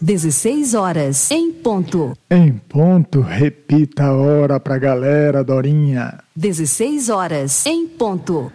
16 0.00 0.74
horas, 0.74 1.30
em 1.30 1.50
ponto. 1.50 2.16
Em 2.30 2.52
ponto, 2.52 3.20
repita 3.20 4.04
a 4.04 4.14
hora 4.14 4.60
pra 4.60 4.78
galera, 4.78 5.42
Dorinha. 5.42 6.18
16 6.34 7.08
horas, 7.08 7.64
em 7.64 7.86
ponto. 7.86 8.52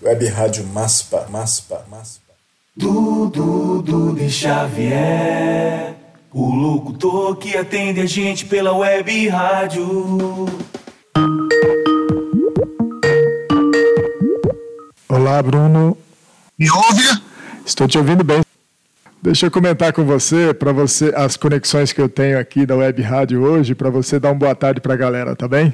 Web 0.00 0.26
Rádio 0.28 0.64
Maspa, 0.66 1.26
Maspa, 1.28 1.84
Maspa. 1.90 2.22
Dudu, 2.76 3.82
Dudu 3.82 4.28
Xavier, 4.28 5.96
o 6.32 6.54
locutor 6.54 7.36
que 7.36 7.56
atende 7.56 8.00
a 8.00 8.06
gente 8.06 8.46
pela 8.46 8.72
web 8.72 9.28
rádio. 9.28 10.46
Olá, 15.08 15.42
Bruno. 15.42 15.96
Me 16.58 16.70
ouve? 16.70 17.22
Estou 17.64 17.88
te 17.88 17.98
ouvindo 17.98 18.22
bem. 18.22 18.43
Deixa 19.24 19.46
eu 19.46 19.50
comentar 19.50 19.90
com 19.90 20.04
você, 20.04 20.52
para 20.52 20.70
você, 20.70 21.10
as 21.16 21.34
conexões 21.34 21.94
que 21.94 21.98
eu 21.98 22.10
tenho 22.10 22.38
aqui 22.38 22.66
da 22.66 22.76
Web 22.76 23.00
Rádio 23.00 23.42
hoje, 23.42 23.74
para 23.74 23.88
você 23.88 24.20
dar 24.20 24.28
uma 24.28 24.34
boa 24.34 24.54
tarde 24.54 24.82
para 24.82 24.92
a 24.92 24.96
galera, 24.98 25.34
tá 25.34 25.48
bem? 25.48 25.72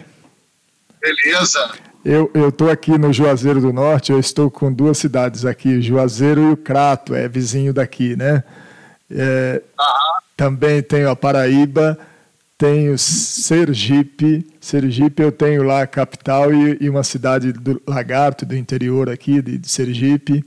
Beleza. 1.02 1.72
Eu 2.04 2.30
estou 2.32 2.70
aqui 2.70 2.96
no 2.96 3.12
Juazeiro 3.12 3.60
do 3.60 3.72
Norte, 3.72 4.12
eu 4.12 4.20
estou 4.20 4.52
com 4.52 4.72
duas 4.72 4.98
cidades 4.98 5.44
aqui, 5.44 5.82
Juazeiro 5.82 6.40
e 6.42 6.52
o 6.52 6.56
Crato, 6.56 7.12
é 7.12 7.26
vizinho 7.26 7.74
daqui, 7.74 8.14
né? 8.14 8.44
É, 9.10 9.60
Também 10.36 10.80
tenho 10.80 11.10
a 11.10 11.16
Paraíba, 11.16 11.98
tenho 12.56 12.96
Sergipe, 12.96 14.46
Sergipe 14.60 15.24
eu 15.24 15.32
tenho 15.32 15.64
lá 15.64 15.82
a 15.82 15.88
capital 15.88 16.54
e, 16.54 16.78
e 16.80 16.88
uma 16.88 17.02
cidade 17.02 17.52
do 17.52 17.82
Lagarto, 17.84 18.46
do 18.46 18.54
interior 18.54 19.10
aqui, 19.10 19.42
de, 19.42 19.58
de 19.58 19.68
Sergipe. 19.68 20.44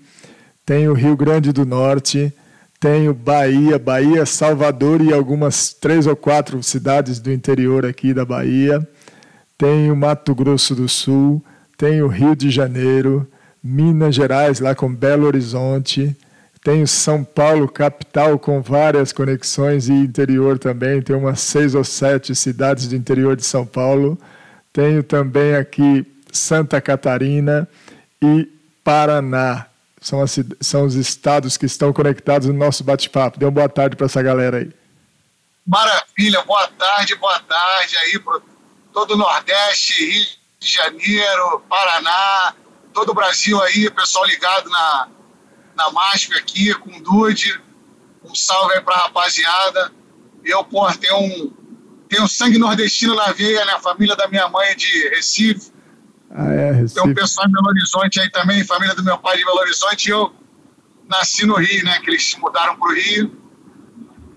Tenho 0.66 0.94
Rio 0.94 1.18
Grande 1.18 1.52
do 1.52 1.66
Norte, 1.66 2.34
tenho 2.84 3.14
Bahia, 3.14 3.80
Bahia, 3.80 4.26
Salvador 4.26 5.02
e 5.02 5.14
algumas 5.14 5.74
três 5.74 6.06
ou 6.06 6.16
quatro 6.16 6.62
cidades 6.62 7.20
do 7.20 7.32
interior 7.32 7.86
aqui 7.86 8.14
da 8.14 8.26
Bahia 8.26 8.86
tenho 9.64 9.96
Mato 9.96 10.36
Grosso 10.36 10.76
do 10.76 10.90
Sul, 10.90 11.42
tenho 11.78 12.08
Rio 12.08 12.36
de 12.36 12.50
Janeiro, 12.50 13.26
Minas 13.64 14.14
Gerais, 14.14 14.60
lá 14.60 14.76
com 14.76 14.94
Belo 14.94 15.26
Horizonte, 15.26 16.14
tenho 16.62 16.86
São 16.86 17.24
Paulo, 17.24 17.70
capital, 17.70 18.38
com 18.38 18.62
várias 18.62 19.14
conexões, 19.14 19.88
e 19.88 19.94
interior 19.94 20.60
também, 20.60 21.02
tem 21.02 21.16
umas 21.16 21.40
seis 21.40 21.76
ou 21.76 21.84
sete 21.86 22.36
cidades 22.36 22.90
do 22.90 22.96
interior 22.98 23.38
de 23.38 23.46
São 23.46 23.66
Paulo. 23.66 24.18
Tenho 24.74 25.02
também 25.02 25.56
aqui 25.56 26.06
Santa 26.30 26.82
Catarina 26.82 27.66
e 28.22 28.50
Paraná. 28.84 29.68
São, 30.04 30.22
as, 30.22 30.38
são 30.60 30.86
os 30.86 30.96
estados 30.96 31.56
que 31.56 31.66
estão 31.66 31.94
conectados 31.94 32.48
no 32.48 32.54
nosso 32.54 32.84
bate-papo. 32.84 33.40
Dê 33.40 33.46
uma 33.46 33.52
boa 33.52 33.70
tarde 33.70 33.96
para 33.96 34.06
essa 34.06 34.22
galera 34.22 34.58
aí. 34.58 34.72
Maravilha, 35.66 36.44
boa 36.44 36.68
tarde, 36.68 37.16
boa 37.16 37.40
tarde 37.40 37.98
aí 37.98 38.20
pro 38.20 38.44
todo 38.94 39.16
o 39.16 39.18
Nordeste, 39.18 40.06
Rio 40.06 40.26
de 40.60 40.72
Janeiro, 40.72 41.64
Paraná, 41.68 42.54
todo 42.94 43.10
o 43.10 43.14
Brasil 43.14 43.60
aí, 43.64 43.90
pessoal 43.90 44.26
ligado 44.26 44.70
na, 44.70 45.10
na 45.76 45.92
MASP 45.92 46.38
aqui, 46.38 46.74
com 46.76 46.96
o 46.96 47.02
Dude. 47.02 47.60
Um 48.24 48.36
salve 48.36 48.76
aí 48.76 48.82
pra 48.82 48.96
rapaziada. 48.96 49.92
Eu, 50.46 50.64
pô, 50.64 50.90
tenho 50.94 51.18
um, 51.18 51.54
tenho 52.08 52.28
sangue 52.28 52.60
nordestino 52.60 53.16
na 53.16 53.32
veia, 53.32 53.66
né? 53.66 53.74
A 53.74 53.80
família 53.80 54.16
da 54.16 54.28
minha 54.28 54.48
mãe 54.48 54.70
é 54.70 54.76
de 54.76 55.10
Recife. 55.10 55.73
Ah, 56.36 56.52
é, 56.52 56.72
Recife. 56.72 57.02
Tem 57.02 57.12
um 57.12 57.16
pessoal 57.16 57.48
em 57.48 57.52
Belo 57.52 57.68
Horizonte 57.68 58.20
aí 58.20 58.30
também, 58.32 58.64
família 58.64 58.96
do 58.96 59.04
meu 59.04 59.18
pai 59.20 59.38
de 59.38 59.46
Belo 59.46 59.60
Horizonte. 59.60 60.08
E 60.08 60.12
eu 60.12 60.34
nasci 61.08 61.46
no 61.46 61.56
Rio, 61.56 61.86
né? 61.86 62.00
Que 62.00 62.10
eles 62.10 62.36
mudaram 62.42 62.76
pro 62.76 62.94
Rio. 62.94 63.32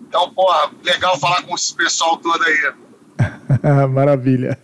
Então, 0.06 0.30
pô, 0.34 0.46
legal 0.84 1.18
falar 1.18 1.42
com 1.42 1.54
esse 1.54 1.74
pessoal 1.74 2.18
todo 2.18 2.42
aí. 2.44 2.72
Maravilha. 3.88 4.58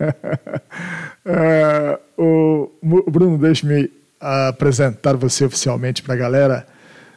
Uh, 2.19 2.71
o 2.85 3.11
Bruno, 3.11 3.39
deixe-me 3.39 3.91
apresentar 4.21 5.17
você 5.17 5.45
oficialmente 5.47 6.03
para 6.03 6.15
a 6.15 6.19
galera. 6.19 6.67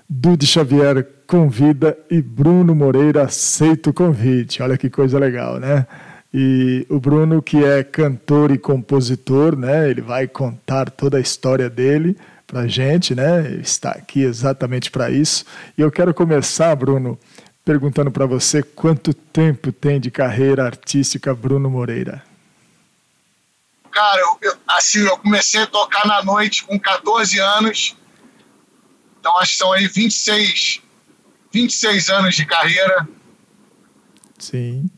Dude 0.10 0.46
Xavier 0.46 1.06
convida 1.28 1.98
e 2.10 2.22
Bruno 2.22 2.74
Moreira 2.74 3.24
aceita 3.24 3.90
o 3.90 3.94
convite. 3.94 4.62
Olha 4.62 4.78
que 4.78 4.90
coisa 4.90 5.20
legal, 5.20 5.60
né? 5.60 5.86
E 6.38 6.86
o 6.90 7.00
Bruno, 7.00 7.42
que 7.42 7.64
é 7.64 7.82
cantor 7.82 8.52
e 8.52 8.58
compositor, 8.58 9.56
né? 9.56 9.90
Ele 9.90 10.02
vai 10.02 10.28
contar 10.28 10.90
toda 10.90 11.16
a 11.16 11.22
história 11.22 11.70
dele 11.70 12.18
para 12.46 12.68
gente, 12.68 13.16
né? 13.16 13.40
Ele 13.46 13.62
está 13.62 13.92
aqui 13.92 14.22
exatamente 14.22 14.92
para 14.92 15.10
isso. 15.10 15.46
E 15.78 15.82
eu 15.82 15.90
quero 15.90 16.14
começar, 16.14 16.76
Bruno, 16.76 17.18
perguntando 17.64 18.12
para 18.12 18.26
você 18.26 18.62
quanto 18.62 19.14
tempo 19.14 19.72
tem 19.72 19.98
de 19.98 20.12
carreira 20.12 20.66
artística 20.66 21.34
Bruno 21.34 21.70
Moreira. 21.70 22.22
Cara, 23.90 24.20
eu, 24.20 24.38
eu, 24.42 24.58
assim, 24.68 25.06
eu 25.06 25.18
comecei 25.18 25.62
a 25.62 25.68
tocar 25.68 26.06
na 26.06 26.22
noite 26.22 26.66
com 26.66 26.78
14 26.78 27.40
anos. 27.40 27.96
Então 29.22 29.38
acho 29.40 29.54
que 29.54 29.58
são 29.58 29.72
aí 29.72 29.88
26, 29.88 30.82
26 31.50 32.10
anos 32.10 32.36
de 32.36 32.46
carreira. 32.46 33.08
Sim. 34.38 34.90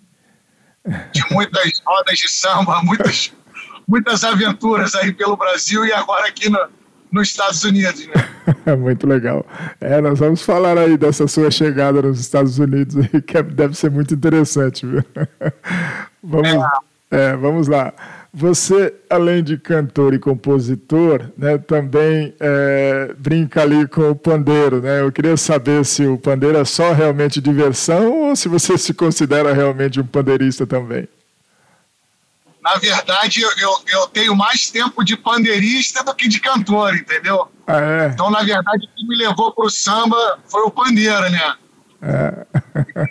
De 1.11 1.23
muitas 1.31 1.81
rodas 1.85 2.17
de 2.17 2.29
samba, 2.29 2.81
muitas, 2.83 3.33
muitas 3.87 4.23
aventuras 4.23 4.95
aí 4.95 5.11
pelo 5.11 5.35
Brasil 5.35 5.85
e 5.85 5.91
agora 5.91 6.27
aqui 6.27 6.49
no, 6.49 6.59
nos 7.11 7.29
Estados 7.29 7.63
Unidos, 7.63 8.07
né? 8.07 8.75
muito 8.77 9.07
legal. 9.07 9.45
É, 9.79 9.99
nós 10.01 10.19
vamos 10.19 10.41
falar 10.41 10.77
aí 10.77 10.97
dessa 10.97 11.27
sua 11.27 11.51
chegada 11.51 12.01
nos 12.01 12.19
Estados 12.19 12.57
Unidos, 12.59 12.95
que 13.25 13.37
é, 13.37 13.43
deve 13.43 13.75
ser 13.75 13.91
muito 13.91 14.13
interessante, 14.13 14.85
viu? 14.85 15.03
vamos, 16.23 16.47
é. 16.49 17.31
É, 17.31 17.35
vamos 17.35 17.67
lá. 17.67 17.93
Você, 18.39 18.93
além 19.09 19.43
de 19.43 19.57
cantor 19.57 20.13
e 20.13 20.19
compositor, 20.19 21.31
né, 21.35 21.57
também 21.57 22.35
é, 22.39 23.11
brinca 23.17 23.63
ali 23.63 23.87
com 23.87 24.11
o 24.11 24.15
pandeiro, 24.15 24.79
né? 24.79 25.01
Eu 25.01 25.11
queria 25.11 25.35
saber 25.35 25.83
se 25.83 26.05
o 26.05 26.19
pandeiro 26.19 26.55
é 26.55 26.63
só 26.63 26.93
realmente 26.93 27.41
diversão 27.41 28.29
ou 28.29 28.35
se 28.35 28.47
você 28.47 28.77
se 28.77 28.93
considera 28.93 29.55
realmente 29.55 29.99
um 29.99 30.05
pandeirista 30.05 30.67
também. 30.67 31.09
Na 32.61 32.75
verdade, 32.75 33.41
eu, 33.41 33.49
eu, 33.59 33.71
eu, 33.87 34.07
tenho 34.07 34.35
mais 34.35 34.69
tempo 34.69 35.03
de 35.03 35.17
pandeirista 35.17 36.03
do 36.03 36.13
que 36.13 36.27
de 36.27 36.39
cantor, 36.39 36.95
entendeu? 36.95 37.47
Ah, 37.65 37.81
é? 37.81 38.07
Então, 38.13 38.29
na 38.29 38.43
verdade, 38.43 38.85
o 38.85 38.95
que 38.95 39.07
me 39.07 39.15
levou 39.15 39.51
para 39.51 39.65
o 39.65 39.69
samba 39.71 40.37
foi 40.45 40.61
o 40.61 40.69
pandeiro, 40.69 41.27
né? 41.31 41.55
É. 42.03 42.45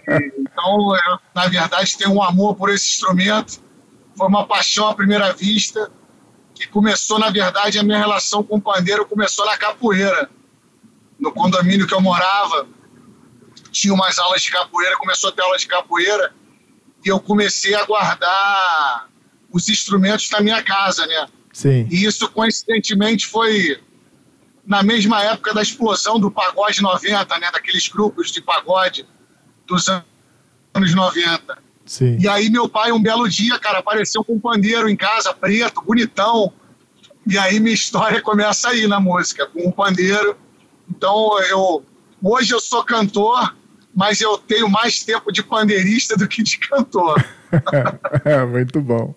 então, 0.38 0.94
eu, 1.08 1.18
na 1.34 1.48
verdade, 1.48 1.98
tenho 1.98 2.12
um 2.12 2.22
amor 2.22 2.54
por 2.54 2.70
esse 2.70 2.86
instrumento. 2.90 3.65
Foi 4.16 4.26
uma 4.26 4.46
paixão 4.46 4.88
à 4.88 4.94
primeira 4.94 5.32
vista, 5.32 5.90
que 6.54 6.66
começou, 6.66 7.18
na 7.18 7.30
verdade, 7.30 7.78
a 7.78 7.82
minha 7.82 7.98
relação 7.98 8.42
com 8.42 8.56
o 8.56 8.60
pandeiro 8.60 9.06
começou 9.06 9.44
na 9.44 9.56
capoeira. 9.58 10.30
No 11.18 11.30
condomínio 11.32 11.86
que 11.86 11.94
eu 11.94 12.00
morava, 12.00 12.66
tinha 13.70 13.92
umas 13.92 14.18
aulas 14.18 14.42
de 14.42 14.50
capoeira, 14.50 14.96
começou 14.96 15.30
a 15.30 15.32
ter 15.32 15.42
aula 15.42 15.58
de 15.58 15.66
capoeira, 15.66 16.34
e 17.04 17.08
eu 17.08 17.20
comecei 17.20 17.74
a 17.74 17.84
guardar 17.84 19.08
os 19.52 19.68
instrumentos 19.68 20.30
na 20.30 20.40
minha 20.40 20.62
casa, 20.62 21.06
né? 21.06 21.28
Sim. 21.52 21.86
E 21.90 22.04
isso, 22.04 22.28
coincidentemente, 22.30 23.26
foi 23.26 23.80
na 24.66 24.82
mesma 24.82 25.22
época 25.22 25.54
da 25.54 25.62
explosão 25.62 26.18
do 26.18 26.30
pagode 26.30 26.82
90, 26.82 27.38
né? 27.38 27.50
Daqueles 27.52 27.86
grupos 27.88 28.30
de 28.30 28.40
pagode 28.40 29.06
dos 29.66 29.88
anos 29.88 30.94
90. 30.94 31.65
Sim. 31.86 32.18
E 32.18 32.28
aí 32.28 32.50
meu 32.50 32.68
pai, 32.68 32.90
um 32.90 33.00
belo 33.00 33.28
dia, 33.28 33.58
cara, 33.58 33.78
apareceu 33.78 34.24
com 34.24 34.34
um 34.34 34.40
pandeiro 34.40 34.88
em 34.88 34.96
casa, 34.96 35.32
preto, 35.32 35.82
bonitão. 35.82 36.52
E 37.26 37.38
aí 37.38 37.60
minha 37.60 37.72
história 37.74 38.20
começa 38.20 38.68
aí 38.68 38.86
na 38.86 39.00
música, 39.00 39.46
com 39.46 39.68
um 39.68 39.70
pandeiro. 39.70 40.36
Então, 40.90 41.40
eu 41.48 41.84
hoje 42.22 42.52
eu 42.52 42.60
sou 42.60 42.84
cantor, 42.84 43.54
mas 43.94 44.20
eu 44.20 44.36
tenho 44.36 44.68
mais 44.68 45.02
tempo 45.04 45.32
de 45.32 45.42
pandeirista 45.42 46.16
do 46.16 46.26
que 46.26 46.42
de 46.42 46.58
cantor. 46.58 47.24
é, 48.24 48.44
muito 48.44 48.80
bom. 48.80 49.14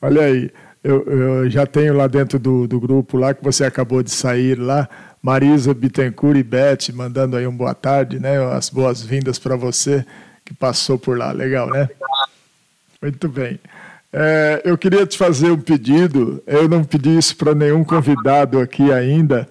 Olha 0.00 0.22
aí, 0.22 0.50
eu, 0.82 1.04
eu, 1.04 1.50
já 1.50 1.64
tenho 1.64 1.94
lá 1.96 2.08
dentro 2.08 2.38
do, 2.38 2.66
do 2.66 2.80
grupo 2.80 3.16
lá 3.16 3.32
que 3.32 3.44
você 3.44 3.64
acabou 3.64 4.02
de 4.02 4.10
sair 4.10 4.58
lá, 4.58 4.88
Marisa 5.22 5.72
Bittencourt 5.72 6.36
e 6.36 6.42
Beth 6.42 6.92
mandando 6.92 7.36
aí 7.36 7.46
um 7.46 7.56
boa 7.56 7.74
tarde, 7.74 8.18
né? 8.18 8.44
As 8.52 8.68
boas-vindas 8.68 9.38
para 9.38 9.54
você 9.54 10.04
que 10.52 10.58
passou 10.58 10.98
por 10.98 11.16
lá. 11.16 11.32
Legal, 11.32 11.68
né? 11.68 11.88
Muito 13.00 13.28
bem. 13.28 13.58
É, 14.12 14.60
eu 14.64 14.76
queria 14.76 15.06
te 15.06 15.16
fazer 15.16 15.50
um 15.50 15.58
pedido. 15.58 16.42
Eu 16.46 16.68
não 16.68 16.84
pedi 16.84 17.16
isso 17.16 17.36
para 17.36 17.54
nenhum 17.54 17.82
convidado 17.82 18.60
aqui 18.60 18.92
ainda, 18.92 19.48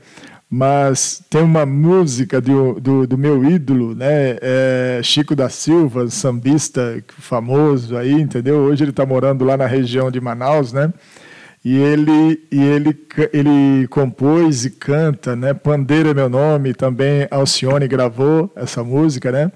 mas 0.50 1.24
tem 1.30 1.42
uma 1.42 1.66
música 1.66 2.40
do, 2.40 2.80
do, 2.80 3.08
do 3.08 3.18
meu 3.18 3.44
ídolo, 3.44 3.96
né? 3.96 4.38
É 4.42 5.02
Chico 5.04 5.36
da 5.36 5.50
Silva, 5.50 6.10
sambista 6.10 7.04
famoso 7.18 7.98
aí, 7.98 8.14
entendeu? 8.14 8.58
Hoje 8.58 8.84
ele 8.84 8.92
está 8.92 9.06
morando 9.06 9.44
lá 9.44 9.58
na 9.58 9.66
região 9.66 10.12
de 10.12 10.22
Manaus, 10.22 10.72
né? 10.72 10.94
E 11.64 11.78
ele, 11.78 12.44
e 12.52 12.60
ele, 12.60 12.98
ele 13.32 13.88
compôs 13.88 14.66
e 14.66 14.72
canta, 14.72 15.36
né? 15.36 15.54
Pandeiro 15.54 16.10
é 16.10 16.14
meu 16.14 16.28
nome, 16.28 16.74
também 16.74 17.28
Alcione 17.30 17.88
gravou 17.88 18.52
essa 18.56 18.84
música, 18.84 19.32
né? 19.32 19.52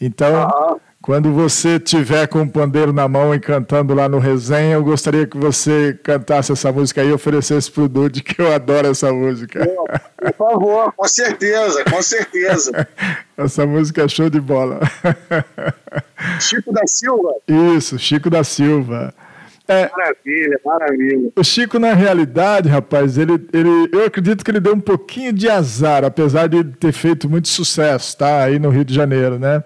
Então, 0.00 0.34
Aham. 0.34 0.76
quando 1.02 1.32
você 1.32 1.78
tiver 1.78 2.26
com 2.26 2.42
o 2.42 2.50
pandeiro 2.50 2.92
na 2.92 3.06
mão 3.06 3.34
e 3.34 3.40
cantando 3.40 3.92
lá 3.94 4.08
no 4.08 4.18
resenha, 4.18 4.74
eu 4.74 4.82
gostaria 4.84 5.26
que 5.26 5.36
você 5.36 5.98
cantasse 6.02 6.52
essa 6.52 6.72
música 6.72 7.02
aí 7.02 7.08
e 7.08 7.12
oferecesse 7.12 7.70
pro 7.70 7.88
Dude, 7.88 8.22
que 8.22 8.40
eu 8.40 8.52
adoro 8.52 8.88
essa 8.88 9.12
música. 9.12 9.60
Por 10.16 10.32
favor, 10.34 10.92
com 10.96 11.06
certeza, 11.08 11.84
com 11.84 12.00
certeza. 12.02 12.88
Essa 13.36 13.66
música 13.66 14.02
é 14.02 14.08
show 14.08 14.28
de 14.28 14.40
bola. 14.40 14.80
Chico 16.38 16.72
da 16.72 16.86
Silva, 16.86 17.34
Isso, 17.48 17.98
Chico 17.98 18.28
da 18.30 18.44
Silva. 18.44 19.14
É, 19.70 19.88
maravilha, 19.88 20.60
maravilha. 20.64 21.32
O 21.36 21.44
Chico, 21.44 21.78
na 21.78 21.94
realidade, 21.94 22.68
rapaz, 22.68 23.16
ele, 23.16 23.34
ele, 23.52 23.88
eu 23.92 24.04
acredito 24.04 24.44
que 24.44 24.50
ele 24.50 24.58
deu 24.58 24.74
um 24.74 24.80
pouquinho 24.80 25.32
de 25.32 25.48
azar, 25.48 26.04
apesar 26.04 26.48
de 26.48 26.64
ter 26.64 26.90
feito 26.90 27.30
muito 27.30 27.46
sucesso, 27.46 28.18
tá? 28.18 28.42
Aí 28.42 28.58
no 28.58 28.68
Rio 28.68 28.84
de 28.84 28.92
Janeiro, 28.92 29.38
né? 29.38 29.62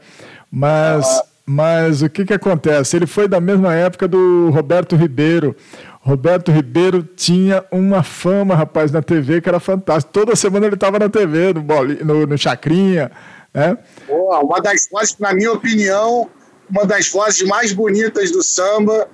Mas, 0.51 1.23
mas 1.47 2.03
o 2.03 2.11
que 2.11 2.27
que 2.27 2.35
acontece? 2.35 2.95
Ele 2.95 3.07
foi 3.07 3.27
da 3.27 3.41
mesma 3.41 3.75
época 3.75 4.07
do 4.07 4.51
Roberto 4.51 4.95
Ribeiro. 4.95 5.57
Roberto 6.01 6.53
Ribeiro 6.53 7.03
tinha 7.03 7.65
uma 7.73 8.03
fama, 8.03 8.55
rapaz, 8.55 8.93
na 8.93 9.01
TV 9.01 9.41
que 9.41 9.49
era 9.49 9.59
fantástica. 9.59 10.13
Toda 10.13 10.37
semana 10.37 10.67
ele 10.67 10.75
estava 10.75 10.99
na 10.99 11.09
TV, 11.09 11.55
no, 11.55 11.63
boli, 11.63 12.05
no, 12.05 12.27
no 12.27 12.37
Chacrinha, 12.37 13.11
né? 13.55 13.79
Pô, 14.07 14.39
uma 14.39 14.61
das 14.61 14.87
vozes, 14.93 15.17
na 15.19 15.33
minha 15.33 15.51
opinião, 15.51 16.29
uma 16.69 16.85
das 16.85 17.09
vozes 17.09 17.49
mais 17.49 17.73
bonitas 17.73 18.31
do 18.31 18.43
samba. 18.43 19.09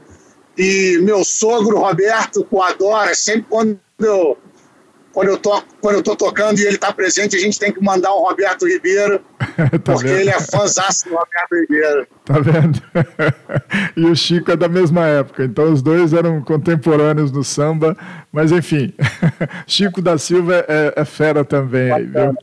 E 0.56 0.98
meu 1.02 1.24
sogro, 1.24 1.78
Roberto, 1.78 2.44
pô, 2.44 2.62
adora. 2.62 3.14
Sempre 3.14 3.46
quando 3.48 3.78
eu, 3.98 4.36
quando, 5.12 5.28
eu 5.28 5.38
to, 5.38 5.62
quando 5.80 5.96
eu 5.96 6.02
tô 6.02 6.14
tocando 6.14 6.58
e 6.58 6.66
ele 6.66 6.78
tá 6.78 6.92
presente, 6.92 7.36
a 7.36 7.38
gente 7.38 7.58
tem 7.58 7.72
que 7.72 7.82
mandar 7.82 8.14
um 8.14 8.20
Roberto 8.20 8.66
Ribeiro, 8.66 9.20
Tá 9.84 9.92
porque 9.92 10.08
vendo? 10.08 10.20
ele 10.20 10.30
é 10.30 10.40
fãzaço 10.40 11.08
do 11.08 11.14
Roberto 11.14 11.54
Ribeiro. 11.54 12.06
Tá 12.24 12.34
vendo? 12.38 12.82
e 13.96 14.04
o 14.06 14.14
Chico 14.14 14.50
é 14.50 14.56
da 14.56 14.68
mesma 14.68 15.06
época, 15.06 15.44
então 15.44 15.72
os 15.72 15.82
dois 15.82 16.12
eram 16.12 16.42
contemporâneos 16.42 17.32
no 17.32 17.42
samba, 17.42 17.96
mas 18.32 18.52
enfim, 18.52 18.94
Chico 19.66 20.00
da 20.00 20.18
Silva 20.18 20.64
é, 20.68 20.92
é 20.96 21.04
fera 21.04 21.44
também, 21.44 21.90
aí, 21.90 22.04
viu? 22.04 22.34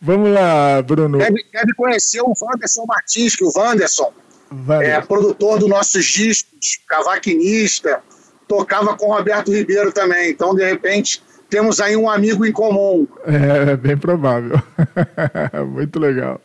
Vamos 0.00 0.32
lá, 0.32 0.80
Bruno. 0.82 1.18
Deve, 1.18 1.44
deve 1.52 1.74
conhecer 1.74 2.20
o 2.22 2.32
Wanderson 2.40 2.84
Martins, 2.86 3.34
que 3.34 3.44
o 3.44 3.50
Wanderson 3.54 4.12
Vai. 4.50 4.86
é 4.86 5.00
produtor 5.00 5.58
dos 5.58 5.68
nossos 5.68 6.04
discos, 6.04 6.80
cavaquinista, 6.88 8.02
tocava 8.46 8.96
com 8.96 9.06
o 9.06 9.14
Roberto 9.14 9.52
Ribeiro 9.52 9.92
também. 9.92 10.30
Então, 10.30 10.54
de 10.54 10.64
repente, 10.64 11.22
temos 11.50 11.80
aí 11.80 11.96
um 11.96 12.08
amigo 12.08 12.46
em 12.46 12.52
comum. 12.52 13.06
É, 13.26 13.72
é 13.72 13.76
bem 13.76 13.96
provável. 13.96 14.60
Muito 15.72 15.98
legal. 15.98 16.40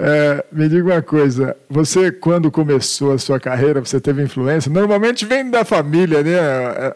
É, 0.00 0.44
me 0.52 0.68
diga 0.68 0.84
uma 0.84 1.02
coisa, 1.02 1.56
você 1.68 2.12
quando 2.12 2.52
começou 2.52 3.12
a 3.12 3.18
sua 3.18 3.40
carreira, 3.40 3.80
você 3.80 4.00
teve 4.00 4.22
influência? 4.22 4.70
Normalmente 4.70 5.26
vem 5.26 5.50
da 5.50 5.64
família, 5.64 6.22
né? 6.22 6.36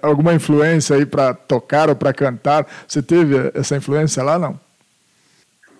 Alguma 0.01 0.33
influência 0.33 0.95
aí 0.95 1.05
para 1.05 1.35
tocar 1.35 1.89
ou 1.89 1.97
para 1.97 2.13
cantar? 2.13 2.65
Você 2.87 3.03
teve 3.03 3.51
essa 3.55 3.77
influência 3.77 4.23
lá, 4.23 4.39
não? 4.39 4.59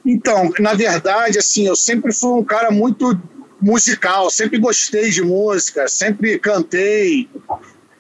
Então, 0.05 0.51
na 0.59 0.75
verdade, 0.75 1.39
assim, 1.39 1.65
eu 1.65 1.77
sempre 1.77 2.13
fui 2.13 2.33
um 2.33 2.43
cara 2.43 2.73
muito 2.73 3.17
musical, 3.63 4.29
sempre 4.29 4.59
gostei 4.59 5.11
de 5.11 5.23
música, 5.23 5.87
sempre 5.87 6.39
cantei. 6.39 7.29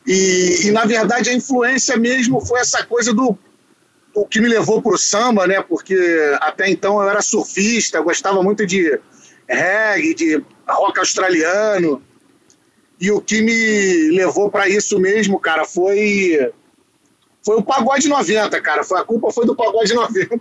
E, 0.07 0.67
e 0.67 0.71
na 0.73 0.85
verdade, 0.85 1.31
a 1.31 1.35
influência 1.35 1.97
mesmo 1.97 2.41
foi 2.41 2.61
essa 2.61 2.85
coisa 2.85 3.15
do 3.15 3.39
o 4.15 4.27
que 4.27 4.41
me 4.41 4.49
levou 4.49 4.83
para 4.83 4.95
o 4.95 4.99
samba, 4.99 5.47
né? 5.47 5.63
Porque 5.63 5.97
até 6.41 6.69
então 6.69 7.01
eu 7.01 7.09
era 7.09 7.23
surfista, 7.23 7.97
eu 7.97 8.05
gostava 8.05 8.43
muito 8.43 8.67
de 8.67 9.01
reggae, 9.49 10.15
de 10.15 10.45
rock 10.69 10.99
australiano. 10.99 12.03
E 13.01 13.11
o 13.11 13.21
que 13.21 13.41
me 13.41 14.11
levou 14.11 14.51
para 14.51 14.69
isso 14.69 14.99
mesmo, 14.99 15.39
cara, 15.39 15.65
foi 15.65 16.53
foi 17.45 17.57
o 17.57 17.63
pagode 17.63 18.09
90, 18.09 18.61
cara. 18.61 18.85
Foi 18.85 19.01
a 19.01 19.05
culpa 19.05 19.33
foi 19.33 19.47
do 19.47 19.57
pagode 19.57 19.95
90. 19.95 20.39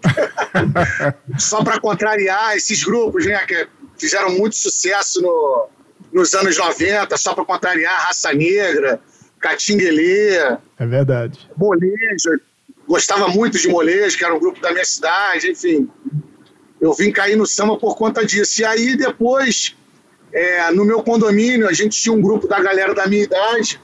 Só 1.40 1.64
para 1.64 1.80
contrariar 1.80 2.56
esses 2.56 2.84
grupos, 2.84 3.26
né, 3.26 3.38
que 3.46 3.68
fizeram 4.02 4.32
muito 4.32 4.56
sucesso 4.56 5.22
no, 5.22 5.70
nos 6.12 6.34
anos 6.34 6.58
90, 6.58 7.16
só 7.18 7.36
para 7.36 7.46
contrariar 7.46 8.08
Raça 8.08 8.34
Negra, 8.34 9.00
Catinguelê, 9.40 10.38
É 10.80 10.86
verdade. 10.86 11.48
Molejo, 11.56 12.42
gostava 12.88 13.28
muito 13.28 13.60
de 13.60 13.68
Molejo, 13.68 14.18
que 14.18 14.26
era 14.26 14.34
um 14.34 14.40
grupo 14.40 14.60
da 14.60 14.72
minha 14.72 14.84
cidade, 14.84 15.52
enfim. 15.52 15.88
Eu 16.80 16.94
vim 16.94 17.12
cair 17.12 17.36
no 17.36 17.46
samba 17.46 17.78
por 17.78 17.96
conta 17.96 18.26
disso. 18.26 18.62
E 18.62 18.66
aí 18.66 18.98
depois, 18.98 19.76
é, 20.34 20.72
no 20.72 20.84
meu 20.84 21.04
condomínio, 21.04 21.68
a 21.68 21.74
gente 21.74 22.00
tinha 22.02 22.14
um 22.14 22.22
grupo 22.22 22.48
da 22.48 22.60
galera 22.60 22.96
da 22.96 23.06
minha 23.06 23.24
idade 23.24 23.80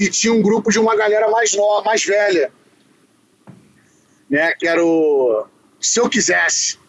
e 0.00 0.08
tinha 0.08 0.32
um 0.32 0.40
grupo 0.40 0.70
de 0.70 0.78
uma 0.78 0.96
galera 0.96 1.30
mais 1.30 1.54
nova, 1.54 1.84
mais 1.84 2.02
velha, 2.02 2.50
né, 4.28 4.52
que 4.58 4.66
era 4.66 4.82
o 4.82 5.46
Se 5.78 6.00
Eu 6.00 6.08
Quisesse. 6.08 6.82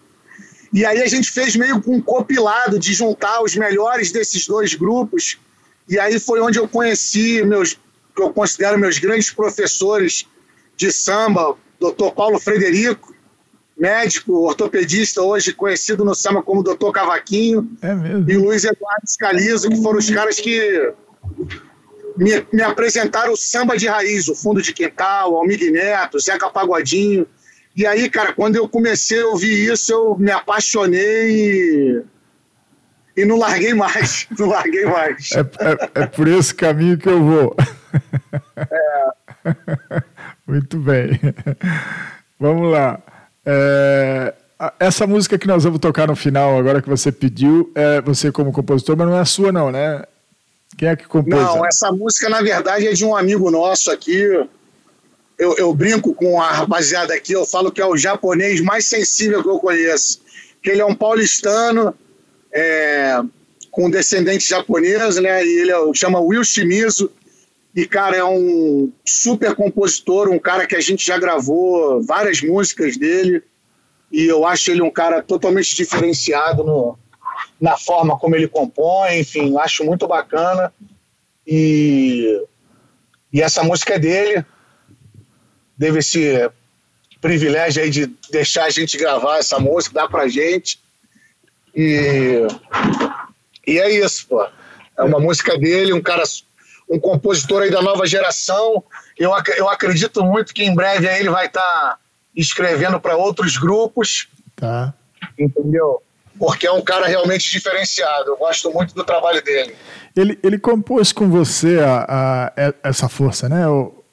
E 0.76 0.86
aí 0.86 1.02
a 1.02 1.08
gente 1.08 1.32
fez 1.32 1.56
meio 1.56 1.82
com 1.82 1.96
um 1.96 2.02
compilado 2.02 2.78
de 2.78 2.94
juntar 2.94 3.42
os 3.42 3.56
melhores 3.56 4.12
desses 4.12 4.46
dois 4.46 4.74
grupos. 4.74 5.40
E 5.88 5.98
aí 5.98 6.20
foi 6.20 6.42
onde 6.42 6.60
eu 6.60 6.68
conheci 6.68 7.42
meus, 7.44 7.80
que 8.14 8.22
eu 8.22 8.30
considero 8.34 8.78
meus 8.78 9.00
grandes 9.00 9.32
professores 9.32 10.28
de 10.76 10.92
samba, 10.92 11.56
Dr. 11.80 12.12
Paulo 12.14 12.38
Frederico, 12.38 13.16
médico, 13.78 14.34
ortopedista, 14.34 15.22
hoje 15.22 15.54
conhecido 15.54 16.04
no 16.04 16.14
samba 16.14 16.44
como 16.44 16.62
Dr. 16.62 16.92
Cavaquinho, 16.92 17.72
É 17.82 17.94
e 18.30 18.36
Luiz 18.36 18.66
Eduardo 18.66 19.08
Scalizo, 19.08 19.70
que 19.70 19.82
foram 19.82 20.00
os 20.00 20.10
caras 20.10 20.42
que 20.42 20.94
me, 22.18 22.46
me 22.52 22.62
apresentaram 22.62 23.32
o 23.32 23.38
samba 23.38 23.78
de 23.78 23.88
raiz, 23.88 24.28
o 24.28 24.36
Fundo 24.36 24.62
de 24.62 24.74
Quintal, 24.74 25.38
Almig 25.38 25.72
Neto, 25.72 26.20
Zeca 26.20 26.50
Pagodinho. 26.50 27.26
E 27.76 27.86
aí, 27.86 28.10
cara, 28.10 28.32
quando 28.34 28.56
eu 28.56 28.68
comecei 28.70 29.22
a 29.22 29.28
ouvir 29.28 29.72
isso, 29.72 29.92
eu 29.92 30.16
me 30.18 30.32
apaixonei 30.32 31.30
e, 31.30 32.02
e 33.18 33.26
não 33.26 33.38
larguei 33.38 33.74
mais. 33.74 34.28
Não 34.40 34.48
larguei 34.48 34.86
mais. 34.86 35.32
É, 35.34 35.42
é- 35.42 36.04
é 36.04 36.08
por 36.08 36.28
esse 36.28 36.56
caminho 36.56 36.98
que 36.98 37.10
eu 37.10 37.22
vou. 37.24 37.56
Muito 40.48 40.78
bem. 40.80 41.20
Vamos 42.40 42.72
lá. 42.72 43.00
É, 43.46 44.34
essa 44.80 45.06
música 45.06 45.38
que 45.38 45.48
nós 45.48 45.64
vamos 45.64 45.80
tocar 45.80 46.08
no 46.08 46.16
final, 46.16 46.58
agora 46.58 46.82
que 46.82 46.90
você 46.90 47.12
pediu, 47.12 47.72
é 47.76 48.02
você 48.02 48.32
como 48.32 48.52
compositor, 48.52 48.98
mas 48.98 49.08
não 49.08 49.20
é 49.20 49.26
sua, 49.26 49.52
não, 49.52 49.72
né? 49.72 50.04
Quem 50.78 50.90
é 50.90 50.96
que 50.96 51.08
compôs? 51.08 51.36
Não, 51.36 51.66
essa 51.66 51.92
música, 51.92 52.30
na 52.30 52.42
verdade, 52.42 52.88
é 52.88 52.94
de 52.94 53.06
um 53.06 53.16
amigo 53.16 53.50
nosso 53.52 53.92
aqui. 53.92 54.48
Eu, 55.38 55.56
eu 55.58 55.74
brinco 55.74 56.14
com 56.14 56.42
a 56.42 56.52
rapaziada 56.52 57.14
aqui, 57.14 57.34
eu 57.34 57.46
falo 57.46 57.72
que 57.72 57.82
é 57.82 57.86
o 57.86 57.98
japonês 57.98 58.62
mais 58.62 58.86
sensível 58.86 59.44
que 59.44 59.50
eu 59.50 59.60
conheço. 59.60 60.22
Que 60.62 60.72
ele 60.72 60.82
é 60.82 60.86
um 60.86 60.96
paulistano, 60.96 61.94
é, 62.54 63.22
com 63.70 63.90
descendente 63.90 64.48
japonês, 64.48 65.18
né? 65.18 65.46
E 65.46 65.60
ele 65.60 65.72
é, 65.72 65.94
chama 65.94 66.22
Will 66.22 66.44
Shimizu. 66.44 67.12
E, 67.76 67.86
cara, 67.86 68.16
é 68.16 68.24
um 68.24 68.90
super 69.06 69.54
compositor, 69.54 70.30
um 70.30 70.40
cara 70.40 70.66
que 70.66 70.78
a 70.78 70.80
gente 70.80 71.06
já 71.06 71.18
gravou 71.18 72.02
várias 72.02 72.42
músicas 72.42 72.96
dele. 72.96 73.44
E 74.10 74.26
eu 74.26 74.46
acho 74.46 74.72
ele 74.72 74.82
um 74.82 74.90
cara 74.90 75.22
totalmente 75.22 75.76
diferenciado 75.76 76.64
no, 76.64 76.98
na 77.60 77.78
forma 77.78 78.18
como 78.18 78.34
ele 78.34 78.48
compõe, 78.48 79.20
enfim, 79.20 79.58
acho 79.58 79.84
muito 79.84 80.08
bacana. 80.08 80.74
E, 81.46 82.42
e 83.34 83.42
essa 83.42 83.62
música 83.62 83.96
é 83.96 84.00
dele. 84.00 84.46
Teve 85.80 86.00
esse 86.00 86.50
privilégio 87.22 87.82
aí 87.84 87.90
de 87.90 88.08
deixar 88.32 88.66
a 88.66 88.70
gente 88.70 88.98
gravar 88.98 89.38
essa 89.40 89.60
música, 89.60 89.96
dar 90.02 90.08
pra 90.08 90.28
gente. 90.28 90.80
E, 91.76 92.42
e 93.68 93.80
é 93.80 93.90
isso, 93.92 94.28
pô. 94.28 94.46
É 94.98 95.04
uma 95.04 95.20
música 95.20 95.58
dele, 95.58 95.92
um 95.94 96.02
cara, 96.02 96.24
um 96.90 97.00
compositor 97.00 97.64
aí 97.64 97.72
da 97.72 97.82
nova 97.82 98.06
geração. 98.08 98.84
Eu, 99.18 99.34
ac- 99.34 99.54
eu 99.58 99.68
acredito 99.70 100.24
muito 100.24 100.54
que 100.54 100.64
em 100.64 100.74
breve 100.74 101.08
aí 101.10 101.20
ele 101.20 101.30
vai 101.30 101.48
estar 101.48 102.00
escrevendo 102.36 103.00
para 103.00 103.16
outros 103.16 103.58
grupos 103.58 104.28
Tá. 104.56 104.94
entendeu? 105.38 106.02
Porque 106.40 106.66
é 106.68 106.72
um 106.72 106.82
cara 106.82 107.08
realmente 107.08 107.50
diferenciado. 107.52 108.30
Eu 108.32 108.38
gosto 108.38 108.72
muito 108.72 108.94
do 108.96 109.04
trabalho 109.04 109.42
dele. 109.44 109.76
Ele, 110.16 110.40
ele 110.44 110.58
compôs 110.60 111.12
com 111.12 111.30
você 111.30 111.80
a, 111.80 112.06
a- 112.08 112.54
é- 112.56 112.74
essa 112.84 113.10
força, 113.10 113.50
né? 113.50 113.68
O- 113.68 114.04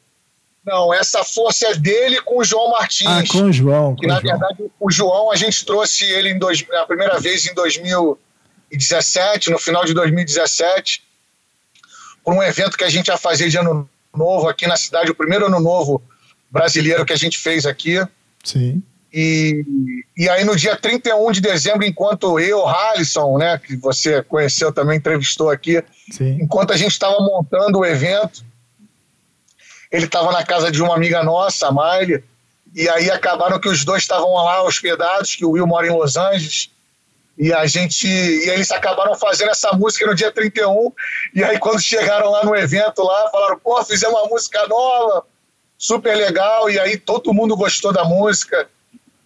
Não, 0.65 0.95
essa 0.95 1.25
força 1.25 1.67
é 1.69 1.75
dele 1.75 2.21
com 2.21 2.39
o 2.39 2.45
João 2.45 2.71
Martins. 2.71 3.09
ah, 3.09 3.23
com 3.29 3.45
o 3.45 3.53
João. 3.53 3.97
que 3.97 4.07
na 4.07 4.19
o 4.19 4.21
João. 4.21 4.39
verdade 4.39 4.71
o 4.79 4.91
João 4.91 5.33
a 5.33 5.37
gente 5.37 5.65
trouxe 5.65 6.05
ele 6.05 6.31
em 6.31 6.39
dois, 6.39 6.65
a 6.73 6.87
primeira 6.87 7.19
vez 7.19 7.47
em 7.47 7.55
2017, 7.55 9.51
no 9.51 9.59
final 9.59 9.85
de 9.85 9.93
2017, 9.93 11.03
para 12.25 12.35
um 12.35 12.43
evento 12.43 12.77
que 12.77 12.85
a 12.85 12.89
gente 12.89 13.09
ia 13.09 13.17
fazer 13.17 13.49
de 13.49 13.59
ano 13.59 13.89
novo 14.15 14.49
aqui 14.49 14.67
na 14.67 14.77
cidade, 14.77 15.11
o 15.11 15.15
primeiro 15.15 15.47
ano 15.47 15.59
novo 15.59 16.01
brasileiro 16.51 17.05
que 17.05 17.13
a 17.13 17.17
gente 17.17 17.39
fez 17.39 17.67
aqui. 17.67 18.01
Sim. 18.45 18.83
E, 19.13 19.65
e 20.17 20.29
aí 20.29 20.43
no 20.43 20.57
dia 20.57 20.75
31 20.75 21.33
de 21.33 21.41
dezembro, 21.41 21.85
enquanto 21.85 22.41
eu, 22.41 22.67
Halisson, 22.67 23.37
né, 23.37 23.59
que 23.59 23.77
você 23.77 24.23
conheceu 24.23 24.73
também, 24.73 24.97
entrevistou 24.97 25.51
aqui, 25.51 25.83
Sim. 26.11 26.39
enquanto 26.41 26.73
a 26.73 26.77
gente 26.77 26.93
estava 26.93 27.19
montando 27.21 27.81
o 27.81 27.85
evento, 27.85 28.43
ele 29.93 30.07
estava 30.07 30.33
na 30.33 30.45
casa 30.45 30.73
de 30.73 30.83
uma 30.83 30.95
amiga 30.95 31.23
nossa, 31.23 31.69
a 31.69 31.73
Miley, 31.73 32.25
e 32.75 32.89
aí 32.89 33.11
acabaram 33.11 33.61
que 33.61 33.69
os 33.69 33.85
dois 33.85 34.03
estavam 34.03 34.33
lá 34.35 34.63
hospedados, 34.63 35.37
que 35.37 35.45
o 35.45 35.51
Will 35.51 35.67
mora 35.67 35.87
em 35.87 35.91
Los 35.91 36.17
Angeles, 36.17 36.71
e 37.37 37.53
a 37.53 37.67
gente. 37.67 38.07
E 38.07 38.49
eles 38.49 38.71
acabaram 38.71 39.15
fazendo 39.15 39.51
essa 39.51 39.73
música 39.73 40.07
no 40.07 40.15
dia 40.15 40.31
31. 40.31 40.93
E 41.35 41.43
aí, 41.43 41.59
quando 41.59 41.81
chegaram 41.81 42.31
lá 42.31 42.45
no 42.45 42.55
evento 42.55 43.03
lá, 43.03 43.31
falaram, 43.31 43.59
pô, 43.59 43.83
fizemos 43.85 44.19
uma 44.19 44.29
música 44.29 44.67
nova, 44.67 45.25
super 45.79 46.15
legal. 46.15 46.71
E 46.71 46.79
aí 46.79 46.97
todo 46.97 47.33
mundo 47.33 47.57
gostou 47.57 47.93
da 47.93 48.05
música. 48.05 48.69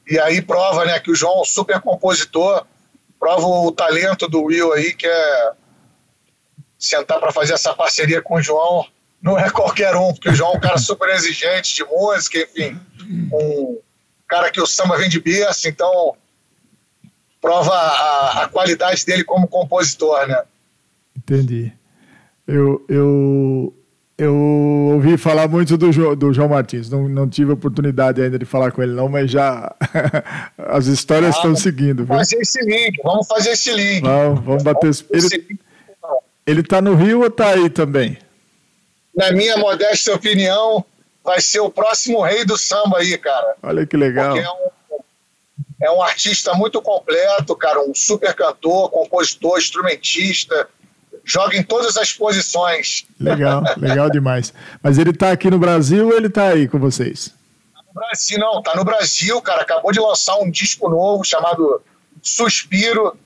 E 0.09 0.19
aí 0.19 0.41
prova, 0.41 0.85
né, 0.85 1.01
que 1.01 1.11
o 1.11 1.15
João 1.17 1.39
é 1.39 1.41
um 1.41 1.45
super 1.45 1.81
compositor, 1.81 2.65
prova 3.19 3.45
o 3.45 3.73
talento 3.73 4.29
do 4.29 4.45
Will 4.45 4.73
aí, 4.73 4.95
que 4.95 5.07
é 5.07 5.53
sentar 6.79 7.19
para 7.19 7.33
fazer 7.33 7.55
essa 7.55 7.75
parceria 7.75 8.23
com 8.23 8.37
o 8.37 8.43
João. 8.43 8.87
Não 9.21 9.39
é 9.39 9.51
qualquer 9.51 9.97
um, 9.97 10.13
porque 10.13 10.29
o 10.29 10.35
João 10.35 10.55
é 10.55 10.57
um 10.57 10.61
cara 10.61 10.79
super 10.79 11.09
exigente 11.11 11.75
de 11.75 11.85
música, 11.85 12.39
enfim, 12.39 12.79
um 13.33 13.79
cara 14.29 14.51
que 14.51 14.61
o 14.61 14.67
samba 14.67 14.97
vem 14.97 15.09
de 15.09 15.21
berço, 15.21 15.69
então 15.69 16.17
prova 17.41 17.73
a, 17.73 18.43
a 18.45 18.49
qualidade 18.49 19.05
dele 19.05 19.25
como 19.25 19.49
compositor, 19.49 20.27
né? 20.27 20.43
Entendi. 21.17 21.73
Eu, 22.47 22.85
eu, 22.89 23.75
eu 24.19 24.35
ouvi 24.95 25.17
falar 25.17 25.49
muito 25.49 25.77
do, 25.77 25.91
jo, 25.93 26.15
do 26.15 26.33
João 26.33 26.49
Martins, 26.49 26.89
não, 26.89 27.09
não 27.09 27.29
tive 27.29 27.53
oportunidade 27.53 28.23
ainda 28.23 28.39
de 28.39 28.45
falar 28.45 28.71
com 28.71 28.83
ele, 28.83 28.93
não, 28.93 29.09
mas 29.09 29.31
já 29.31 29.75
as 30.59 30.87
histórias 30.87 31.35
ah, 31.35 31.39
estão 31.39 31.57
seguindo. 31.57 32.05
Vamos 32.05 32.29
fazer 32.29 32.43
esse 32.43 32.61
link, 32.65 33.01
vamos 33.03 33.27
fazer 33.27 33.51
esse 33.51 33.73
link. 33.73 34.03
Vamos, 34.03 34.45
vamos 34.45 34.63
bater 34.63 34.91
vamos 34.91 35.33
ele, 35.33 35.59
ele 36.47 36.63
tá 36.63 36.81
no 36.81 36.95
Rio 36.95 37.23
ou 37.23 37.31
tá 37.31 37.49
aí 37.49 37.69
também? 37.69 38.19
Na 39.17 39.33
minha 39.33 39.57
modesta 39.57 40.15
opinião, 40.15 40.85
vai 41.25 41.41
ser 41.41 41.61
o 41.61 41.71
próximo 41.71 42.23
rei 42.23 42.45
do 42.45 42.59
samba 42.59 42.99
aí, 42.99 43.17
cara. 43.17 43.57
Olha 43.63 43.87
que 43.87 43.97
legal. 43.97 44.35
Porque 44.35 44.47
é 44.47 44.51
um 44.51 44.77
é 45.81 45.91
um 45.91 46.03
artista 46.03 46.55
muito 46.55 46.81
completo, 46.81 47.55
cara, 47.55 47.81
um 47.81 47.95
super 47.95 48.35
cantor, 48.35 48.91
compositor, 48.91 49.59
instrumentista, 49.59 50.69
joga 51.25 51.57
em 51.57 51.63
todas 51.63 51.97
as 51.97 52.13
posições. 52.13 53.05
Legal, 53.21 53.63
legal 53.77 54.11
demais. 54.11 54.55
Mas 54.83 54.99
ele 54.99 55.11
está 55.11 55.33
aqui 55.33 55.51
no 55.51 55.59
Brasil 55.59 56.07
ou 56.07 56.17
ele 56.17 56.29
está 56.29 56.49
aí 56.49 56.67
com 56.67 56.79
vocês? 56.79 57.29
Tá 57.75 57.83
no 57.87 57.95
Brasil, 57.95 58.39
não, 58.39 58.63
tá 58.63 58.75
no 58.75 58.85
Brasil, 58.85 59.41
cara. 59.43 59.63
Acabou 59.63 59.93
de 59.93 60.01
lançar 60.01 60.37
um 60.39 60.51
disco 60.51 60.89
novo 60.89 61.25
chamado 61.25 61.83
Suspiro, 62.23 63.17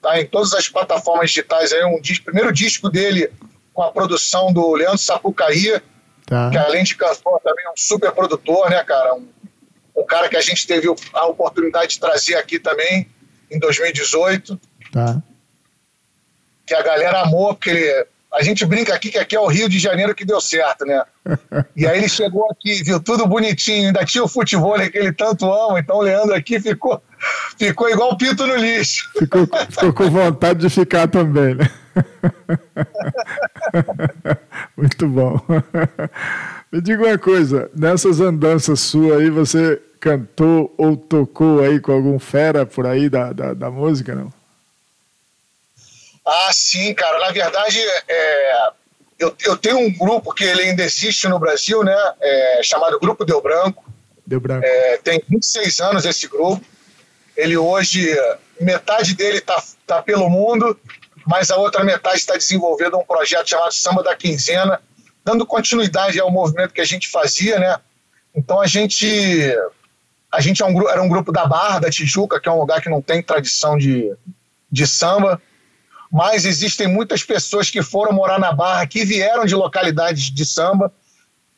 tá 0.00 0.20
em 0.20 0.26
todas 0.26 0.54
as 0.54 0.68
plataformas 0.68 1.30
digitais 1.30 1.72
aí, 1.72 1.84
um 1.84 2.00
disco, 2.00 2.24
primeiro 2.26 2.52
disco 2.52 2.88
dele 2.88 3.30
com 3.76 3.82
a 3.82 3.92
produção 3.92 4.52
do 4.52 4.74
Leandro 4.74 4.98
Sapucaí, 4.98 5.80
tá. 6.26 6.50
que 6.50 6.56
além 6.56 6.82
de 6.82 6.96
cantor 6.96 7.40
também 7.44 7.64
é 7.66 7.70
um 7.70 7.76
super 7.76 8.10
produtor, 8.10 8.70
né, 8.70 8.82
cara? 8.82 9.14
Um 9.14 9.28
um 9.96 10.04
cara 10.04 10.28
que 10.28 10.36
a 10.36 10.40
gente 10.40 10.66
teve 10.66 10.86
a 11.14 11.26
oportunidade 11.26 11.92
de 11.92 12.00
trazer 12.00 12.34
aqui 12.34 12.58
também 12.58 13.08
em 13.50 13.58
2018. 13.58 14.60
Tá. 14.92 15.22
Que 16.66 16.74
a 16.74 16.82
galera 16.82 17.22
amou, 17.22 17.54
porque 17.54 17.70
ele, 17.70 18.06
a 18.32 18.42
gente 18.42 18.66
brinca 18.66 18.94
aqui 18.94 19.10
que 19.10 19.18
aqui 19.18 19.34
é 19.34 19.40
o 19.40 19.46
Rio 19.46 19.68
de 19.68 19.78
Janeiro 19.78 20.14
que 20.14 20.24
deu 20.24 20.40
certo, 20.40 20.84
né? 20.84 21.02
e 21.74 21.86
aí 21.86 21.98
ele 21.98 22.08
chegou 22.08 22.46
aqui, 22.50 22.82
viu 22.82 23.00
tudo 23.00 23.26
bonitinho, 23.26 23.86
ainda 23.86 24.04
tinha 24.04 24.22
o 24.22 24.28
futebol 24.28 24.78
que 24.90 24.98
ele 24.98 25.12
tanto 25.12 25.50
ama, 25.50 25.80
então 25.80 25.96
o 25.96 26.02
Leandro 26.02 26.34
aqui 26.34 26.60
ficou, 26.60 27.02
ficou 27.56 27.88
igual 27.88 28.10
o 28.10 28.18
pinto 28.18 28.46
no 28.46 28.56
lixo. 28.56 29.10
Ficou, 29.18 29.48
ficou 29.70 29.92
com 29.94 30.10
vontade 30.10 30.60
de 30.60 30.68
ficar 30.68 31.08
também, 31.08 31.54
né? 31.54 31.70
Muito 34.76 35.08
bom. 35.08 35.40
Me 36.70 36.80
diga 36.80 37.06
uma 37.06 37.18
coisa, 37.18 37.70
nessas 37.74 38.20
andanças 38.20 38.80
suas 38.80 39.20
aí, 39.20 39.30
você 39.30 39.80
cantou 40.00 40.74
ou 40.76 40.96
tocou 40.96 41.62
aí 41.62 41.80
com 41.80 41.92
algum 41.92 42.18
fera 42.18 42.66
por 42.66 42.86
aí 42.86 43.08
da, 43.08 43.32
da, 43.32 43.54
da 43.54 43.70
música, 43.70 44.14
não? 44.14 44.32
Ah, 46.24 46.50
sim, 46.52 46.92
cara. 46.92 47.18
Na 47.20 47.30
verdade, 47.30 47.78
é, 48.08 48.68
eu, 49.18 49.34
eu 49.44 49.56
tenho 49.56 49.78
um 49.78 49.96
grupo 49.96 50.34
que 50.34 50.44
ele 50.44 50.62
ainda 50.62 50.82
existe 50.82 51.28
no 51.28 51.38
Brasil, 51.38 51.84
né? 51.84 51.96
É, 52.20 52.60
chamado 52.62 52.98
Grupo 52.98 53.24
Deu 53.24 53.40
Branco. 53.40 53.84
Deu 54.26 54.40
Branco. 54.40 54.66
É, 54.66 54.98
tem 54.98 55.22
26 55.28 55.80
anos 55.80 56.04
esse 56.04 56.26
grupo. 56.26 56.64
Ele 57.36 57.56
hoje, 57.56 58.12
metade 58.60 59.14
dele 59.14 59.38
está 59.38 59.62
tá 59.86 60.02
pelo 60.02 60.28
mundo, 60.28 60.78
mas 61.26 61.50
a 61.50 61.56
outra 61.56 61.82
metade 61.82 62.18
está 62.18 62.34
desenvolvendo 62.34 62.96
um 62.96 63.04
projeto 63.04 63.50
chamado 63.50 63.72
Samba 63.72 64.02
da 64.02 64.14
Quinzena, 64.14 64.80
dando 65.24 65.44
continuidade 65.44 66.20
ao 66.20 66.30
movimento 66.30 66.72
que 66.72 66.80
a 66.80 66.84
gente 66.84 67.08
fazia, 67.08 67.58
né? 67.58 67.76
Então 68.34 68.60
a 68.60 68.66
gente 68.66 69.52
a 70.30 70.40
gente 70.40 70.62
é 70.62 70.66
um, 70.66 70.88
era 70.88 71.02
um 71.02 71.08
grupo 71.08 71.32
da 71.32 71.46
Barra, 71.46 71.80
da 71.80 71.90
Tijuca, 71.90 72.38
que 72.38 72.48
é 72.48 72.52
um 72.52 72.60
lugar 72.60 72.80
que 72.80 72.88
não 72.88 73.00
tem 73.00 73.22
tradição 73.22 73.76
de, 73.76 74.14
de 74.70 74.86
samba, 74.86 75.40
mas 76.12 76.44
existem 76.44 76.86
muitas 76.86 77.24
pessoas 77.24 77.70
que 77.70 77.82
foram 77.82 78.12
morar 78.12 78.38
na 78.38 78.52
Barra, 78.52 78.86
que 78.86 79.04
vieram 79.04 79.44
de 79.44 79.54
localidades 79.54 80.30
de 80.30 80.44
samba. 80.44 80.92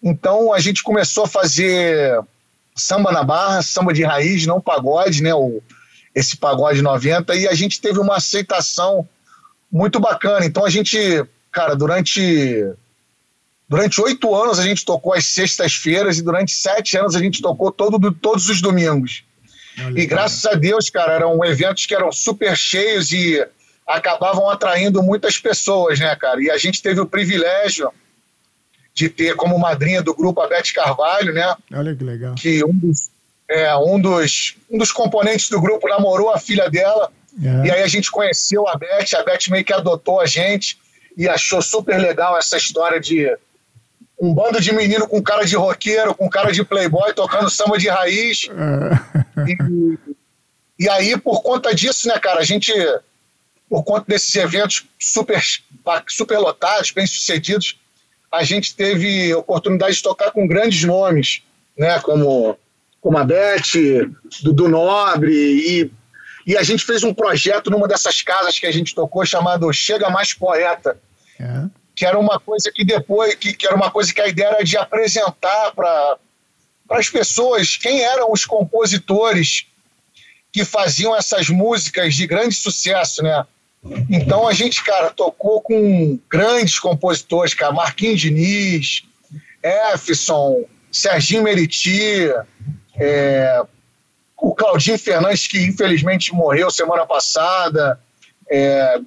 Então 0.02 0.52
a 0.52 0.60
gente 0.60 0.82
começou 0.82 1.24
a 1.24 1.28
fazer 1.28 2.18
samba 2.74 3.12
na 3.12 3.22
Barra, 3.22 3.62
samba 3.62 3.92
de 3.92 4.04
raiz, 4.04 4.46
não 4.46 4.60
pagode, 4.60 5.22
né? 5.22 5.34
O, 5.34 5.60
esse 6.14 6.36
pagode 6.36 6.80
90, 6.80 7.34
e 7.34 7.46
a 7.46 7.54
gente 7.54 7.80
teve 7.80 7.98
uma 7.98 8.16
aceitação 8.16 9.06
muito 9.70 10.00
bacana. 10.00 10.46
Então 10.46 10.64
a 10.64 10.70
gente, 10.70 10.98
cara, 11.50 11.74
durante 11.74 12.72
durante 13.68 14.00
oito 14.00 14.34
anos 14.34 14.58
a 14.58 14.62
gente 14.62 14.84
tocou 14.84 15.12
às 15.12 15.26
sextas-feiras 15.26 16.18
e 16.18 16.22
durante 16.22 16.52
sete 16.52 16.96
anos 16.96 17.14
a 17.14 17.18
gente 17.18 17.42
tocou 17.42 17.70
todo, 17.70 18.12
todos 18.12 18.48
os 18.48 18.62
domingos. 18.62 19.24
Olha, 19.84 20.00
e 20.00 20.06
graças 20.06 20.42
cara. 20.42 20.56
a 20.56 20.58
Deus, 20.58 20.90
cara, 20.90 21.12
eram 21.12 21.44
eventos 21.44 21.86
que 21.86 21.94
eram 21.94 22.10
super 22.10 22.56
cheios 22.56 23.12
e 23.12 23.46
acabavam 23.86 24.48
atraindo 24.50 25.02
muitas 25.02 25.38
pessoas, 25.38 25.98
né, 25.98 26.14
cara? 26.16 26.42
E 26.42 26.50
a 26.50 26.58
gente 26.58 26.82
teve 26.82 27.00
o 27.00 27.06
privilégio 27.06 27.90
de 28.92 29.08
ter 29.08 29.36
como 29.36 29.58
madrinha 29.58 30.02
do 30.02 30.14
grupo 30.14 30.40
a 30.40 30.48
Beth 30.48 30.72
Carvalho, 30.74 31.32
né? 31.32 31.54
Olha 31.72 31.94
que 31.94 32.02
legal. 32.02 32.34
Que 32.34 32.64
um 32.64 32.72
dos, 32.72 33.10
é, 33.48 33.74
um 33.76 34.00
dos, 34.00 34.56
um 34.68 34.76
dos 34.76 34.90
componentes 34.90 35.48
do 35.48 35.60
grupo 35.60 35.88
namorou 35.88 36.30
a 36.30 36.38
filha 36.38 36.68
dela. 36.68 37.10
É. 37.42 37.66
E 37.66 37.70
aí 37.70 37.82
a 37.82 37.86
gente 37.86 38.10
conheceu 38.10 38.68
a 38.68 38.76
Beth, 38.76 39.14
a 39.16 39.22
Beth 39.22 39.48
meio 39.50 39.64
que 39.64 39.72
adotou 39.72 40.20
a 40.20 40.26
gente 40.26 40.78
e 41.16 41.28
achou 41.28 41.60
super 41.62 41.98
legal 41.98 42.36
essa 42.36 42.56
história 42.56 43.00
de 43.00 43.36
um 44.20 44.34
bando 44.34 44.60
de 44.60 44.72
menino 44.72 45.06
com 45.06 45.22
cara 45.22 45.44
de 45.44 45.54
roqueiro, 45.54 46.14
com 46.14 46.28
cara 46.28 46.50
de 46.50 46.64
playboy, 46.64 47.12
tocando 47.14 47.48
samba 47.48 47.78
de 47.78 47.88
raiz. 47.88 48.48
É. 48.48 49.50
e, 49.50 49.98
e 50.80 50.88
aí, 50.88 51.16
por 51.16 51.42
conta 51.42 51.74
disso, 51.74 52.08
né, 52.08 52.18
cara, 52.18 52.40
a 52.40 52.44
gente, 52.44 52.72
por 53.68 53.84
conta 53.84 54.06
desses 54.08 54.34
eventos 54.34 54.86
super, 54.98 55.40
super 56.08 56.38
lotados, 56.38 56.90
bem 56.90 57.06
sucedidos, 57.06 57.78
a 58.30 58.42
gente 58.42 58.74
teve 58.74 59.32
oportunidade 59.34 59.96
de 59.96 60.02
tocar 60.02 60.32
com 60.32 60.46
grandes 60.46 60.82
nomes, 60.84 61.42
né, 61.76 61.98
como, 62.00 62.58
como 63.00 63.18
a 63.18 63.24
Beth, 63.24 64.08
Dudu 64.42 64.68
Nobre, 64.68 65.32
e, 65.32 65.90
e 66.48 66.56
a 66.56 66.62
gente 66.64 66.84
fez 66.84 67.04
um 67.04 67.14
projeto 67.14 67.70
numa 67.70 67.86
dessas 67.86 68.22
casas 68.22 68.58
que 68.58 68.66
a 68.66 68.72
gente 68.72 68.94
tocou 68.94 69.24
chamado 69.24 69.72
Chega 69.72 70.10
Mais 70.10 70.32
Poeta. 70.32 70.98
É 71.38 71.78
que 71.98 72.06
era 72.06 72.16
uma 72.16 72.38
coisa 72.38 72.70
que 72.72 72.84
depois, 72.84 73.34
que, 73.34 73.52
que 73.52 73.66
era 73.66 73.74
uma 73.74 73.90
coisa 73.90 74.14
que 74.14 74.20
a 74.20 74.28
ideia 74.28 74.50
era 74.50 74.62
de 74.62 74.76
apresentar 74.76 75.72
para 75.74 76.16
as 76.90 77.10
pessoas 77.10 77.76
quem 77.76 78.02
eram 78.02 78.30
os 78.30 78.44
compositores 78.44 79.66
que 80.52 80.64
faziam 80.64 81.16
essas 81.16 81.48
músicas 81.48 82.14
de 82.14 82.24
grande 82.24 82.54
sucesso, 82.54 83.20
né? 83.20 83.44
Então 84.08 84.46
a 84.46 84.52
gente, 84.52 84.84
cara, 84.84 85.10
tocou 85.10 85.60
com 85.60 86.16
grandes 86.30 86.78
compositores, 86.78 87.52
cara, 87.52 87.72
Marquinhos 87.72 88.20
Diniz, 88.20 89.02
Efson, 89.92 90.66
Serginho 90.92 91.42
Meriti, 91.42 92.30
é, 92.96 93.60
o 94.40 94.54
Claudinho 94.54 94.98
Fernandes, 94.98 95.46
que 95.46 95.58
infelizmente 95.66 96.32
morreu 96.32 96.70
semana 96.70 97.04
passada, 97.04 98.00
é, 98.48 99.00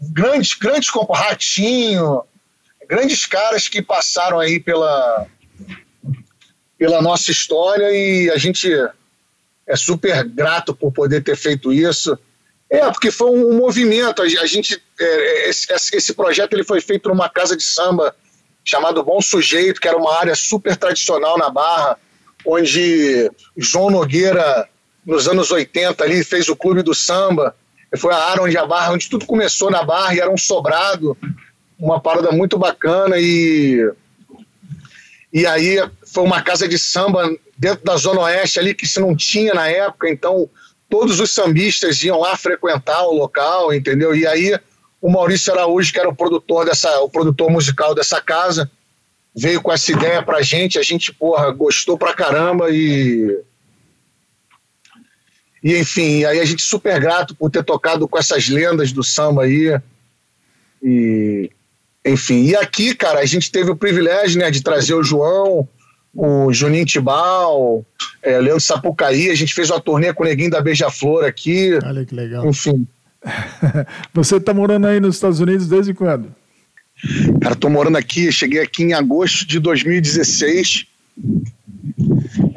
grandes, 0.00 0.54
grandes 0.54 0.90
como 0.90 1.12
Ratinho, 1.12 2.22
grandes 2.88 3.24
caras 3.24 3.68
que 3.68 3.80
passaram 3.80 4.40
aí 4.40 4.58
pela, 4.58 5.26
pela 6.76 7.00
nossa 7.00 7.30
história 7.30 7.90
e 7.92 8.30
a 8.30 8.36
gente 8.36 8.68
é 9.66 9.76
super 9.76 10.24
grato 10.24 10.74
por 10.74 10.92
poder 10.92 11.22
ter 11.22 11.36
feito 11.36 11.72
isso. 11.72 12.18
É, 12.68 12.80
porque 12.90 13.10
foi 13.10 13.30
um, 13.30 13.56
movimento. 13.56 14.20
A, 14.22 14.46
gente, 14.46 14.82
é, 14.98 15.48
esse, 15.48 15.66
esse 15.94 16.12
projeto 16.12 16.54
ele 16.54 16.64
foi 16.64 16.80
feito 16.80 17.08
numa 17.08 17.28
casa 17.28 17.56
de 17.56 17.62
samba 17.62 18.14
chamado 18.64 19.04
Bom 19.04 19.20
Sujeito, 19.20 19.80
que 19.80 19.86
era 19.86 19.96
uma 19.96 20.18
área 20.18 20.34
super 20.34 20.76
tradicional 20.76 21.38
na 21.38 21.50
Barra, 21.50 21.98
onde 22.46 23.30
João 23.56 23.90
Nogueira 23.90 24.68
nos 25.04 25.28
anos 25.28 25.50
80 25.50 26.02
ali, 26.02 26.24
fez 26.24 26.48
o 26.48 26.56
Clube 26.56 26.82
do 26.82 26.94
Samba, 26.94 27.54
foi 27.96 28.12
a 28.12 28.18
área 28.18 28.42
onde 28.42 28.56
a 28.56 28.66
Barra, 28.66 28.92
onde 28.92 29.08
tudo 29.08 29.26
começou 29.26 29.70
na 29.70 29.82
Barra, 29.82 30.14
e 30.14 30.20
era 30.20 30.30
um 30.30 30.36
sobrado, 30.36 31.16
uma 31.78 32.00
parada 32.00 32.32
muito 32.32 32.58
bacana. 32.58 33.16
E 33.18 33.86
e 35.34 35.44
aí 35.48 35.78
foi 36.06 36.22
uma 36.22 36.40
casa 36.40 36.68
de 36.68 36.78
samba 36.78 37.28
dentro 37.58 37.84
da 37.84 37.96
Zona 37.96 38.20
Oeste 38.20 38.60
ali 38.60 38.72
que 38.72 38.86
se 38.86 39.00
não 39.00 39.16
tinha 39.16 39.52
na 39.52 39.68
época, 39.68 40.08
então 40.08 40.48
todos 40.88 41.18
os 41.18 41.34
sambistas 41.34 42.00
iam 42.04 42.20
lá 42.20 42.36
frequentar 42.36 43.02
o 43.02 43.14
local, 43.14 43.74
entendeu? 43.74 44.14
E 44.14 44.24
aí 44.28 44.56
o 45.02 45.10
Maurício 45.10 45.52
Araújo, 45.52 45.92
que 45.92 45.98
era 45.98 46.08
o 46.08 46.14
produtor 46.14 46.64
dessa, 46.64 47.00
o 47.00 47.10
produtor 47.10 47.50
musical 47.50 47.96
dessa 47.96 48.20
casa, 48.20 48.70
veio 49.34 49.60
com 49.60 49.72
essa 49.72 49.90
ideia 49.90 50.22
pra 50.22 50.42
gente, 50.42 50.78
a 50.78 50.82
gente, 50.82 51.12
porra, 51.12 51.50
gostou 51.50 51.98
pra 51.98 52.14
caramba 52.14 52.70
e 52.70 53.42
e 55.62 55.78
enfim, 55.78 56.24
aí 56.24 56.38
a 56.40 56.44
gente 56.44 56.62
super 56.62 57.00
grato 57.00 57.34
por 57.34 57.50
ter 57.50 57.64
tocado 57.64 58.06
com 58.06 58.18
essas 58.18 58.50
lendas 58.50 58.92
do 58.92 59.02
samba 59.02 59.44
aí. 59.44 59.80
E 60.82 61.50
enfim, 62.04 62.44
e 62.44 62.54
aqui, 62.54 62.94
cara, 62.94 63.20
a 63.20 63.24
gente 63.24 63.50
teve 63.50 63.70
o 63.70 63.76
privilégio, 63.76 64.38
né, 64.38 64.50
de 64.50 64.62
trazer 64.62 64.92
o 64.92 65.02
João, 65.02 65.66
o 66.14 66.52
Juninho 66.52 66.84
Tibal, 66.84 67.82
é, 68.22 68.38
Leandro 68.38 68.60
Sapucaí, 68.60 69.30
a 69.30 69.34
gente 69.34 69.54
fez 69.54 69.70
uma 69.70 69.80
turnê 69.80 70.12
com 70.12 70.22
o 70.22 70.26
Neguinho 70.26 70.50
da 70.50 70.60
Beija-Flor 70.60 71.24
aqui. 71.24 71.78
Olha 71.82 72.04
que 72.04 72.14
legal. 72.14 72.46
Enfim. 72.46 72.86
Você 74.12 74.38
tá 74.38 74.52
morando 74.52 74.86
aí 74.86 75.00
nos 75.00 75.14
Estados 75.14 75.40
Unidos 75.40 75.66
desde 75.66 75.94
quando? 75.94 76.34
Cara, 77.40 77.54
tô 77.54 77.68
morando 77.68 77.98
aqui, 77.98 78.32
cheguei 78.32 78.60
aqui 78.60 78.84
em 78.84 78.92
agosto 78.94 79.46
de 79.46 79.58
2016. 79.58 80.86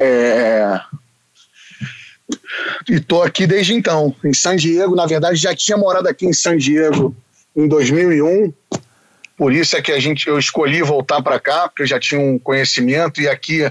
É... 0.00 0.80
E 2.88 3.00
tô 3.00 3.22
aqui 3.22 3.46
desde 3.46 3.74
então, 3.74 4.14
em 4.24 4.32
San 4.32 4.56
Diego. 4.56 4.96
Na 4.96 5.06
verdade, 5.06 5.36
já 5.36 5.54
tinha 5.54 5.76
morado 5.76 6.08
aqui 6.08 6.26
em 6.26 6.32
San 6.32 6.56
Diego 6.56 7.14
em 7.54 7.68
2001. 7.68 8.52
Por 9.36 9.52
isso 9.52 9.76
é 9.76 9.82
que 9.82 9.92
a 9.92 10.00
gente, 10.00 10.26
eu 10.26 10.38
escolhi 10.38 10.82
voltar 10.82 11.22
para 11.22 11.38
cá, 11.38 11.68
porque 11.68 11.82
eu 11.82 11.86
já 11.86 12.00
tinha 12.00 12.20
um 12.20 12.38
conhecimento. 12.38 13.20
E 13.20 13.28
aqui, 13.28 13.70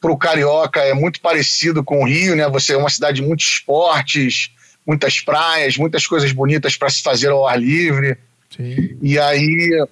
para 0.00 0.12
o 0.12 0.16
Carioca, 0.16 0.80
é 0.80 0.94
muito 0.94 1.20
parecido 1.20 1.82
com 1.82 2.02
o 2.02 2.06
Rio, 2.06 2.36
né? 2.36 2.48
Você 2.48 2.72
é 2.72 2.76
uma 2.76 2.88
cidade 2.88 3.20
de 3.20 3.26
muitos 3.26 3.46
esportes, 3.46 4.50
muitas 4.86 5.20
praias, 5.20 5.76
muitas 5.76 6.06
coisas 6.06 6.32
bonitas 6.32 6.76
para 6.76 6.88
se 6.88 7.02
fazer 7.02 7.28
ao 7.28 7.46
ar 7.46 7.60
livre. 7.60 8.16
Sim. 8.56 8.96
E 9.02 9.18
aí, 9.18 9.86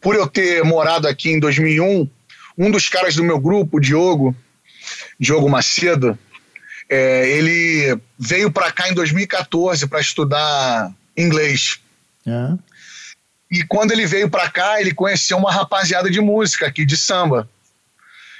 por 0.00 0.14
eu 0.14 0.26
ter 0.26 0.64
morado 0.64 1.06
aqui 1.06 1.30
em 1.30 1.38
2001, 1.38 2.08
um 2.56 2.70
dos 2.70 2.88
caras 2.88 3.14
do 3.14 3.24
meu 3.24 3.38
grupo, 3.38 3.76
o 3.76 3.80
Diogo, 3.80 4.34
Diogo 5.18 5.48
Macedo, 5.48 6.18
é, 6.88 7.28
ele 7.28 7.98
veio 8.18 8.50
para 8.50 8.72
cá 8.72 8.88
em 8.88 8.94
2014 8.94 9.86
para 9.86 10.00
estudar 10.00 10.92
inglês. 11.16 11.78
É. 12.26 12.58
E 13.50 13.64
quando 13.64 13.92
ele 13.92 14.06
veio 14.06 14.30
para 14.30 14.48
cá, 14.50 14.80
ele 14.80 14.94
conheceu 14.94 15.36
uma 15.36 15.52
rapaziada 15.52 16.10
de 16.10 16.20
música 16.20 16.66
aqui, 16.66 16.84
de 16.84 16.96
samba. 16.96 17.48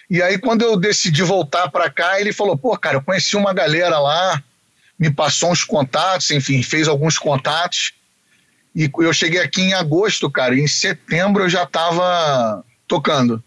E 0.09 0.23
aí, 0.23 0.39
quando 0.39 0.63
eu 0.63 0.77
decidi 0.77 1.23
voltar 1.23 1.71
para 1.71 1.89
cá, 1.91 2.21
ele 2.21 2.33
falou: 2.33 2.57
pô, 2.57 2.77
cara, 2.77 2.97
eu 2.97 3.03
conheci 3.03 3.37
uma 3.37 3.53
galera 3.53 3.99
lá, 3.99 4.43
me 4.99 5.11
passou 5.11 5.53
uns 5.53 5.65
contatos, 5.65 6.31
enfim, 6.31 6.63
fez 6.63 6.89
alguns 6.89 7.19
contatos. 7.19 7.93
E 8.75 8.91
eu 8.99 9.13
cheguei 9.13 9.41
aqui 9.41 9.63
em 9.63 9.73
agosto, 9.73 10.31
cara, 10.31 10.55
e 10.55 10.61
em 10.61 10.69
setembro 10.69 11.45
eu 11.45 11.49
já 11.49 11.65
estava 11.65 12.65
tocando. 12.87 13.43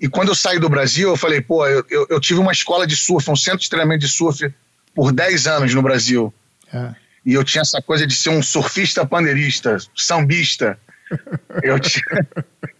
E 0.00 0.08
quando 0.08 0.28
eu 0.28 0.34
saí 0.34 0.58
do 0.58 0.68
Brasil, 0.68 1.10
eu 1.10 1.16
falei, 1.16 1.40
pô, 1.40 1.66
eu, 1.66 1.84
eu, 1.90 2.06
eu, 2.08 2.20
tive 2.20 2.40
uma 2.40 2.52
escola 2.52 2.86
de 2.86 2.96
surf, 2.96 3.30
um 3.30 3.36
centro 3.36 3.60
de 3.60 3.68
treinamento 3.68 4.00
de 4.00 4.08
surf 4.08 4.52
por 4.94 5.12
10 5.12 5.46
anos 5.46 5.74
no 5.74 5.82
Brasil. 5.82 6.32
É. 6.72 6.94
E 7.24 7.34
eu 7.34 7.44
tinha 7.44 7.60
essa 7.60 7.82
coisa 7.82 8.06
de 8.06 8.14
ser 8.14 8.30
um 8.30 8.42
surfista 8.42 9.04
pandeirista, 9.04 9.76
sambista. 9.94 10.78
Eu 11.64 11.76
tinha, 11.80 12.04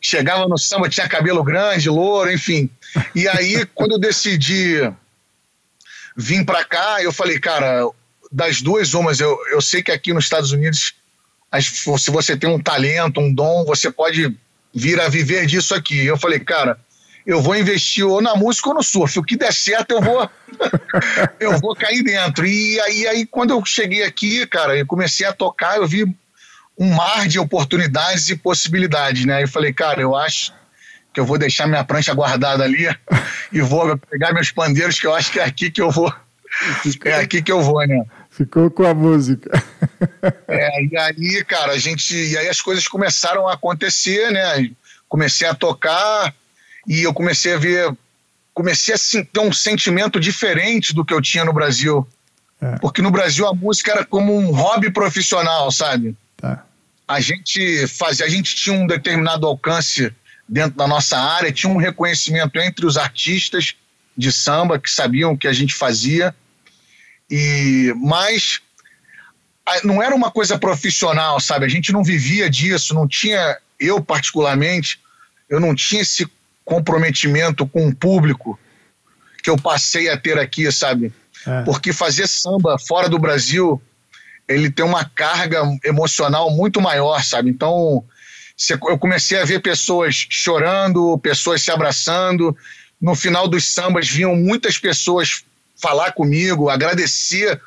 chegava 0.00 0.46
no 0.46 0.56
samba, 0.56 0.88
tinha 0.88 1.08
cabelo 1.08 1.42
grande, 1.42 1.90
louro, 1.90 2.30
enfim. 2.30 2.70
E 3.12 3.26
aí, 3.26 3.66
quando 3.74 3.94
eu 3.94 3.98
decidi 3.98 4.88
vir 6.16 6.44
para 6.44 6.64
cá, 6.64 7.02
eu 7.02 7.12
falei, 7.12 7.40
cara, 7.40 7.82
das 8.30 8.62
duas 8.62 8.94
umas, 8.94 9.18
eu, 9.18 9.36
eu 9.50 9.60
sei 9.60 9.82
que 9.82 9.90
aqui 9.90 10.12
nos 10.12 10.24
Estados 10.24 10.52
Unidos, 10.52 10.94
se 11.58 12.10
você 12.10 12.36
tem 12.36 12.48
um 12.48 12.60
talento, 12.60 13.20
um 13.20 13.32
dom, 13.32 13.64
você 13.64 13.90
pode 13.90 14.36
vir 14.72 15.00
a 15.00 15.08
viver 15.08 15.46
disso 15.46 15.74
aqui. 15.74 16.06
Eu 16.06 16.16
falei, 16.16 16.38
cara, 16.38 16.78
eu 17.26 17.42
vou 17.42 17.56
investir 17.56 18.06
ou 18.06 18.22
na 18.22 18.34
música 18.34 18.68
ou 18.68 18.74
no 18.74 18.82
surf. 18.82 19.18
O 19.18 19.22
que 19.22 19.36
der 19.36 19.52
certo, 19.52 19.92
eu 19.92 20.00
vou 20.00 20.30
eu 21.40 21.58
vou 21.58 21.74
cair 21.74 22.02
dentro. 22.02 22.46
E 22.46 22.80
aí, 22.80 23.06
aí, 23.06 23.26
quando 23.26 23.50
eu 23.50 23.64
cheguei 23.64 24.04
aqui, 24.04 24.46
cara, 24.46 24.76
eu 24.76 24.86
comecei 24.86 25.26
a 25.26 25.32
tocar, 25.32 25.76
eu 25.76 25.86
vi 25.86 26.04
um 26.78 26.94
mar 26.94 27.28
de 27.28 27.38
oportunidades 27.38 28.30
e 28.30 28.36
possibilidades, 28.36 29.24
né? 29.26 29.42
Eu 29.42 29.48
falei, 29.48 29.72
cara, 29.72 30.00
eu 30.00 30.16
acho 30.16 30.52
que 31.12 31.20
eu 31.20 31.26
vou 31.26 31.36
deixar 31.36 31.66
minha 31.66 31.84
prancha 31.84 32.14
guardada 32.14 32.64
ali 32.64 32.88
e 33.52 33.60
vou 33.60 33.98
pegar 33.98 34.32
meus 34.32 34.50
pandeiros, 34.50 34.98
que 34.98 35.06
eu 35.06 35.14
acho 35.14 35.32
que 35.32 35.40
é 35.40 35.44
aqui 35.44 35.70
que 35.70 35.82
eu 35.82 35.90
vou. 35.90 36.12
É 37.04 37.14
aqui 37.14 37.42
que 37.42 37.52
eu 37.52 37.62
vou, 37.62 37.86
né? 37.86 38.02
Ficou 38.30 38.70
com 38.70 38.84
a 38.84 38.94
música. 38.94 39.50
É, 40.48 40.84
e 40.84 40.98
aí, 40.98 41.44
cara, 41.44 41.72
a 41.72 41.78
gente. 41.78 42.14
E 42.14 42.36
aí 42.36 42.48
as 42.48 42.60
coisas 42.60 42.88
começaram 42.88 43.46
a 43.46 43.54
acontecer, 43.54 44.30
né? 44.30 44.70
Comecei 45.08 45.46
a 45.46 45.54
tocar, 45.54 46.34
e 46.86 47.02
eu 47.02 47.12
comecei 47.12 47.54
a 47.54 47.58
ver, 47.58 47.94
comecei 48.52 48.94
a 48.94 49.24
ter 49.24 49.40
um 49.40 49.52
sentimento 49.52 50.18
diferente 50.18 50.94
do 50.94 51.04
que 51.04 51.14
eu 51.14 51.20
tinha 51.20 51.44
no 51.44 51.52
Brasil. 51.52 52.06
É. 52.60 52.76
Porque 52.78 53.00
no 53.00 53.10
Brasil 53.10 53.46
a 53.46 53.54
música 53.54 53.92
era 53.92 54.04
como 54.04 54.36
um 54.36 54.50
hobby 54.50 54.90
profissional, 54.90 55.70
sabe? 55.70 56.16
Tá. 56.36 56.64
A 57.06 57.20
gente 57.20 57.86
fazia, 57.86 58.26
a 58.26 58.28
gente 58.28 58.54
tinha 58.54 58.76
um 58.76 58.86
determinado 58.86 59.46
alcance 59.46 60.12
dentro 60.48 60.76
da 60.76 60.86
nossa 60.86 61.18
área, 61.18 61.52
tinha 61.52 61.72
um 61.72 61.76
reconhecimento 61.76 62.58
entre 62.58 62.84
os 62.86 62.96
artistas 62.96 63.74
de 64.16 64.32
samba 64.32 64.78
que 64.78 64.90
sabiam 64.90 65.32
o 65.32 65.38
que 65.38 65.48
a 65.48 65.52
gente 65.52 65.74
fazia. 65.74 66.34
E 67.30 67.92
mas 67.96 68.60
não 69.84 70.02
era 70.02 70.14
uma 70.14 70.30
coisa 70.30 70.58
profissional, 70.58 71.40
sabe? 71.40 71.64
A 71.64 71.68
gente 71.68 71.92
não 71.92 72.02
vivia 72.02 72.50
disso, 72.50 72.94
não 72.94 73.06
tinha 73.06 73.58
eu 73.78 74.02
particularmente, 74.02 75.00
eu 75.48 75.58
não 75.58 75.74
tinha 75.74 76.02
esse 76.02 76.28
comprometimento 76.64 77.66
com 77.66 77.88
o 77.88 77.94
público 77.94 78.58
que 79.42 79.50
eu 79.50 79.56
passei 79.56 80.08
a 80.08 80.16
ter 80.16 80.38
aqui, 80.38 80.70
sabe? 80.70 81.12
É. 81.46 81.62
Porque 81.62 81.92
fazer 81.92 82.26
samba 82.26 82.78
fora 82.78 83.08
do 83.08 83.18
Brasil, 83.18 83.80
ele 84.46 84.70
tem 84.70 84.84
uma 84.84 85.04
carga 85.04 85.62
emocional 85.84 86.50
muito 86.50 86.80
maior, 86.80 87.24
sabe? 87.24 87.50
Então, 87.50 88.04
eu 88.88 88.98
comecei 88.98 89.40
a 89.40 89.44
ver 89.44 89.60
pessoas 89.60 90.26
chorando, 90.28 91.18
pessoas 91.18 91.62
se 91.62 91.70
abraçando. 91.70 92.54
No 93.00 93.14
final 93.14 93.48
dos 93.48 93.66
sambas, 93.66 94.08
vinham 94.08 94.36
muitas 94.36 94.76
pessoas 94.76 95.42
falar 95.74 96.12
comigo, 96.12 96.68
agradecer 96.68 97.58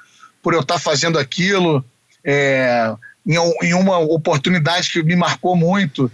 por 0.44 0.54
eu 0.54 0.60
estar 0.60 0.78
fazendo 0.78 1.18
aquilo. 1.18 1.84
É, 2.24 2.94
em, 3.26 3.36
em 3.64 3.74
uma 3.74 3.98
oportunidade 3.98 4.92
que 4.92 5.02
me 5.02 5.16
marcou 5.16 5.56
muito, 5.56 6.12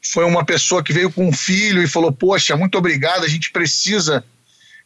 foi 0.00 0.24
uma 0.24 0.44
pessoa 0.44 0.82
que 0.82 0.92
veio 0.92 1.12
com 1.12 1.28
um 1.28 1.32
filho 1.32 1.82
e 1.82 1.88
falou: 1.88 2.12
Poxa, 2.12 2.56
muito 2.56 2.78
obrigado, 2.78 3.24
a 3.24 3.28
gente 3.28 3.50
precisa 3.50 4.24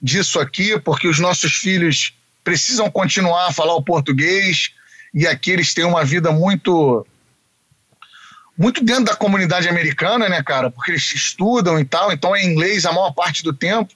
disso 0.03 0.41
aqui, 0.41 0.79
porque 0.81 1.07
os 1.07 1.19
nossos 1.19 1.53
filhos 1.53 2.15
precisam 2.43 2.91
continuar 2.91 3.49
a 3.49 3.53
falar 3.53 3.75
o 3.75 3.83
português 3.83 4.71
e 5.15 5.27
aqui 5.27 5.51
eles 5.51 5.73
têm 5.75 5.85
uma 5.85 6.05
vida 6.05 6.33
muito. 6.33 7.07
Muito 8.59 8.83
dentro 8.83 9.05
da 9.05 9.15
comunidade 9.15 9.69
americana, 9.69 10.31
né, 10.31 10.43
cara? 10.43 10.71
Porque 10.71 10.93
eles 10.93 11.15
estudam 11.15 11.79
e 11.79 11.85
tal, 11.85 12.11
então 12.11 12.35
é 12.35 12.43
inglês 12.43 12.87
a 12.87 12.93
maior 12.93 13.13
parte 13.13 13.43
do 13.43 13.53
tempo. 13.53 13.93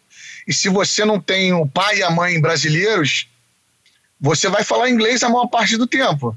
E 0.47 0.53
se 0.53 0.69
você 0.69 1.03
não 1.03 1.19
tem 1.19 1.55
o 1.55 1.67
pai 1.67 1.99
e 1.99 2.03
a 2.03 2.11
mãe 2.11 2.39
brasileiros, 2.39 3.30
você 4.21 4.49
vai 4.49 4.63
falar 4.63 4.91
inglês 4.91 5.23
a 5.23 5.29
maior 5.29 5.47
parte 5.47 5.77
do 5.77 5.87
tempo. 5.87 6.37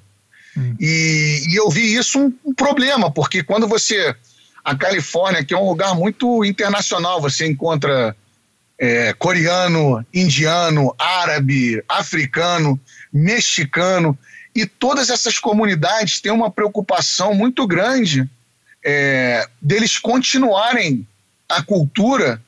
Hum. 0.57 0.75
E, 0.79 1.43
e, 1.49 1.55
eu 1.55 1.69
vi 1.69 1.95
isso 1.95 2.19
um, 2.19 2.33
um 2.45 2.53
problema, 2.53 3.11
porque 3.11 3.43
quando 3.43 3.67
você 3.67 4.15
a 4.63 4.75
Califórnia, 4.75 5.43
que 5.43 5.53
é 5.53 5.57
um 5.57 5.67
lugar 5.67 5.93
muito 5.93 6.45
internacional, 6.45 7.19
você 7.19 7.45
encontra 7.45 8.15
é, 8.79 9.11
coreano, 9.13 10.05
indiano, 10.13 10.95
árabe, 10.97 11.83
africano, 11.89 12.79
mexicano, 13.11 14.17
e 14.55 14.65
todas 14.65 15.09
essas 15.09 15.37
comunidades 15.37 16.21
têm 16.21 16.31
uma 16.31 16.49
preocupação 16.49 17.33
muito 17.33 17.67
grande 17.67 18.29
é, 18.85 19.45
deles 19.61 19.97
continuarem 19.97 21.07
a 21.49 21.61
cultura 21.61 22.41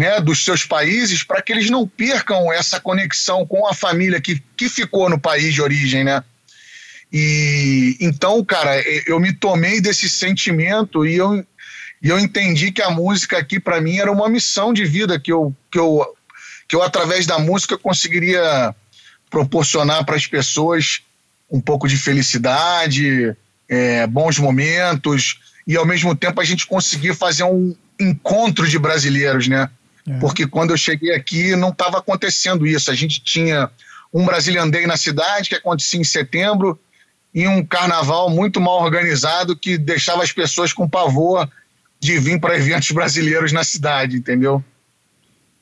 né, 0.00 0.18
dos 0.18 0.42
seus 0.42 0.64
países 0.64 1.22
para 1.22 1.42
que 1.42 1.52
eles 1.52 1.68
não 1.68 1.86
percam 1.86 2.50
essa 2.50 2.80
conexão 2.80 3.44
com 3.44 3.66
a 3.66 3.74
família 3.74 4.18
que, 4.18 4.42
que 4.56 4.66
ficou 4.66 5.10
no 5.10 5.20
país 5.20 5.52
de 5.52 5.60
origem, 5.60 6.04
né? 6.04 6.24
E 7.12 7.98
então, 8.00 8.42
cara, 8.42 8.80
eu 9.06 9.20
me 9.20 9.30
tomei 9.30 9.78
desse 9.78 10.08
sentimento 10.08 11.04
e 11.04 11.16
eu, 11.16 11.44
e 12.02 12.08
eu 12.08 12.18
entendi 12.18 12.72
que 12.72 12.80
a 12.80 12.88
música 12.88 13.36
aqui 13.36 13.60
para 13.60 13.78
mim 13.78 13.98
era 13.98 14.10
uma 14.10 14.26
missão 14.26 14.72
de 14.72 14.86
vida 14.86 15.20
que 15.20 15.30
eu, 15.30 15.54
que 15.70 15.78
eu 15.78 16.16
que 16.66 16.74
eu 16.74 16.82
através 16.82 17.26
da 17.26 17.38
música 17.38 17.76
conseguiria 17.76 18.74
proporcionar 19.28 20.06
para 20.06 20.16
as 20.16 20.26
pessoas 20.26 21.02
um 21.50 21.60
pouco 21.60 21.86
de 21.86 21.98
felicidade, 21.98 23.36
é, 23.68 24.06
bons 24.06 24.38
momentos 24.38 25.40
e 25.66 25.76
ao 25.76 25.84
mesmo 25.84 26.16
tempo 26.16 26.40
a 26.40 26.44
gente 26.44 26.66
conseguir 26.66 27.14
fazer 27.14 27.44
um 27.44 27.76
encontro 28.00 28.66
de 28.66 28.78
brasileiros, 28.78 29.46
né? 29.46 29.68
É. 30.08 30.18
Porque 30.18 30.46
quando 30.46 30.70
eu 30.70 30.76
cheguei 30.76 31.14
aqui 31.14 31.54
não 31.56 31.70
estava 31.70 31.98
acontecendo 31.98 32.66
isso. 32.66 32.90
A 32.90 32.94
gente 32.94 33.20
tinha 33.22 33.70
um 34.12 34.24
Brasilian 34.24 34.68
Day 34.68 34.86
na 34.86 34.96
cidade 34.96 35.48
que 35.48 35.54
acontecia 35.54 36.00
em 36.00 36.04
setembro 36.04 36.78
e 37.32 37.46
um 37.46 37.64
carnaval 37.64 38.28
muito 38.28 38.60
mal 38.60 38.82
organizado 38.82 39.56
que 39.56 39.78
deixava 39.78 40.22
as 40.22 40.32
pessoas 40.32 40.72
com 40.72 40.88
pavor 40.88 41.48
de 42.00 42.18
vir 42.18 42.40
para 42.40 42.56
eventos 42.56 42.90
brasileiros 42.90 43.52
na 43.52 43.62
cidade, 43.62 44.16
entendeu? 44.16 44.64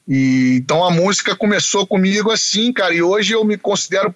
E, 0.07 0.57
então 0.57 0.83
a 0.83 0.90
música 0.90 1.37
começou 1.37 1.87
comigo 1.87 2.31
assim, 2.31 2.72
cara, 2.72 2.94
e 2.94 3.03
hoje 3.03 3.35
eu 3.35 3.44
me 3.44 3.59
considero 3.59 4.14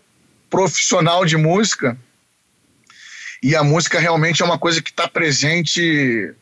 profissional 0.49 1.27
de 1.27 1.37
música. 1.37 1.99
E 3.43 3.57
a 3.57 3.65
música 3.65 3.99
realmente 3.99 4.41
é 4.41 4.45
uma 4.45 4.59
coisa 4.59 4.81
que 4.81 4.91
está 4.91 5.09
presente 5.09 6.33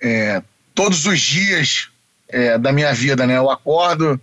é, 0.00 0.42
todos 0.74 1.04
os 1.04 1.20
dias 1.20 1.88
é, 2.30 2.58
da 2.58 2.72
minha 2.72 2.92
vida, 2.92 3.26
né? 3.26 3.36
Eu 3.36 3.50
acordo 3.50 4.20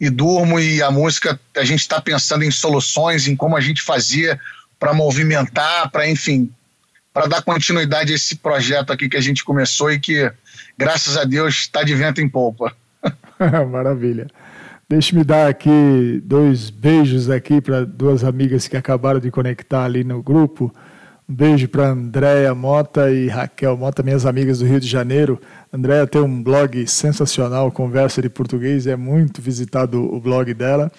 e 0.00 0.08
durmo 0.08 0.58
e 0.58 0.82
a 0.82 0.90
música, 0.90 1.38
a 1.56 1.64
gente 1.64 1.80
está 1.80 2.00
pensando 2.00 2.42
em 2.42 2.50
soluções, 2.50 3.28
em 3.28 3.36
como 3.36 3.56
a 3.56 3.60
gente 3.60 3.82
fazia 3.82 4.40
para 4.78 4.94
movimentar, 4.94 5.90
para 5.90 6.08
enfim, 6.08 6.50
para 7.12 7.26
dar 7.26 7.42
continuidade 7.42 8.12
a 8.12 8.16
esse 8.16 8.36
projeto 8.36 8.92
aqui 8.92 9.08
que 9.08 9.16
a 9.16 9.20
gente 9.20 9.44
começou 9.44 9.92
e 9.92 10.00
que, 10.00 10.32
graças 10.78 11.18
a 11.18 11.24
Deus, 11.24 11.54
está 11.56 11.82
de 11.82 11.94
vento 11.94 12.20
em 12.20 12.28
polpa. 12.28 12.74
Maravilha. 13.70 14.26
Deixe-me 14.88 15.22
dar 15.22 15.48
aqui 15.48 16.20
dois 16.24 16.70
beijos 16.70 17.30
aqui 17.30 17.60
para 17.60 17.84
duas 17.84 18.24
amigas 18.24 18.66
que 18.66 18.76
acabaram 18.76 19.20
de 19.20 19.30
conectar 19.30 19.84
ali 19.84 20.02
no 20.02 20.22
grupo. 20.22 20.74
Um 21.30 21.34
beijo 21.34 21.68
para 21.68 21.90
Andréia 21.90 22.52
Mota 22.56 23.08
e 23.08 23.28
Raquel 23.28 23.76
Mota, 23.76 24.02
minhas 24.02 24.26
amigas 24.26 24.58
do 24.58 24.66
Rio 24.66 24.80
de 24.80 24.88
Janeiro. 24.88 25.40
Andréia 25.72 26.04
tem 26.04 26.20
um 26.20 26.42
blog 26.42 26.84
sensacional, 26.88 27.70
Conversa 27.70 28.20
de 28.20 28.28
Português, 28.28 28.88
é 28.88 28.96
muito 28.96 29.40
visitado 29.40 30.12
o 30.12 30.18
blog 30.18 30.52
dela. 30.52 30.90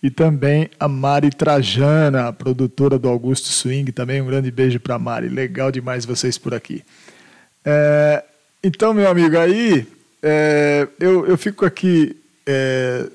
E 0.00 0.08
também 0.08 0.70
a 0.78 0.86
Mari 0.86 1.30
Trajana, 1.30 2.32
produtora 2.32 3.00
do 3.00 3.08
Augusto 3.08 3.48
Swing, 3.48 3.90
também 3.90 4.22
um 4.22 4.26
grande 4.26 4.48
beijo 4.52 4.78
para 4.78 4.96
Mari. 4.96 5.28
Legal 5.28 5.72
demais 5.72 6.04
vocês 6.04 6.38
por 6.38 6.54
aqui. 6.54 6.84
É, 7.64 8.22
então, 8.62 8.94
meu 8.94 9.10
amigo, 9.10 9.36
aí 9.36 9.88
é, 10.22 10.86
eu, 11.00 11.26
eu 11.26 11.36
fico 11.36 11.66
aqui 11.66 12.16
é, 12.46 13.08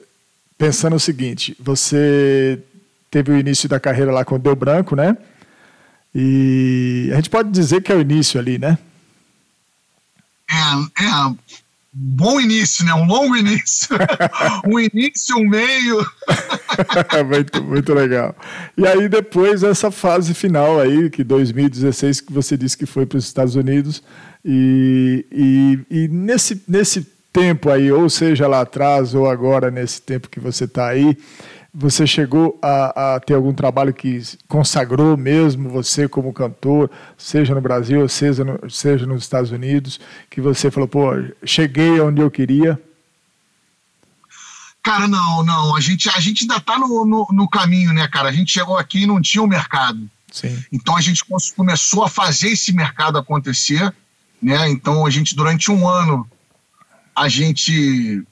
pensando 0.58 0.98
o 0.98 1.00
seguinte: 1.00 1.56
você 1.58 2.60
teve 3.10 3.32
o 3.32 3.38
início 3.38 3.70
da 3.70 3.80
carreira 3.80 4.12
lá 4.12 4.26
com 4.26 4.36
o 4.36 4.40
Deu 4.40 4.58
Branco, 4.58 4.94
né? 4.94 5.16
E 6.18 7.10
a 7.12 7.18
gente 7.18 7.30
pode 7.30 7.52
dizer 7.52 7.82
que 7.82 7.92
é 7.92 7.96
o 7.96 8.00
início 8.00 8.40
ali, 8.40 8.58
né? 8.58 8.78
É, 10.50 11.04
é 11.04 11.36
bom 11.92 12.40
início, 12.40 12.86
né? 12.86 12.94
Um 12.94 13.06
longo 13.06 13.36
início. 13.36 13.90
um 14.66 14.80
início, 14.80 15.36
um 15.36 15.50
meio. 15.50 16.06
muito, 17.28 17.62
muito 17.62 17.94
legal. 17.94 18.34
E 18.78 18.88
aí 18.88 19.10
depois 19.10 19.62
essa 19.62 19.92
fase 19.92 20.34
final 20.34 20.80
aí, 20.80 21.10
que 21.10 21.22
2016, 21.22 22.22
que 22.22 22.32
você 22.32 22.56
disse 22.56 22.78
que 22.78 22.86
foi 22.86 23.06
para 23.06 23.18
os 23.18 23.26
Estados 23.26 23.56
Unidos, 23.56 24.02
e, 24.44 25.26
e, 25.32 25.80
e, 25.90 26.08
nesse, 26.08 26.62
nesse 26.66 27.06
tempo 27.34 27.70
aí, 27.70 27.92
ou 27.92 28.10
seja 28.10 28.48
lá 28.48 28.62
atrás, 28.62 29.14
ou 29.14 29.30
agora 29.30 29.70
nesse 29.70 30.02
tempo 30.02 30.30
que 30.30 30.40
você 30.40 30.64
está 30.64 30.88
aí, 30.88 31.18
você 31.78 32.08
chegou 32.08 32.58
a, 32.62 33.16
a, 33.16 33.20
ter 33.20 33.34
algum 33.34 33.54
trabalho 33.54 33.94
que 33.94 34.22
consagrou 34.48 35.18
mesmo 35.18 35.70
você 35.70 36.08
como 36.08 36.32
cantor, 36.32 36.90
seja 37.18 37.54
no 37.54 37.60
Brasil, 37.60 38.08
seja, 38.08 38.46
no, 38.46 38.70
seja 38.70 39.06
nos 39.06 39.24
Estados 39.24 39.52
Unidos, 39.52 40.00
que 40.30 40.40
você 40.40 40.72
falou, 40.72 40.88
pô, 40.88 41.12
cheguei 41.44 42.00
onde 42.00 42.22
eu 42.22 42.32
queria? 42.32 42.82
Cara, 44.82 45.06
não, 45.06 45.44
não. 45.44 45.76
A 45.76 45.82
gente, 45.82 46.08
a 46.10 46.20
gente 46.22 46.44
ainda 46.44 46.58
está 46.58 46.80
no, 46.80 47.06
no, 47.06 47.28
no, 47.30 47.50
caminho, 47.50 47.92
né, 47.92 48.08
cara? 48.08 48.30
A 48.30 48.32
gente 48.32 48.54
chegou 48.54 48.78
aqui 48.78 49.02
e 49.02 49.08
não 49.08 49.22
tinha 49.22 49.42
o 49.42 49.46
um 49.46 49.50
mercado. 49.50 50.10
Sim. 50.32 50.64
Então 50.72 50.96
a 50.96 51.02
gente 51.02 51.26
começou 51.56 52.06
a 52.06 52.10
fazer 52.10 52.50
esse 52.50 52.72
mercado 52.72 53.18
acontecer. 53.18 53.94
Né? 54.42 54.70
Então 54.70 55.06
a 55.06 55.10
gente 55.10 55.36
durante 55.36 55.72
um 55.72 55.90
ano 55.90 56.30
a 57.16 57.28
gente 57.28 58.24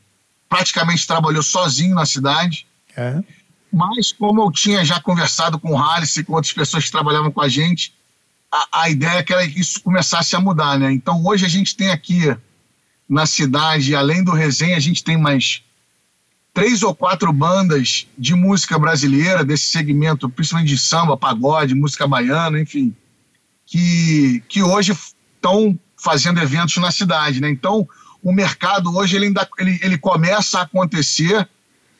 praticamente 0.48 1.06
trabalhou 1.06 1.44
sozinho 1.44 1.96
na 1.96 2.06
cidade. 2.06 2.68
É. 2.96 3.24
Mas 3.72 4.12
como 4.12 4.42
eu 4.42 4.52
tinha 4.52 4.86
já 4.86 5.00
conversado 5.00 5.60
com 5.60 5.72
o 5.72 5.78
Harris 5.78 6.16
e 6.18 6.24
com 6.24 6.34
outras 6.34 6.54
pessoas 6.54 6.86
que 6.86 6.92
trabalhavam 6.92 7.32
com 7.32 7.42
a 7.42 7.50
gente, 7.50 7.94
a, 8.52 8.84
a 8.84 8.90
ideia 8.90 9.20
é 9.20 9.24
que 9.24 9.34
era 9.34 9.48
que 9.48 9.60
isso 9.60 9.82
começasse 9.82 10.36
a 10.36 10.40
mudar, 10.40 10.78
né? 10.78 10.92
Então 10.92 11.26
hoje 11.26 11.46
a 11.46 11.50
gente 11.50 11.76
tem 11.76 11.90
aqui 11.90 12.36
na 13.10 13.26
cidade, 13.26 13.96
além 13.96 14.24
do 14.24 14.32
resenha, 14.32 14.78
a 14.78 14.80
gente 14.80 15.04
tem 15.04 15.18
mais 15.18 15.64
três 16.54 16.84
ou 16.84 16.94
quatro 16.94 17.34
bandas 17.34 18.08
de 18.18 18.36
música 18.36 18.78
brasileira, 18.78 19.44
desse 19.44 19.66
segmento, 19.66 20.30
principalmente 20.30 20.70
de 20.70 20.78
samba, 20.78 21.18
pagode, 21.18 21.74
música 21.74 22.08
baiana, 22.08 22.60
enfim, 22.60 22.96
que, 23.66 24.44
que 24.48 24.62
hoje 24.62 24.92
estão 24.92 25.78
fazendo 25.98 26.40
eventos 26.40 26.78
na 26.78 26.92
cidade, 26.92 27.42
né? 27.42 27.50
Então, 27.50 27.88
o 28.22 28.32
mercado 28.32 28.96
hoje 28.96 29.16
ele 29.16 29.28
ainda 29.28 29.50
ele, 29.58 29.80
ele 29.82 29.98
começa 29.98 30.60
a 30.60 30.64
acontecer, 30.64 31.48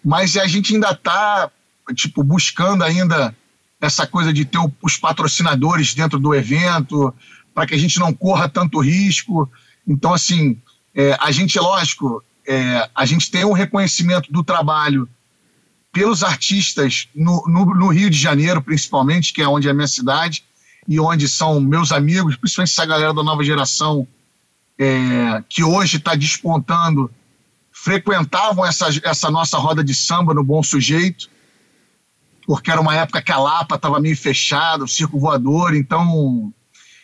mas 0.04 0.36
a 0.38 0.48
gente 0.48 0.74
ainda 0.74 0.92
está 0.92 1.50
tipo 1.96 2.24
buscando 2.24 2.84
ainda 2.84 3.36
essa 3.80 4.08
coisa 4.08 4.32
de 4.32 4.46
ter 4.46 4.60
os 4.82 4.98
patrocinadores 4.98 5.94
dentro 5.94 6.18
do 6.18 6.34
evento 6.34 7.14
para 7.54 7.66
que 7.68 7.76
a 7.76 7.78
gente 7.78 8.00
não 8.00 8.14
corra 8.14 8.48
tanto 8.48 8.80
risco. 8.80 9.50
Então, 9.88 10.14
assim, 10.14 10.58
é, 10.96 11.18
a 11.20 11.32
gente, 11.32 11.60
lógico, 11.60 12.24
é, 12.48 12.90
a 12.96 13.06
gente 13.06 13.30
tem 13.30 13.46
um 13.46 13.54
reconhecimento 13.54 14.32
do 14.32 14.44
trabalho 14.44 15.08
pelos 15.92 16.24
artistas 16.24 17.08
no, 17.14 17.44
no, 17.48 17.66
no, 17.66 17.88
Rio 17.90 18.10
de 18.10 18.18
Janeiro, 18.18 18.62
principalmente, 18.62 19.32
que 19.32 19.42
é 19.42 19.48
onde 19.48 19.68
é 19.68 19.72
a 19.72 19.74
minha 19.74 19.88
cidade, 19.88 20.44
e 20.88 21.00
onde 21.00 21.30
são 21.30 21.60
meus 21.60 21.92
amigos, 21.92 22.36
principalmente 22.36 22.72
essa 22.72 22.86
galera 22.86 23.14
da 23.14 23.24
nova 23.24 23.44
geração 23.44 24.08
é, 24.78 25.44
que 25.48 25.64
hoje 25.64 25.98
está 25.98 26.16
despontando, 26.16 27.12
frequentavam 27.84 28.66
essa, 28.66 28.88
essa 29.04 29.30
nossa 29.30 29.58
roda 29.58 29.84
de 29.84 29.94
samba 29.94 30.34
no 30.34 30.42
Bom 30.42 30.64
Sujeito, 30.64 31.30
porque 32.48 32.72
era 32.72 32.80
uma 32.80 32.96
época 32.96 33.22
que 33.22 33.32
a 33.32 33.38
Lapa 33.38 33.76
estava 33.76 34.00
meio 34.00 34.16
fechada, 34.16 34.86
o 34.86 34.88
circo 34.88 35.20
voador, 35.20 35.76
então 35.76 36.54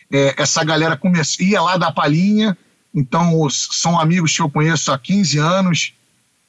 é, 0.10 0.36
essa 0.38 0.64
galera 0.64 0.98
ia 1.42 1.62
lá 1.62 1.76
da 1.76 1.92
palhinha, 1.92 2.58
então 2.96 3.42
os, 3.42 3.68
são 3.74 4.00
amigos 4.00 4.34
que 4.34 4.42
eu 4.42 4.50
conheço 4.50 4.92
há 4.92 4.98
15 4.98 5.38
anos 5.38 5.94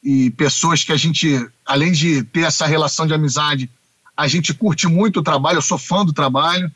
e 0.03 0.31
pessoas 0.31 0.85
que 0.85 0.93
a 0.93 0.97
gente, 0.97 1.45
além 1.66 1.90
de 1.90 2.23
ter 2.23 2.43
essa 2.43 2.66
relação 2.66 3.09
de 3.09 3.14
amizade, 3.14 3.69
a 4.16 4.29
gente 4.29 4.55
curte 4.55 4.87
muito 4.87 5.19
o 5.19 5.25
trabalho, 5.25 5.59
eu 5.59 5.62
sou 5.62 5.77
fã 5.77 6.05
do 6.05 6.12
trabalho, 6.12 6.71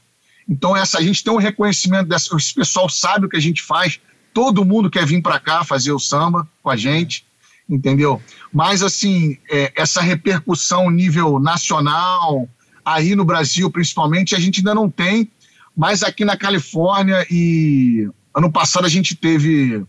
então, 0.49 0.77
essa, 0.77 0.99
a 0.99 1.03
gente 1.03 1.25
tem 1.25 1.33
um 1.33 1.38
reconhecimento 1.38 2.07
dessa. 2.07 2.37
Esse 2.37 2.55
pessoal 2.55 2.88
sabe 2.88 3.27
o 3.27 3.29
que 3.29 3.37
a 3.37 3.40
gente 3.40 3.62
faz. 3.62 3.99
Todo 4.33 4.64
mundo 4.64 4.90
quer 4.90 5.07
vir 5.07 5.23
para 5.23 5.40
cá 5.40 5.64
fazer 5.64 5.93
o 5.93 5.99
samba 5.99 6.47
com 6.62 6.69
a 6.69 6.77
gente, 6.77 7.25
entendeu? 7.68 8.20
Mas, 8.53 8.83
assim, 8.83 9.38
é, 9.50 9.72
essa 9.77 10.00
repercussão 10.00 10.90
nível 10.90 11.38
nacional, 11.38 12.48
aí 12.85 13.14
no 13.14 13.24
Brasil 13.24 13.70
principalmente, 13.70 14.35
a 14.35 14.38
gente 14.38 14.61
ainda 14.61 14.74
não 14.74 14.90
tem. 14.90 15.31
Mas 15.77 16.03
aqui 16.03 16.24
na 16.24 16.37
Califórnia 16.37 17.27
e 17.31 18.09
ano 18.35 18.50
passado 18.50 18.85
a 18.85 18.88
gente 18.88 19.16
teve 19.16 19.85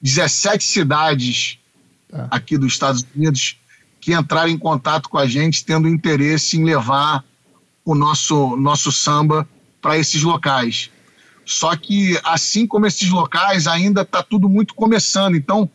17 0.00 0.62
cidades 0.62 1.58
tá. 2.08 2.28
aqui 2.30 2.56
dos 2.56 2.72
Estados 2.72 3.04
Unidos 3.14 3.56
que 4.00 4.12
entraram 4.12 4.50
em 4.50 4.58
contato 4.58 5.08
com 5.08 5.16
a 5.16 5.26
gente, 5.26 5.64
tendo 5.64 5.88
interesse 5.88 6.58
em 6.58 6.64
levar 6.64 7.24
o 7.84 7.94
nosso, 7.94 8.54
nosso 8.56 8.92
samba 8.92 9.48
para 9.80 9.98
esses 9.98 10.22
locais. 10.22 10.90
Só 11.44 11.74
que, 11.74 12.18
assim 12.22 12.66
como 12.66 12.86
esses 12.86 13.08
locais, 13.10 13.66
ainda 13.66 14.02
está 14.02 14.22
tudo 14.22 14.48
muito 14.48 14.74
começando. 14.74 15.36
Então, 15.36 15.70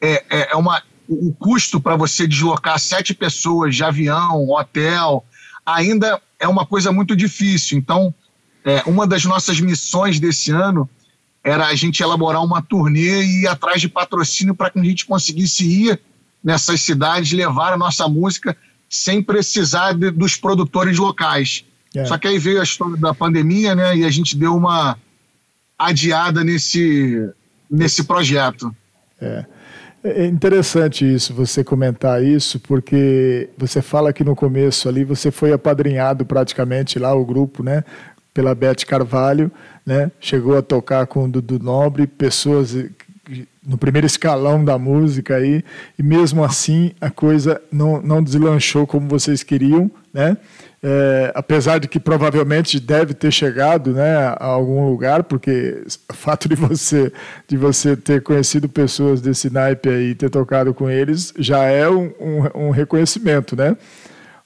é, 0.00 0.24
é, 0.30 0.52
é 0.52 0.56
uma, 0.56 0.82
o 1.12 1.32
custo 1.32 1.80
para 1.80 1.96
você 1.96 2.26
deslocar 2.26 2.78
sete 2.78 3.14
pessoas 3.14 3.74
de 3.74 3.84
avião, 3.84 4.48
hotel, 4.48 5.24
ainda 5.64 6.20
é 6.38 6.48
uma 6.48 6.66
coisa 6.66 6.92
muito 6.92 7.14
difícil. 7.14 7.78
Então, 7.78 8.14
é, 8.64 8.82
uma 8.86 9.06
das 9.06 9.24
nossas 9.24 9.60
missões 9.60 10.18
desse 10.18 10.50
ano 10.50 10.88
era 11.42 11.66
a 11.66 11.74
gente 11.74 12.02
elaborar 12.02 12.42
uma 12.44 12.62
turnê 12.62 13.22
e 13.22 13.42
ir 13.42 13.46
atrás 13.48 13.80
de 13.80 13.88
patrocínio 13.88 14.54
para 14.54 14.70
que 14.70 14.78
a 14.78 14.84
gente 14.84 15.06
conseguisse 15.06 15.64
ir 15.64 16.00
nessas 16.42 16.80
cidades, 16.82 17.32
levar 17.32 17.72
a 17.72 17.76
nossa 17.76 18.08
música 18.08 18.56
sem 18.88 19.22
precisar 19.22 19.92
de, 19.92 20.10
dos 20.10 20.36
produtores 20.36 20.98
locais. 20.98 21.64
É. 21.94 22.04
Só 22.04 22.16
que 22.16 22.28
aí 22.28 22.38
veio 22.38 22.60
a 22.60 22.64
história 22.64 22.96
da 22.96 23.12
pandemia, 23.12 23.74
né? 23.74 23.96
E 23.96 24.04
a 24.04 24.10
gente 24.10 24.36
deu 24.36 24.54
uma 24.54 24.98
adiada 25.78 26.44
nesse, 26.44 27.30
nesse 27.70 28.04
projeto. 28.04 28.74
É. 29.20 29.44
É 30.04 30.26
interessante 30.26 31.04
isso, 31.04 31.32
você 31.32 31.62
comentar 31.62 32.24
isso, 32.24 32.58
porque 32.58 33.48
você 33.56 33.80
fala 33.80 34.12
que 34.12 34.24
no 34.24 34.34
começo 34.34 34.88
ali 34.88 35.04
você 35.04 35.30
foi 35.30 35.52
apadrinhado 35.52 36.26
praticamente 36.26 36.98
lá, 36.98 37.14
o 37.14 37.24
grupo, 37.24 37.62
né? 37.62 37.84
Pela 38.34 38.52
Beth 38.52 38.84
Carvalho, 38.84 39.50
né? 39.86 40.10
Chegou 40.18 40.58
a 40.58 40.62
tocar 40.62 41.06
com 41.06 41.24
o 41.24 41.28
Dudu 41.28 41.60
Nobre, 41.60 42.08
pessoas 42.08 42.74
no 43.66 43.78
primeiro 43.78 44.06
escalão 44.06 44.64
da 44.64 44.78
música 44.78 45.36
aí, 45.36 45.64
e 45.98 46.02
mesmo 46.02 46.42
assim 46.44 46.92
a 47.00 47.10
coisa 47.10 47.60
não, 47.70 48.00
não 48.02 48.22
deslanchou 48.22 48.86
como 48.86 49.08
vocês 49.08 49.42
queriam, 49.42 49.90
né? 50.12 50.36
É, 50.84 51.30
apesar 51.36 51.78
de 51.78 51.86
que 51.86 52.00
provavelmente 52.00 52.80
deve 52.80 53.14
ter 53.14 53.30
chegado 53.30 53.92
né, 53.92 54.16
a 54.16 54.46
algum 54.46 54.90
lugar, 54.90 55.22
porque 55.22 55.80
o 56.10 56.12
fato 56.12 56.48
de 56.48 56.56
você, 56.56 57.12
de 57.46 57.56
você 57.56 57.96
ter 57.96 58.20
conhecido 58.20 58.68
pessoas 58.68 59.20
desse 59.20 59.48
naipe 59.48 59.88
aí 59.88 60.10
e 60.10 60.14
ter 60.16 60.28
tocado 60.28 60.74
com 60.74 60.90
eles 60.90 61.32
já 61.38 61.62
é 61.62 61.88
um, 61.88 62.12
um, 62.18 62.66
um 62.66 62.70
reconhecimento, 62.70 63.54
né? 63.54 63.76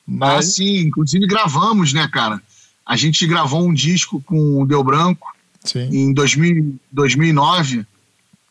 Mas... 0.07 0.38
Ah, 0.38 0.42
sim, 0.42 0.77
inclusive 0.81 1.27
gravamos, 1.27 1.94
né, 1.94 2.07
cara? 2.12 2.38
A 2.85 2.96
gente 2.96 3.27
gravou 3.27 3.66
um 3.66 3.72
disco 3.72 4.20
com 4.20 4.61
o 4.61 4.66
Deu 4.66 4.85
Branco 4.85 5.27
sim. 5.64 5.88
em 5.90 6.12
2000, 6.12 6.77
2009, 6.92 7.87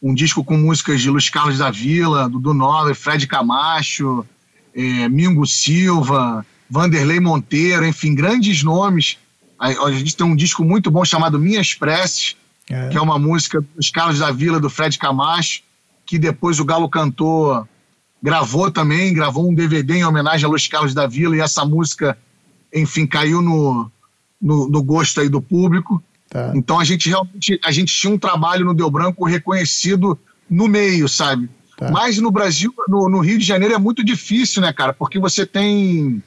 um 0.05 0.13
disco 0.13 0.43
com 0.43 0.55
músicas 0.55 1.01
de 1.01 1.09
Luiz 1.09 1.31
Carlos 1.31 1.57
da 1.57 1.71
Vila, 1.71 2.29
Dudu 2.29 2.53
Nobre, 2.53 2.93
Fred 2.93 3.25
Camacho, 3.25 4.23
é, 4.75 5.09
Mingo 5.09 5.47
Silva, 5.47 6.45
Vanderlei 6.69 7.19
Monteiro, 7.19 7.83
enfim, 7.83 8.13
grandes 8.13 8.61
nomes. 8.61 9.17
A, 9.57 9.69
a 9.69 9.91
gente 9.91 10.15
tem 10.15 10.23
um 10.23 10.35
disco 10.35 10.63
muito 10.63 10.91
bom 10.91 11.03
chamado 11.03 11.39
Minhas 11.39 11.73
Preces, 11.73 12.35
é. 12.69 12.89
que 12.89 12.97
é 12.97 13.01
uma 13.01 13.17
música 13.17 13.65
dos 13.75 13.89
Carlos 13.89 14.19
da 14.19 14.31
Vila, 14.31 14.59
do 14.59 14.69
Fred 14.69 14.95
Camacho, 14.99 15.63
que 16.05 16.19
depois 16.19 16.59
o 16.59 16.65
Galo 16.65 16.87
Cantor 16.87 17.67
gravou 18.21 18.69
também, 18.69 19.11
gravou 19.11 19.49
um 19.49 19.55
DVD 19.55 19.95
em 19.95 20.05
homenagem 20.05 20.45
a 20.45 20.49
Luiz 20.49 20.67
Carlos 20.67 20.93
da 20.93 21.07
Vila, 21.07 21.35
e 21.35 21.41
essa 21.41 21.65
música, 21.65 22.15
enfim, 22.71 23.07
caiu 23.07 23.41
no, 23.41 23.91
no, 24.39 24.69
no 24.69 24.83
gosto 24.83 25.19
aí 25.19 25.29
do 25.29 25.41
público. 25.41 26.03
Tá. 26.29 26.51
Então 26.55 26.79
a 26.79 26.83
gente 26.83 27.09
realmente 27.09 27.59
a 27.63 27.71
gente 27.71 27.93
tinha 27.93 28.13
um 28.13 28.17
trabalho 28.17 28.65
no 28.65 28.73
Deu 28.73 28.89
Branco 28.89 29.25
reconhecido 29.25 30.17
no 30.49 30.67
meio, 30.67 31.07
sabe? 31.07 31.49
Tá. 31.77 31.91
Mas 31.91 32.17
no 32.17 32.31
Brasil, 32.31 32.73
no, 32.88 33.09
no 33.09 33.19
Rio 33.19 33.38
de 33.38 33.45
Janeiro 33.45 33.73
é 33.73 33.77
muito 33.77 34.03
difícil, 34.03 34.61
né, 34.61 34.71
cara? 34.71 34.93
Porque 34.93 35.19
você 35.19 35.45
tem 35.45 36.23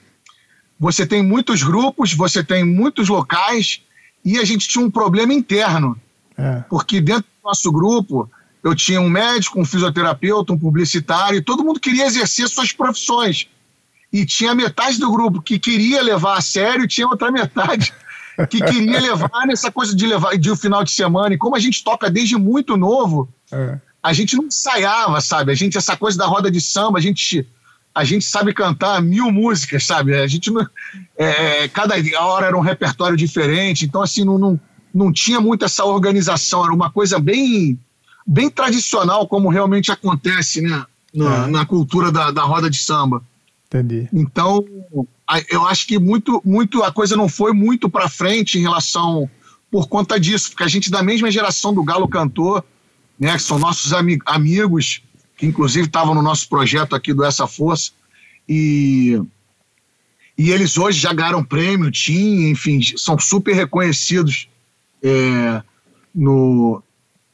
você 0.78 1.04
tem 1.04 1.22
muitos 1.22 1.62
grupos, 1.62 2.14
você 2.14 2.44
tem 2.44 2.64
muitos 2.64 3.08
locais, 3.08 3.80
e 4.24 4.38
a 4.38 4.44
gente 4.44 4.68
tinha 4.68 4.84
um 4.84 4.90
problema 4.90 5.34
interno. 5.34 6.00
É. 6.36 6.62
Porque 6.70 7.00
dentro 7.00 7.24
do 7.24 7.48
nosso 7.48 7.72
grupo, 7.72 8.30
eu 8.62 8.74
tinha 8.76 9.00
um 9.00 9.08
médico, 9.08 9.60
um 9.60 9.64
fisioterapeuta, 9.64 10.52
um 10.52 10.58
publicitário, 10.58 11.38
e 11.38 11.42
todo 11.42 11.64
mundo 11.64 11.80
queria 11.80 12.06
exercer 12.06 12.48
suas 12.48 12.70
profissões. 12.70 13.48
E 14.12 14.24
tinha 14.24 14.54
metade 14.54 14.98
do 14.98 15.10
grupo 15.10 15.42
que 15.42 15.58
queria 15.58 16.00
levar 16.00 16.38
a 16.38 16.40
sério, 16.40 16.84
e 16.84 16.88
tinha 16.88 17.08
outra 17.08 17.32
metade 17.32 17.92
que 18.46 18.62
queria 18.62 19.00
levar 19.00 19.46
nessa 19.46 19.70
coisa 19.70 19.94
de 19.94 20.06
levar 20.06 20.36
de 20.38 20.50
um 20.50 20.56
final 20.56 20.84
de 20.84 20.90
semana. 20.90 21.34
E 21.34 21.38
como 21.38 21.56
a 21.56 21.58
gente 21.58 21.82
toca 21.82 22.10
desde 22.10 22.36
muito 22.36 22.76
novo, 22.76 23.28
é. 23.50 23.78
a 24.02 24.12
gente 24.12 24.36
não 24.36 24.44
ensaiava, 24.44 25.20
sabe? 25.20 25.52
A 25.52 25.54
gente, 25.54 25.76
essa 25.76 25.96
coisa 25.96 26.18
da 26.18 26.26
roda 26.26 26.50
de 26.50 26.60
samba, 26.60 26.98
a 26.98 27.02
gente 27.02 27.46
a 27.94 28.04
gente 28.04 28.24
sabe 28.24 28.52
cantar 28.52 29.02
mil 29.02 29.32
músicas, 29.32 29.84
sabe? 29.84 30.14
A 30.14 30.26
gente 30.28 30.52
não, 30.52 30.64
é, 31.16 31.66
cada 31.68 31.96
hora 32.20 32.46
era 32.46 32.56
um 32.56 32.60
repertório 32.60 33.16
diferente, 33.16 33.84
então 33.84 34.02
assim 34.02 34.24
não, 34.24 34.38
não, 34.38 34.60
não 34.94 35.12
tinha 35.12 35.40
muito 35.40 35.64
essa 35.64 35.84
organização, 35.84 36.62
era 36.62 36.72
uma 36.72 36.90
coisa 36.92 37.18
bem 37.18 37.76
bem 38.24 38.50
tradicional 38.50 39.26
como 39.26 39.48
realmente 39.48 39.90
acontece, 39.90 40.60
né? 40.60 40.84
Na, 41.12 41.46
é. 41.46 41.46
na 41.48 41.66
cultura 41.66 42.12
da, 42.12 42.30
da 42.30 42.42
roda 42.42 42.68
de 42.70 42.78
samba. 42.78 43.22
Entendi. 43.68 44.08
Então, 44.12 44.64
eu 45.48 45.66
acho 45.66 45.86
que 45.86 45.98
muito, 45.98 46.40
muito 46.44 46.82
a 46.82 46.90
coisa 46.90 47.14
não 47.16 47.28
foi 47.28 47.52
muito 47.52 47.88
para 47.88 48.08
frente 48.08 48.58
em 48.58 48.62
relação 48.62 49.28
por 49.70 49.88
conta 49.88 50.18
disso, 50.18 50.50
porque 50.50 50.64
a 50.64 50.68
gente 50.68 50.90
da 50.90 51.02
mesma 51.02 51.30
geração 51.30 51.74
do 51.74 51.84
Galo 51.84 52.08
Cantor, 52.08 52.64
né, 53.18 53.34
que 53.34 53.42
são 53.42 53.58
nossos 53.58 53.92
ami 53.92 54.18
amigos, 54.24 55.02
que 55.36 55.46
inclusive 55.46 55.86
estavam 55.86 56.14
no 56.14 56.22
nosso 56.22 56.48
projeto 56.48 56.96
aqui 56.96 57.12
do 57.12 57.22
Essa 57.22 57.46
Força, 57.46 57.92
e, 58.48 59.20
e 60.38 60.50
eles 60.50 60.78
hoje 60.78 60.98
já 60.98 61.12
ganharam 61.12 61.44
prêmio, 61.44 61.90
TIM, 61.90 62.48
enfim, 62.48 62.80
são 62.96 63.18
super 63.18 63.54
reconhecidos 63.54 64.48
é, 65.02 65.62
no, 66.14 66.82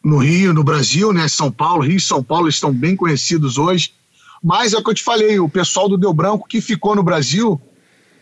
no 0.03 0.19
Rio, 0.19 0.53
no 0.53 0.65
Brasil, 0.65 1.13
né? 1.13 1.29
São 1.29 1.53
Paulo, 1.53 1.85
Rio 1.85 1.97
e 1.97 2.01
São 2.01 2.23
Paulo 2.23 2.49
estão 2.49 2.73
bem 2.73 2.97
conhecidos 2.97 3.57
hoje. 3.57 3.93
Mas 4.45 4.75
é 4.75 4.79
o 4.79 4.85
que 4.85 4.91
eu 4.91 4.95
te 4.95 5.03
falei, 5.03 5.41
o 5.41 5.49
pessoal 5.49 5.89
do 5.89 5.97
Deu 5.97 6.13
Branco 6.13 6.47
que 6.47 6.61
ficou 6.61 6.95
no 6.95 7.03
Brasil 7.03 7.59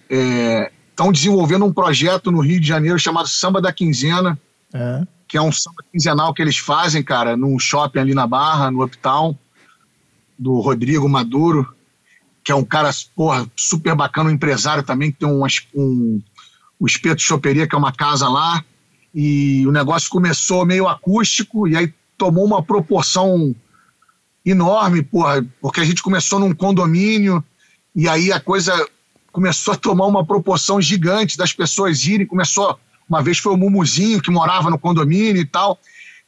estão 0.08 1.08
é, 1.08 1.12
desenvolvendo 1.12 1.64
um 1.64 1.72
projeto 1.72 2.30
no 2.30 2.38
Rio 2.38 2.60
de 2.60 2.68
Janeiro 2.68 2.96
chamado 2.96 3.26
Samba 3.26 3.60
da 3.60 3.72
Quinzena, 3.72 4.38
é. 4.72 5.04
que 5.26 5.36
é 5.36 5.42
um 5.42 5.50
samba 5.50 5.82
quinzenal 5.90 6.32
que 6.32 6.40
eles 6.40 6.56
fazem, 6.56 7.02
cara, 7.02 7.36
num 7.36 7.58
shopping 7.58 7.98
ali 7.98 8.14
na 8.14 8.24
Barra, 8.24 8.70
no 8.70 8.84
Uptown 8.84 9.36
do 10.38 10.60
Rodrigo 10.60 11.08
Maduro, 11.08 11.74
que 12.44 12.52
é 12.52 12.54
um 12.54 12.64
cara, 12.64 12.90
porra, 13.16 13.44
super 13.56 13.96
bacana, 13.96 14.30
um 14.30 14.32
empresário 14.32 14.84
também, 14.84 15.10
que 15.10 15.18
tem 15.18 15.28
um, 15.28 15.44
um, 15.74 16.22
o 16.78 16.86
Espeto 16.86 17.20
Choperia, 17.20 17.66
que 17.66 17.74
é 17.74 17.78
uma 17.78 17.92
casa 17.92 18.28
lá, 18.28 18.64
e 19.12 19.66
o 19.66 19.72
negócio 19.72 20.08
começou 20.08 20.64
meio 20.64 20.86
acústico, 20.86 21.66
e 21.66 21.76
aí 21.76 21.92
tomou 22.16 22.44
uma 22.44 22.62
proporção 22.62 23.52
enorme, 24.44 25.02
porra, 25.02 25.44
porque 25.60 25.80
a 25.80 25.84
gente 25.84 26.02
começou 26.02 26.38
num 26.38 26.54
condomínio, 26.54 27.44
e 27.94 28.08
aí 28.08 28.32
a 28.32 28.40
coisa 28.40 28.74
começou 29.30 29.74
a 29.74 29.76
tomar 29.76 30.06
uma 30.06 30.24
proporção 30.24 30.80
gigante 30.80 31.38
das 31.38 31.52
pessoas 31.52 32.04
irem, 32.04 32.26
começou, 32.26 32.78
uma 33.08 33.22
vez 33.22 33.38
foi 33.38 33.52
o 33.52 33.56
Mumuzinho, 33.56 34.20
que 34.20 34.30
morava 34.30 34.70
no 34.70 34.78
condomínio 34.78 35.40
e 35.40 35.46
tal, 35.46 35.78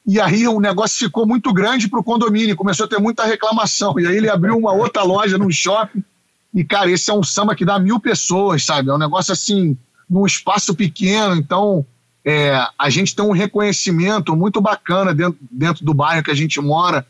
e 0.07 0.20
aí 0.20 0.46
o 0.46 0.61
negócio 0.61 1.07
ficou 1.07 1.27
muito 1.27 1.53
grande 1.53 1.88
para 1.88 1.98
o 1.98 2.05
condomínio, 2.05 2.57
começou 2.57 2.85
a 2.85 2.88
ter 2.88 2.98
muita 2.98 3.24
reclamação. 3.24 3.98
E 3.98 4.07
aí 4.07 4.16
ele 4.16 4.29
abriu 4.29 4.57
uma 4.57 4.72
outra 4.72 5.03
loja 5.03 5.38
num 5.38 5.50
shopping. 5.50 6.05
E, 6.53 6.62
cara, 6.62 6.90
esse 6.90 7.11
é 7.11 7.14
um 7.14 7.22
samba 7.22 7.55
que 7.55 7.64
dá 7.64 7.79
mil 7.79 7.98
pessoas, 7.98 8.64
sabe? 8.64 8.90
É 8.90 8.92
um 8.92 8.98
negócio 8.98 9.33
assim, 9.33 9.77
num 10.09 10.27
espaço 10.27 10.74
pequeno. 10.74 11.35
Então, 11.35 11.87
é, 12.22 12.55
a 12.79 12.90
gente 12.90 13.16
tem 13.16 13.24
um 13.24 13.33
reconhecimento 13.33 14.37
muito 14.37 14.61
bacana 14.61 15.14
dentro, 15.14 15.38
dentro 15.50 15.85
do 15.85 15.94
bairro 15.94 16.22
que 16.22 16.31
a 16.31 16.37
gente 16.37 16.61
mora, 16.61 17.07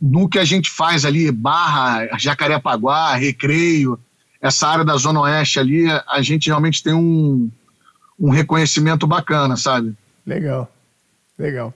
no 0.00 0.28
que 0.28 0.38
a 0.38 0.44
gente 0.44 0.70
faz 0.70 1.04
ali, 1.04 1.30
Barra, 1.30 2.08
Jacarepaguá, 2.18 3.14
Recreio, 3.14 3.98
essa 4.40 4.68
área 4.68 4.84
da 4.84 4.96
Zona 4.96 5.20
Oeste 5.20 5.58
ali, 5.58 5.86
a 6.08 6.22
gente 6.22 6.46
realmente 6.46 6.82
tem 6.82 6.94
um, 6.94 7.50
um 8.18 8.30
reconhecimento 8.30 9.06
bacana, 9.06 9.56
sabe? 9.56 9.94
Legal, 10.26 10.70
legal. 11.38 11.74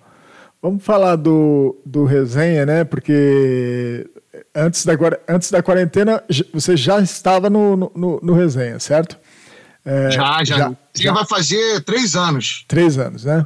Vamos 0.60 0.84
falar 0.84 1.16
do, 1.16 1.76
do 1.84 2.04
resenha, 2.04 2.64
né? 2.64 2.84
Porque 2.84 4.08
antes 4.54 4.86
da, 4.86 4.92
antes 5.28 5.50
da 5.50 5.62
quarentena 5.62 6.22
você 6.54 6.76
já 6.76 7.00
estava 7.00 7.50
no, 7.50 7.90
no, 7.94 8.20
no 8.22 8.32
resenha, 8.32 8.78
certo? 8.78 9.18
É, 9.84 10.12
já, 10.12 10.44
já, 10.44 10.58
já. 10.58 10.76
Já 10.94 11.12
vai 11.12 11.26
fazer 11.26 11.82
três 11.82 12.14
anos. 12.14 12.64
Três 12.68 12.96
anos, 12.96 13.24
né? 13.24 13.44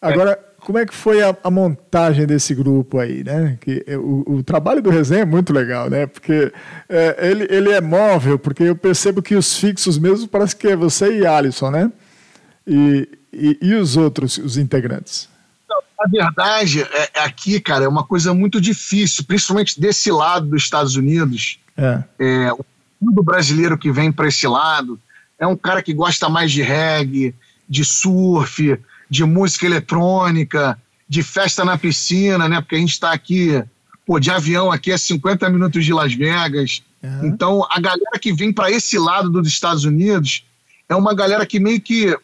Agora, 0.00 0.32
é. 0.32 0.55
Como 0.66 0.78
é 0.78 0.84
que 0.84 0.92
foi 0.92 1.22
a, 1.22 1.36
a, 1.44 1.48
montagem 1.48 2.26
desse 2.26 2.52
grupo 2.52 2.98
aí, 2.98 3.22
né? 3.22 3.56
Que, 3.60 3.84
o, 3.96 4.38
o, 4.38 4.42
trabalho 4.42 4.82
do 4.82 4.90
resenha 4.90 5.22
é 5.22 5.24
muito 5.24 5.52
legal, 5.52 5.88
né? 5.88 6.08
Porque 6.08 6.52
é, 6.88 7.30
ele, 7.30 7.46
ele 7.48 7.70
é 7.70 7.80
móvel, 7.80 8.36
porque 8.36 8.64
eu 8.64 8.74
percebo 8.74 9.22
que 9.22 9.36
os 9.36 9.56
fixos 9.56 9.96
mesmo 9.96 10.26
parece 10.26 10.56
que 10.56 10.66
é 10.66 10.74
você 10.74 11.20
e 11.20 11.24
Alisson, 11.24 11.70
né? 11.70 11.92
E, 12.66 13.08
e, 13.32 13.58
e 13.62 13.74
os 13.74 13.96
outros, 13.96 14.38
os 14.38 14.58
integrantes? 14.58 15.28
A 15.70 16.08
verdade 16.08 16.82
é, 16.82 17.10
é, 17.14 17.20
aqui, 17.20 17.60
cara, 17.60 17.84
é 17.84 17.88
uma 17.88 18.02
coisa 18.02 18.34
muito 18.34 18.60
difícil, 18.60 19.22
principalmente 19.22 19.80
desse 19.80 20.10
lado 20.10 20.46
dos 20.46 20.64
Estados 20.64 20.96
Unidos. 20.96 21.60
É. 21.76 22.02
é 22.18 22.52
o 22.52 22.64
mundo 23.00 23.22
brasileiro 23.22 23.78
que 23.78 23.92
vem 23.92 24.10
para 24.10 24.26
esse 24.26 24.48
lado 24.48 24.98
é 25.38 25.46
um 25.46 25.56
cara 25.56 25.80
que 25.80 25.94
gosta 25.94 26.28
mais 26.28 26.50
de 26.50 26.60
reggae, 26.60 27.32
de 27.68 27.84
surf, 27.84 28.76
de 29.08 29.24
música 29.24 29.66
eletrônica, 29.66 30.78
de 31.08 31.22
festa 31.22 31.64
na 31.64 31.78
piscina, 31.78 32.48
né? 32.48 32.60
Porque 32.60 32.76
a 32.76 32.78
gente 32.78 32.92
está 32.92 33.12
aqui, 33.12 33.62
pô, 34.04 34.18
de 34.18 34.30
avião 34.30 34.72
aqui 34.72 34.92
a 34.92 34.98
50 34.98 35.48
minutos 35.50 35.84
de 35.84 35.92
Las 35.92 36.12
Vegas. 36.14 36.82
Uhum. 37.02 37.26
Então, 37.26 37.66
a 37.70 37.80
galera 37.80 38.18
que 38.20 38.32
vem 38.32 38.52
para 38.52 38.70
esse 38.70 38.98
lado 38.98 39.30
dos 39.30 39.46
Estados 39.46 39.84
Unidos 39.84 40.44
é 40.88 40.94
uma 40.94 41.14
galera 41.14 41.46
que 41.46 41.60
meio 41.60 41.80
que 41.80 42.16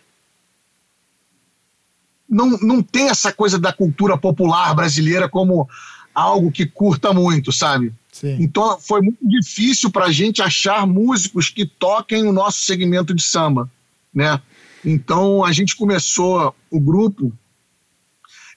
não, 2.29 2.51
não 2.63 2.83
tem 2.83 3.09
essa 3.09 3.33
coisa 3.33 3.59
da 3.59 3.73
cultura 3.73 4.17
popular 4.17 4.75
brasileira 4.75 5.29
como 5.29 5.69
algo 6.15 6.51
que 6.51 6.67
curta 6.67 7.13
muito, 7.13 7.53
sabe? 7.53 7.93
Sim. 8.11 8.37
Então 8.41 8.79
foi 8.81 9.01
muito 9.03 9.19
difícil 9.23 9.91
para 9.91 10.07
a 10.07 10.13
gente 10.13 10.43
achar 10.43 10.87
músicos 10.87 11.49
que 11.49 11.67
toquem 11.67 12.27
o 12.27 12.33
nosso 12.33 12.61
segmento 12.61 13.15
de 13.15 13.23
samba, 13.23 13.71
né? 14.15 14.41
Então 14.85 15.45
a 15.45 15.53
gente 15.53 15.77
começou 15.77 16.55
o 16.71 16.81
grupo 16.81 17.33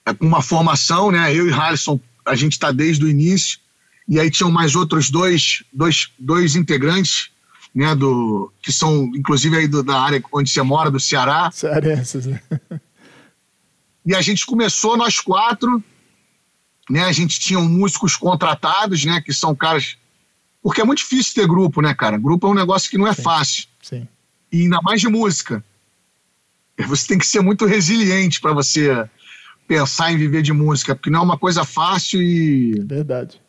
é, 0.05 0.13
com 0.13 0.25
uma 0.25 0.41
formação, 0.41 1.11
né? 1.11 1.33
Eu 1.33 1.47
e 1.47 1.51
Harrison, 1.51 1.99
a 2.25 2.35
gente 2.35 2.53
está 2.53 2.71
desde 2.71 3.03
o 3.03 3.09
início 3.09 3.59
e 4.07 4.19
aí 4.19 4.29
tinham 4.29 4.51
mais 4.51 4.75
outros 4.75 5.09
dois, 5.09 5.63
dois, 5.73 6.11
dois 6.17 6.55
integrantes, 6.55 7.29
né, 7.73 7.93
do, 7.93 8.51
que 8.61 8.71
são 8.71 9.11
inclusive 9.15 9.57
aí 9.57 9.67
do, 9.67 9.83
da 9.83 9.99
área 9.99 10.23
onde 10.31 10.49
você 10.49 10.61
mora, 10.61 10.89
do 10.89 10.99
Ceará. 10.99 11.51
Cearenses, 11.51 12.25
né? 12.25 12.41
E 14.05 14.13
a 14.13 14.21
gente 14.21 14.45
começou, 14.45 14.95
nós 14.95 15.19
quatro, 15.19 15.83
né, 16.89 17.03
a 17.03 17.11
gente 17.11 17.39
tinha 17.39 17.59
músicos 17.59 18.15
contratados, 18.15 19.03
né, 19.03 19.19
que 19.19 19.33
são 19.33 19.55
caras... 19.55 19.97
Porque 20.61 20.79
é 20.79 20.83
muito 20.83 20.99
difícil 20.99 21.33
ter 21.33 21.47
grupo, 21.47 21.81
né, 21.81 21.93
cara? 21.93 22.17
Grupo 22.17 22.47
é 22.47 22.49
um 22.51 22.53
negócio 22.53 22.89
que 22.89 22.97
não 22.97 23.07
é 23.07 23.13
Sim. 23.13 23.23
fácil. 23.23 23.65
Sim. 23.81 24.07
E 24.51 24.61
ainda 24.61 24.79
mais 24.81 25.01
de 25.01 25.09
música. 25.09 25.63
Você 26.87 27.07
tem 27.07 27.17
que 27.17 27.27
ser 27.27 27.41
muito 27.41 27.65
resiliente 27.65 28.39
para 28.41 28.53
você 28.53 29.07
pensar 29.67 30.11
em 30.11 30.17
viver 30.17 30.41
de 30.41 30.51
música, 30.53 30.93
porque 30.95 31.09
não 31.09 31.19
é 31.21 31.23
uma 31.23 31.37
coisa 31.37 31.63
fácil 31.63 32.21
e 32.21 32.79
Verdade. 32.85 33.41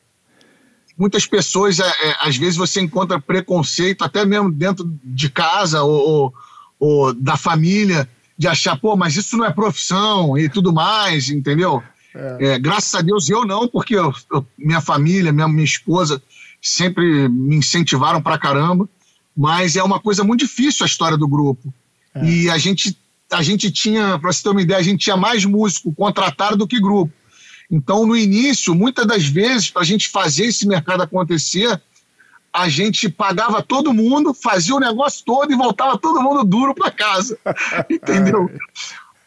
muitas 0.96 1.26
pessoas, 1.26 1.78
é, 1.78 1.86
é, 1.86 2.16
às 2.20 2.36
vezes 2.36 2.56
você 2.56 2.80
encontra 2.80 3.20
preconceito, 3.20 4.02
até 4.02 4.24
mesmo 4.24 4.50
dentro 4.50 4.90
de 5.04 5.28
casa 5.28 5.82
ou, 5.82 6.08
ou, 6.08 6.34
ou 6.78 7.12
da 7.14 7.36
família, 7.36 8.08
de 8.38 8.46
achar, 8.48 8.78
pô, 8.78 8.96
mas 8.96 9.16
isso 9.16 9.36
não 9.36 9.44
é 9.44 9.52
profissão 9.52 10.38
e 10.38 10.48
tudo 10.48 10.72
mais, 10.72 11.28
entendeu? 11.28 11.82
É. 12.14 12.54
É, 12.54 12.58
graças 12.58 12.94
a 12.94 13.02
Deus 13.02 13.28
eu 13.28 13.44
não, 13.44 13.68
porque 13.68 13.94
eu- 13.96 14.14
eu- 14.32 14.46
minha 14.56 14.80
família, 14.80 15.32
minha, 15.32 15.48
minha 15.48 15.64
esposa 15.64 16.22
sempre 16.62 17.28
me 17.28 17.56
incentivaram 17.56 18.22
pra 18.22 18.38
caramba, 18.38 18.88
mas 19.36 19.76
é 19.76 19.82
uma 19.82 20.00
coisa 20.00 20.24
muito 20.24 20.40
difícil 20.40 20.84
a 20.84 20.86
história 20.86 21.16
do 21.18 21.28
grupo. 21.28 21.72
É. 22.14 22.24
E 22.24 22.48
a 22.50 22.56
gente, 22.56 22.96
a 23.32 23.42
gente 23.42 23.70
tinha, 23.70 24.18
pra 24.18 24.32
você 24.32 24.42
ter 24.42 24.50
uma 24.50 24.62
ideia, 24.62 24.78
a 24.78 24.82
gente 24.82 25.00
tinha 25.00 25.16
mais 25.16 25.44
músico 25.44 25.92
contratado 25.92 26.56
do 26.56 26.66
que 26.66 26.80
grupo. 26.80 27.12
Então, 27.70 28.06
no 28.06 28.16
início, 28.16 28.74
muitas 28.74 29.06
das 29.06 29.26
vezes, 29.26 29.70
para 29.70 29.82
a 29.82 29.84
gente 29.84 30.08
fazer 30.08 30.46
esse 30.46 30.66
mercado 30.66 31.02
acontecer, 31.02 31.80
a 32.52 32.68
gente 32.68 33.08
pagava 33.08 33.62
todo 33.62 33.92
mundo, 33.92 34.32
fazia 34.32 34.74
o 34.74 34.80
negócio 34.80 35.24
todo 35.24 35.52
e 35.52 35.56
voltava 35.56 35.98
todo 35.98 36.22
mundo 36.22 36.44
duro 36.44 36.74
para 36.74 36.90
casa. 36.90 37.38
Entendeu? 37.90 38.50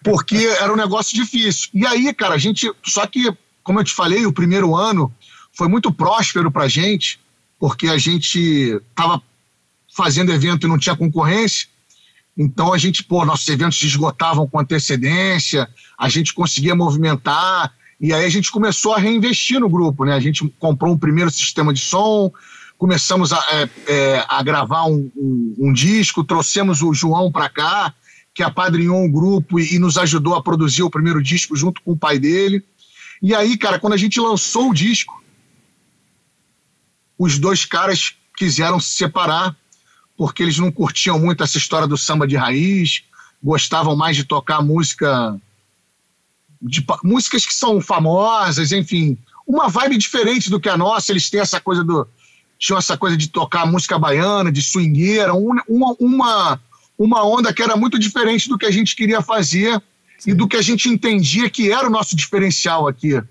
Porque 0.04 0.38
era 0.38 0.72
um 0.72 0.78
negócio 0.78 1.14
difícil. 1.14 1.70
E 1.74 1.86
aí, 1.86 2.14
cara, 2.14 2.36
a 2.36 2.38
gente. 2.38 2.72
Só 2.84 3.06
que, 3.06 3.32
como 3.62 3.80
eu 3.80 3.84
te 3.84 3.94
falei, 3.94 4.26
o 4.26 4.34
primeiro 4.34 4.76
ano 4.76 5.14
foi 5.52 5.68
muito 5.68 5.92
próspero 5.92 6.50
para 6.50 6.64
a 6.64 6.70
gente, 6.70 7.20
porque 7.60 7.88
a 7.88 7.98
gente 7.98 8.82
estava 8.90 9.22
fazendo 9.94 10.32
evento 10.32 10.66
e 10.66 10.70
não 10.70 10.78
tinha 10.78 10.96
concorrência. 10.96 11.68
Então 12.42 12.72
a 12.74 12.78
gente, 12.78 13.04
pô, 13.04 13.26
nossos 13.26 13.48
eventos 13.50 13.78
se 13.78 13.86
esgotavam 13.86 14.48
com 14.48 14.58
antecedência, 14.58 15.70
a 15.98 16.08
gente 16.08 16.34
conseguia 16.34 16.74
movimentar, 16.74 17.74
e 18.00 18.14
aí 18.14 18.24
a 18.24 18.30
gente 18.30 18.50
começou 18.50 18.94
a 18.94 18.98
reinvestir 18.98 19.60
no 19.60 19.68
grupo, 19.68 20.06
né? 20.06 20.14
A 20.14 20.22
gente 20.22 20.48
comprou 20.58 20.94
um 20.94 20.98
primeiro 20.98 21.30
sistema 21.30 21.74
de 21.74 21.82
som, 21.82 22.32
começamos 22.78 23.34
a, 23.34 23.44
é, 23.52 23.70
é, 23.94 24.26
a 24.30 24.42
gravar 24.42 24.86
um, 24.86 25.12
um- 25.18 25.56
um 25.60 25.74
disco, 25.74 26.24
trouxemos 26.24 26.82
o 26.82 26.94
João 26.94 27.30
para 27.30 27.50
cá, 27.50 27.94
que 28.34 28.42
apadrinhou 28.42 29.04
um 29.04 29.12
grupo 29.12 29.60
e, 29.60 29.76
e 29.76 29.80
nos 29.80 29.98
ajudou 29.98 30.34
a 30.34 30.42
produzir 30.42 30.84
o 30.84 30.90
primeiro 30.90 31.22
disco 31.22 31.58
junto 31.58 31.82
com 31.82 31.92
o 31.92 31.98
pai 31.98 32.18
dele. 32.18 32.64
E 33.22 33.36
aí, 33.36 33.58
cara, 33.58 33.78
quando 33.80 33.94
a 33.94 33.98
gente 33.98 34.18
lançou 34.18 34.70
o 34.70 34.74
disco, 34.74 35.22
os 37.18 37.38
dois 37.38 37.66
caras 37.66 38.14
quiseram 38.38 38.80
se 38.80 38.96
separar 38.96 39.58
porque 40.20 40.44
eles 40.44 40.60
não 40.60 40.70
curtiam 40.70 41.18
muito 41.18 41.42
essa 41.42 41.58
história 41.58 41.88
do 41.88 41.98
samba 41.98 42.28
de 42.28 42.36
raiz, 42.36 43.04
gostavam 43.42 43.96
mais 43.96 44.18
de 44.18 44.26
tocar 44.26 44.62
música 44.62 45.40
de 46.62 46.86
músicas 47.06 47.46
que 47.46 47.54
são 47.54 47.80
famosas, 47.80 48.74
enfim, 48.74 49.18
uma 49.48 49.70
vibe 49.70 49.98
diferente 49.98 50.50
do 50.50 50.60
que 50.60 50.68
a 50.68 50.76
nossa. 50.76 51.14
Eles 51.14 51.30
têm 51.30 51.40
essa 51.40 51.62
coisa 51.62 51.86
do 51.86 52.06
tinham 52.58 52.78
essa 52.78 52.98
coisa 52.98 53.16
de 53.16 53.30
tocar 53.30 53.66
música 53.66 53.98
baiana, 53.98 54.52
de 54.52 54.62
swingueira, 54.62 55.34
um- 55.34 55.56
uma 55.70 55.96
uma 55.98 56.60
uma 56.98 57.24
onda 57.26 57.54
que 57.54 57.64
era 57.64 57.78
muito 57.78 57.98
diferente 57.98 58.50
do 58.50 58.58
que 58.58 58.66
a 58.66 58.72
gente 58.72 58.98
queria 58.98 59.22
fazer 59.22 59.82
e 60.28 60.34
do 60.34 60.50
que 60.50 60.58
a 60.58 60.62
gente 60.62 60.90
entendia 60.90 61.50
que 61.50 61.72
era 61.72 61.88
o 61.88 61.90
nosso 61.90 62.14
diferencial 62.14 62.90
aqui. 62.90 63.24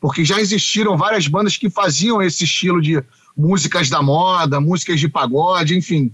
Porque 0.00 0.24
já 0.24 0.40
existiram 0.40 0.96
várias 0.96 1.26
bandas 1.26 1.56
que 1.56 1.68
faziam 1.68 2.22
esse 2.22 2.44
estilo 2.44 2.80
de 2.80 3.02
músicas 3.36 3.90
da 3.90 4.00
moda, 4.00 4.60
músicas 4.60 5.00
de 5.00 5.08
pagode, 5.08 5.76
enfim. 5.76 6.12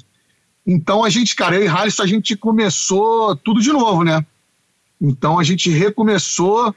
Então 0.67 1.05
a 1.05 1.11
gente, 1.11 1.35
cara, 1.35 1.57
eu 1.57 1.65
e 1.65 1.69
Halisson, 1.69 2.03
a 2.03 2.07
gente 2.07 2.37
começou 2.37 3.35
tudo 3.37 3.61
de 3.61 3.73
novo, 3.73 4.05
né? 4.05 4.25
Então 5.01 5.39
a 5.39 5.45
gente 5.45 5.69
recomeçou 5.71 6.75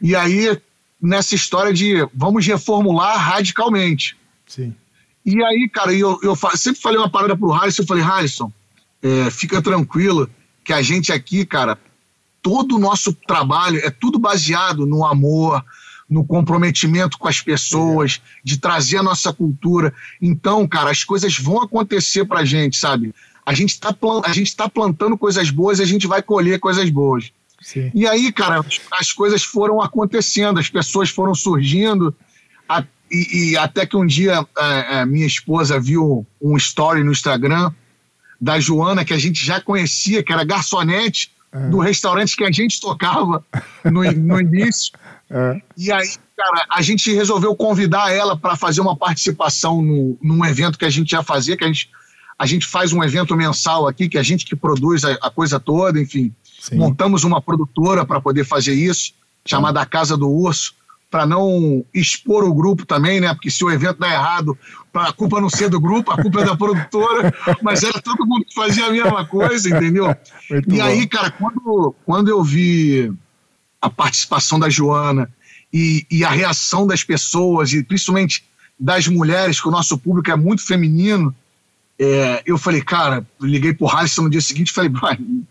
e 0.00 0.16
aí 0.16 0.58
nessa 1.00 1.34
história 1.34 1.72
de 1.72 2.08
vamos 2.14 2.46
reformular 2.46 3.18
radicalmente. 3.18 4.16
Sim. 4.46 4.74
E 5.24 5.42
aí, 5.44 5.68
cara, 5.68 5.92
eu, 5.92 6.18
eu 6.22 6.36
sempre 6.54 6.80
falei 6.80 6.98
uma 6.98 7.10
parada 7.10 7.36
pro 7.36 7.52
Halisson, 7.52 7.82
eu 7.82 7.86
falei, 7.86 8.02
Halisson, 8.02 8.52
é, 9.02 9.30
fica 9.30 9.60
tranquilo 9.60 10.30
que 10.64 10.72
a 10.72 10.80
gente 10.80 11.12
aqui, 11.12 11.44
cara, 11.44 11.78
todo 12.40 12.76
o 12.76 12.78
nosso 12.78 13.12
trabalho 13.12 13.80
é 13.84 13.90
tudo 13.90 14.18
baseado 14.18 14.86
no 14.86 15.04
amor, 15.04 15.64
no 16.08 16.24
comprometimento 16.24 17.18
com 17.18 17.26
as 17.26 17.40
pessoas, 17.40 18.20
de 18.42 18.58
trazer 18.58 18.98
a 18.98 19.02
nossa 19.02 19.32
cultura. 19.32 19.92
Então, 20.22 20.66
cara, 20.66 20.90
as 20.90 21.02
coisas 21.02 21.36
vão 21.38 21.60
acontecer 21.60 22.24
pra 22.24 22.44
gente, 22.44 22.76
sabe? 22.76 23.12
A 23.46 23.54
gente 23.54 23.70
está 23.70 23.90
a 23.90 24.56
tá 24.56 24.68
plantando 24.68 25.16
coisas 25.16 25.48
boas 25.50 25.78
e 25.78 25.82
a 25.82 25.86
gente 25.86 26.06
vai 26.06 26.20
colher 26.20 26.58
coisas 26.58 26.90
boas. 26.90 27.30
Sim. 27.62 27.90
E 27.94 28.06
aí, 28.06 28.32
cara, 28.32 28.58
as- 28.60 28.80
as 28.92 29.12
coisas 29.12 29.42
foram 29.44 29.80
acontecendo, 29.80 30.58
as 30.58 30.68
pessoas 30.68 31.08
foram 31.08 31.34
surgindo, 31.34 32.14
a- 32.68 32.84
e, 33.10 33.52
e 33.52 33.56
até 33.56 33.86
que 33.86 33.96
um 33.96 34.04
dia 34.04 34.44
é, 34.58 34.98
é, 34.98 35.06
minha 35.06 35.26
esposa 35.26 35.78
viu 35.80 36.26
um 36.42 36.56
story 36.56 37.04
no 37.04 37.12
Instagram 37.12 37.70
da 38.40 38.58
Joana, 38.60 39.04
que 39.04 39.14
a 39.14 39.18
gente 39.18 39.44
já 39.46 39.60
conhecia, 39.60 40.22
que 40.22 40.32
era 40.32 40.44
garçonete 40.44 41.30
do 41.70 41.78
restaurante 41.78 42.36
que 42.36 42.44
a 42.44 42.50
gente 42.50 42.78
tocava 42.80 43.42
no, 43.84 44.02
no 44.12 44.40
início. 44.40 44.92
É. 45.28 45.60
E 45.76 45.90
aí, 45.90 46.08
cara, 46.36 46.66
a 46.70 46.80
gente 46.82 47.12
resolveu 47.12 47.52
convidar 47.56 48.12
ela 48.14 48.36
para 48.36 48.54
fazer 48.54 48.80
uma 48.80 48.94
participação 48.96 49.82
no, 49.82 50.16
num 50.22 50.44
evento 50.46 50.78
que 50.78 50.84
a 50.84 50.88
gente 50.90 51.10
ia 51.10 51.22
fazer, 51.24 51.56
que 51.56 51.64
a 51.64 51.66
gente, 51.66 51.90
a 52.38 52.46
gente 52.46 52.66
faz 52.66 52.92
um 52.92 53.02
evento 53.02 53.36
mensal 53.36 53.88
aqui, 53.88 54.08
que 54.08 54.16
é 54.16 54.20
a 54.20 54.24
gente 54.24 54.44
que 54.44 54.54
produz 54.54 55.04
a, 55.04 55.12
a 55.22 55.30
coisa 55.30 55.58
toda, 55.58 56.00
enfim. 56.00 56.32
Sim. 56.60 56.76
Montamos 56.76 57.24
uma 57.24 57.40
produtora 57.40 58.04
para 58.04 58.20
poder 58.20 58.44
fazer 58.44 58.74
isso, 58.74 59.12
chamada 59.44 59.80
A 59.80 59.86
Casa 59.86 60.16
do 60.16 60.28
Urso, 60.28 60.74
para 61.10 61.24
não 61.24 61.84
expor 61.94 62.44
o 62.44 62.52
grupo 62.52 62.84
também, 62.84 63.20
né? 63.20 63.32
Porque 63.32 63.50
se 63.50 63.64
o 63.64 63.70
evento 63.70 64.00
dá 64.00 64.12
errado, 64.12 64.58
a 64.92 65.12
culpa 65.12 65.40
não 65.40 65.48
ser 65.48 65.70
do 65.70 65.80
grupo, 65.80 66.10
a 66.10 66.20
culpa 66.20 66.40
é 66.40 66.44
da 66.44 66.56
produtora, 66.56 67.32
mas 67.62 67.82
era 67.82 68.00
todo 68.02 68.26
mundo 68.26 68.44
que 68.44 68.54
fazia 68.54 68.86
a 68.86 68.90
mesma 68.90 69.24
coisa, 69.24 69.68
entendeu? 69.68 70.14
Muito 70.50 70.74
e 70.74 70.76
bom. 70.78 70.82
aí, 70.82 71.06
cara, 71.06 71.30
quando, 71.30 71.94
quando 72.04 72.28
eu 72.28 72.42
vi 72.42 73.12
a 73.80 73.88
participação 73.88 74.58
da 74.58 74.68
Joana 74.68 75.30
e, 75.72 76.04
e 76.10 76.24
a 76.24 76.30
reação 76.30 76.86
das 76.86 77.04
pessoas, 77.04 77.72
e 77.72 77.82
principalmente 77.82 78.44
das 78.78 79.06
mulheres, 79.06 79.60
que 79.60 79.68
o 79.68 79.70
nosso 79.70 79.96
público 79.96 80.30
é 80.30 80.36
muito 80.36 80.66
feminino, 80.66 81.34
é, 81.98 82.42
eu 82.44 82.58
falei, 82.58 82.82
cara, 82.82 83.26
liguei 83.40 83.72
pro 83.72 83.88
Halisson 83.88 84.22
no 84.22 84.30
dia 84.30 84.40
seguinte 84.40 84.68
e 84.68 84.72
falei, 84.72 84.90
Brian, 84.90 85.42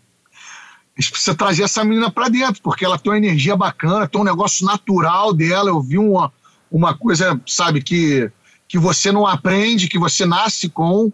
a 0.97 1.01
gente 1.01 1.11
precisa 1.11 1.35
trazer 1.35 1.63
essa 1.63 1.83
menina 1.83 2.09
pra 2.09 2.29
dentro, 2.29 2.61
porque 2.61 2.85
ela 2.85 2.97
tem 2.97 3.11
uma 3.11 3.17
energia 3.17 3.55
bacana, 3.55 4.07
tem 4.07 4.21
um 4.21 4.25
negócio 4.25 4.65
natural 4.65 5.33
dela. 5.33 5.69
Eu 5.69 5.81
vi 5.81 5.97
uma, 5.97 6.31
uma 6.71 6.95
coisa, 6.95 7.39
sabe, 7.45 7.81
que, 7.81 8.31
que 8.67 8.79
você 8.79 9.11
não 9.11 9.27
aprende, 9.27 9.89
que 9.89 9.99
você 9.99 10.25
nasce 10.25 10.69
com. 10.69 11.11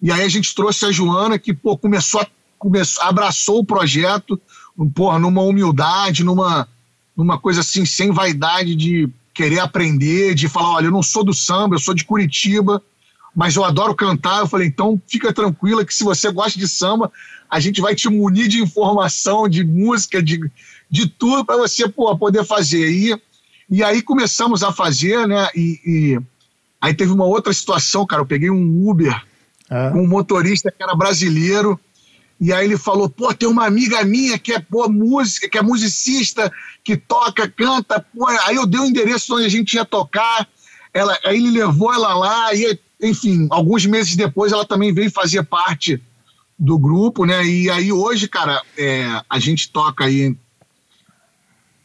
E 0.00 0.12
aí 0.12 0.22
a 0.22 0.28
gente 0.28 0.54
trouxe 0.54 0.84
a 0.84 0.92
Joana, 0.92 1.38
que 1.38 1.52
pô, 1.52 1.76
começou, 1.76 2.20
a, 2.20 2.26
começou 2.58 3.02
abraçou 3.02 3.58
o 3.58 3.64
projeto, 3.64 4.40
porra, 4.94 5.18
numa 5.18 5.42
humildade, 5.42 6.22
numa, 6.22 6.68
numa 7.16 7.38
coisa 7.38 7.60
assim, 7.60 7.84
sem 7.84 8.12
vaidade 8.12 8.76
de 8.76 9.08
querer 9.34 9.58
aprender, 9.58 10.34
de 10.34 10.48
falar, 10.48 10.74
olha, 10.74 10.86
eu 10.86 10.92
não 10.92 11.02
sou 11.02 11.24
do 11.24 11.34
samba, 11.34 11.74
eu 11.74 11.80
sou 11.80 11.94
de 11.94 12.04
Curitiba, 12.04 12.80
mas 13.38 13.54
eu 13.54 13.64
adoro 13.64 13.94
cantar. 13.94 14.40
Eu 14.40 14.48
falei, 14.48 14.66
então 14.66 15.00
fica 15.06 15.32
tranquila 15.32 15.84
que 15.84 15.94
se 15.94 16.02
você 16.02 16.28
gosta 16.28 16.58
de 16.58 16.66
samba, 16.66 17.12
a 17.48 17.60
gente 17.60 17.80
vai 17.80 17.94
te 17.94 18.08
munir 18.08 18.48
de 18.48 18.60
informação, 18.60 19.48
de 19.48 19.62
música, 19.62 20.20
de, 20.20 20.40
de 20.90 21.08
tudo 21.08 21.44
para 21.44 21.56
você 21.56 21.88
pô, 21.88 22.18
poder 22.18 22.44
fazer. 22.44 22.90
E, 22.90 23.16
e 23.70 23.84
aí 23.84 24.02
começamos 24.02 24.64
a 24.64 24.72
fazer, 24.72 25.28
né? 25.28 25.48
E, 25.54 25.80
e 25.86 26.20
aí 26.80 26.92
teve 26.92 27.12
uma 27.12 27.26
outra 27.26 27.52
situação, 27.52 28.04
cara. 28.04 28.22
Eu 28.22 28.26
peguei 28.26 28.50
um 28.50 28.88
Uber 28.90 29.14
É. 29.70 29.90
com 29.90 30.02
um 30.02 30.08
motorista 30.08 30.72
que 30.72 30.82
era 30.82 30.96
brasileiro. 30.96 31.78
E 32.40 32.52
aí 32.52 32.64
ele 32.64 32.76
falou: 32.76 33.08
pô, 33.08 33.32
tem 33.32 33.48
uma 33.48 33.66
amiga 33.66 34.02
minha 34.02 34.36
que 34.36 34.52
é 34.52 34.58
pô, 34.58 34.88
música, 34.88 35.48
que 35.48 35.58
é 35.58 35.62
musicista, 35.62 36.50
que 36.82 36.96
toca, 36.96 37.48
canta. 37.48 38.04
Pô. 38.12 38.26
Aí 38.26 38.56
eu 38.56 38.66
dei 38.66 38.80
o 38.80 38.84
endereço 38.84 39.36
onde 39.36 39.46
a 39.46 39.48
gente 39.48 39.74
ia 39.74 39.84
tocar. 39.84 40.48
Ela, 40.92 41.16
aí 41.24 41.36
ele 41.36 41.52
levou 41.52 41.94
ela 41.94 42.14
lá, 42.14 42.52
e, 42.52 42.76
enfim, 43.00 43.46
alguns 43.50 43.86
meses 43.86 44.16
depois 44.16 44.52
ela 44.52 44.64
também 44.64 44.92
veio 44.92 45.10
fazer 45.10 45.42
parte 45.44 46.02
do 46.58 46.78
grupo, 46.78 47.24
né? 47.24 47.44
E 47.44 47.70
aí 47.70 47.92
hoje, 47.92 48.26
cara, 48.28 48.60
é, 48.76 49.22
a 49.28 49.38
gente 49.38 49.70
toca 49.70 50.04
aí 50.04 50.36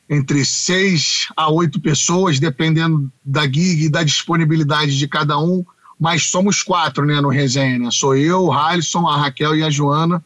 entre 0.10 0.44
seis 0.44 1.28
a 1.36 1.50
oito 1.50 1.80
pessoas, 1.80 2.40
dependendo 2.40 3.12
da 3.24 3.44
gig 3.44 3.86
e 3.86 3.90
da 3.90 4.04
disponibilidade 4.04 4.98
de 4.98 5.08
cada 5.08 5.40
um, 5.40 5.64
mas 6.00 6.26
somos 6.26 6.62
quatro, 6.62 7.06
né, 7.06 7.22
no 7.22 7.30
resenha, 7.30 7.80
né? 7.80 7.90
Sou 7.92 8.16
eu, 8.16 8.46
o 8.46 8.52
Halisson, 8.52 9.08
a 9.08 9.18
Raquel 9.18 9.56
e 9.56 9.64
a 9.64 9.70
Joana, 9.70 10.24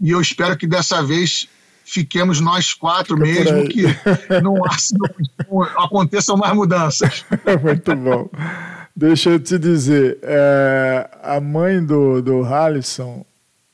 e 0.00 0.10
eu 0.10 0.20
espero 0.20 0.56
que 0.56 0.66
dessa 0.66 1.02
vez 1.02 1.48
fiquemos 1.84 2.40
nós 2.40 2.72
quatro 2.72 3.16
Fica 3.16 3.26
mesmo, 3.26 3.68
que 3.68 3.82
não, 4.42 4.54
não, 4.54 5.62
aconteçam 5.76 6.36
mais 6.36 6.54
mudanças. 6.54 7.24
Muito 7.62 7.94
bom. 7.96 8.30
Deixa 8.96 9.30
eu 9.30 9.40
te 9.40 9.58
dizer, 9.58 10.18
é, 10.22 11.10
a 11.22 11.40
mãe 11.40 11.84
do, 11.84 12.22
do 12.22 12.44
Halisson, 12.44 13.24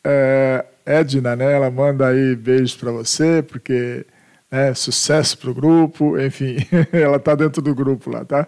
é, 0.02 0.64
Edna, 0.86 1.36
né? 1.36 1.52
Ela 1.52 1.70
manda 1.70 2.06
aí 2.06 2.34
beijos 2.34 2.74
para 2.74 2.90
você, 2.90 3.42
porque 3.42 4.06
é 4.50 4.72
sucesso 4.72 5.36
pro 5.36 5.54
grupo, 5.54 6.18
enfim, 6.18 6.56
ela 6.90 7.18
tá 7.20 7.34
dentro 7.34 7.60
do 7.60 7.74
grupo 7.74 8.10
lá, 8.10 8.24
tá? 8.24 8.46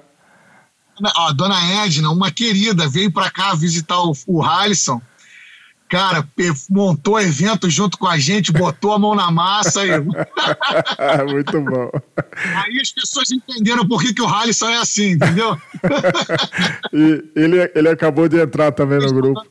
A 1.16 1.32
dona 1.32 1.84
Edna, 1.84 2.10
uma 2.10 2.30
querida, 2.30 2.88
veio 2.88 3.12
para 3.12 3.30
cá 3.30 3.54
visitar 3.54 4.00
o, 4.00 4.12
o 4.26 4.42
Halisson 4.42 5.00
cara, 5.92 6.26
montou 6.70 7.20
evento 7.20 7.68
junto 7.68 7.98
com 7.98 8.06
a 8.06 8.16
gente, 8.16 8.50
botou 8.50 8.94
a 8.94 8.98
mão 8.98 9.14
na 9.14 9.30
massa 9.30 9.84
e. 9.84 9.90
Muito 11.30 11.60
bom. 11.60 11.90
Aí 12.32 12.80
as 12.80 12.90
pessoas 12.90 13.30
entenderam 13.30 13.86
por 13.86 14.00
que, 14.00 14.14
que 14.14 14.22
o 14.22 14.26
Halisson 14.26 14.70
é 14.70 14.78
assim, 14.78 15.10
entendeu? 15.10 15.54
e 16.94 17.22
ele, 17.36 17.70
ele 17.74 17.88
acabou 17.90 18.26
de 18.26 18.40
entrar 18.40 18.72
também 18.72 19.00
no 19.00 19.12
grupo. 19.12 19.42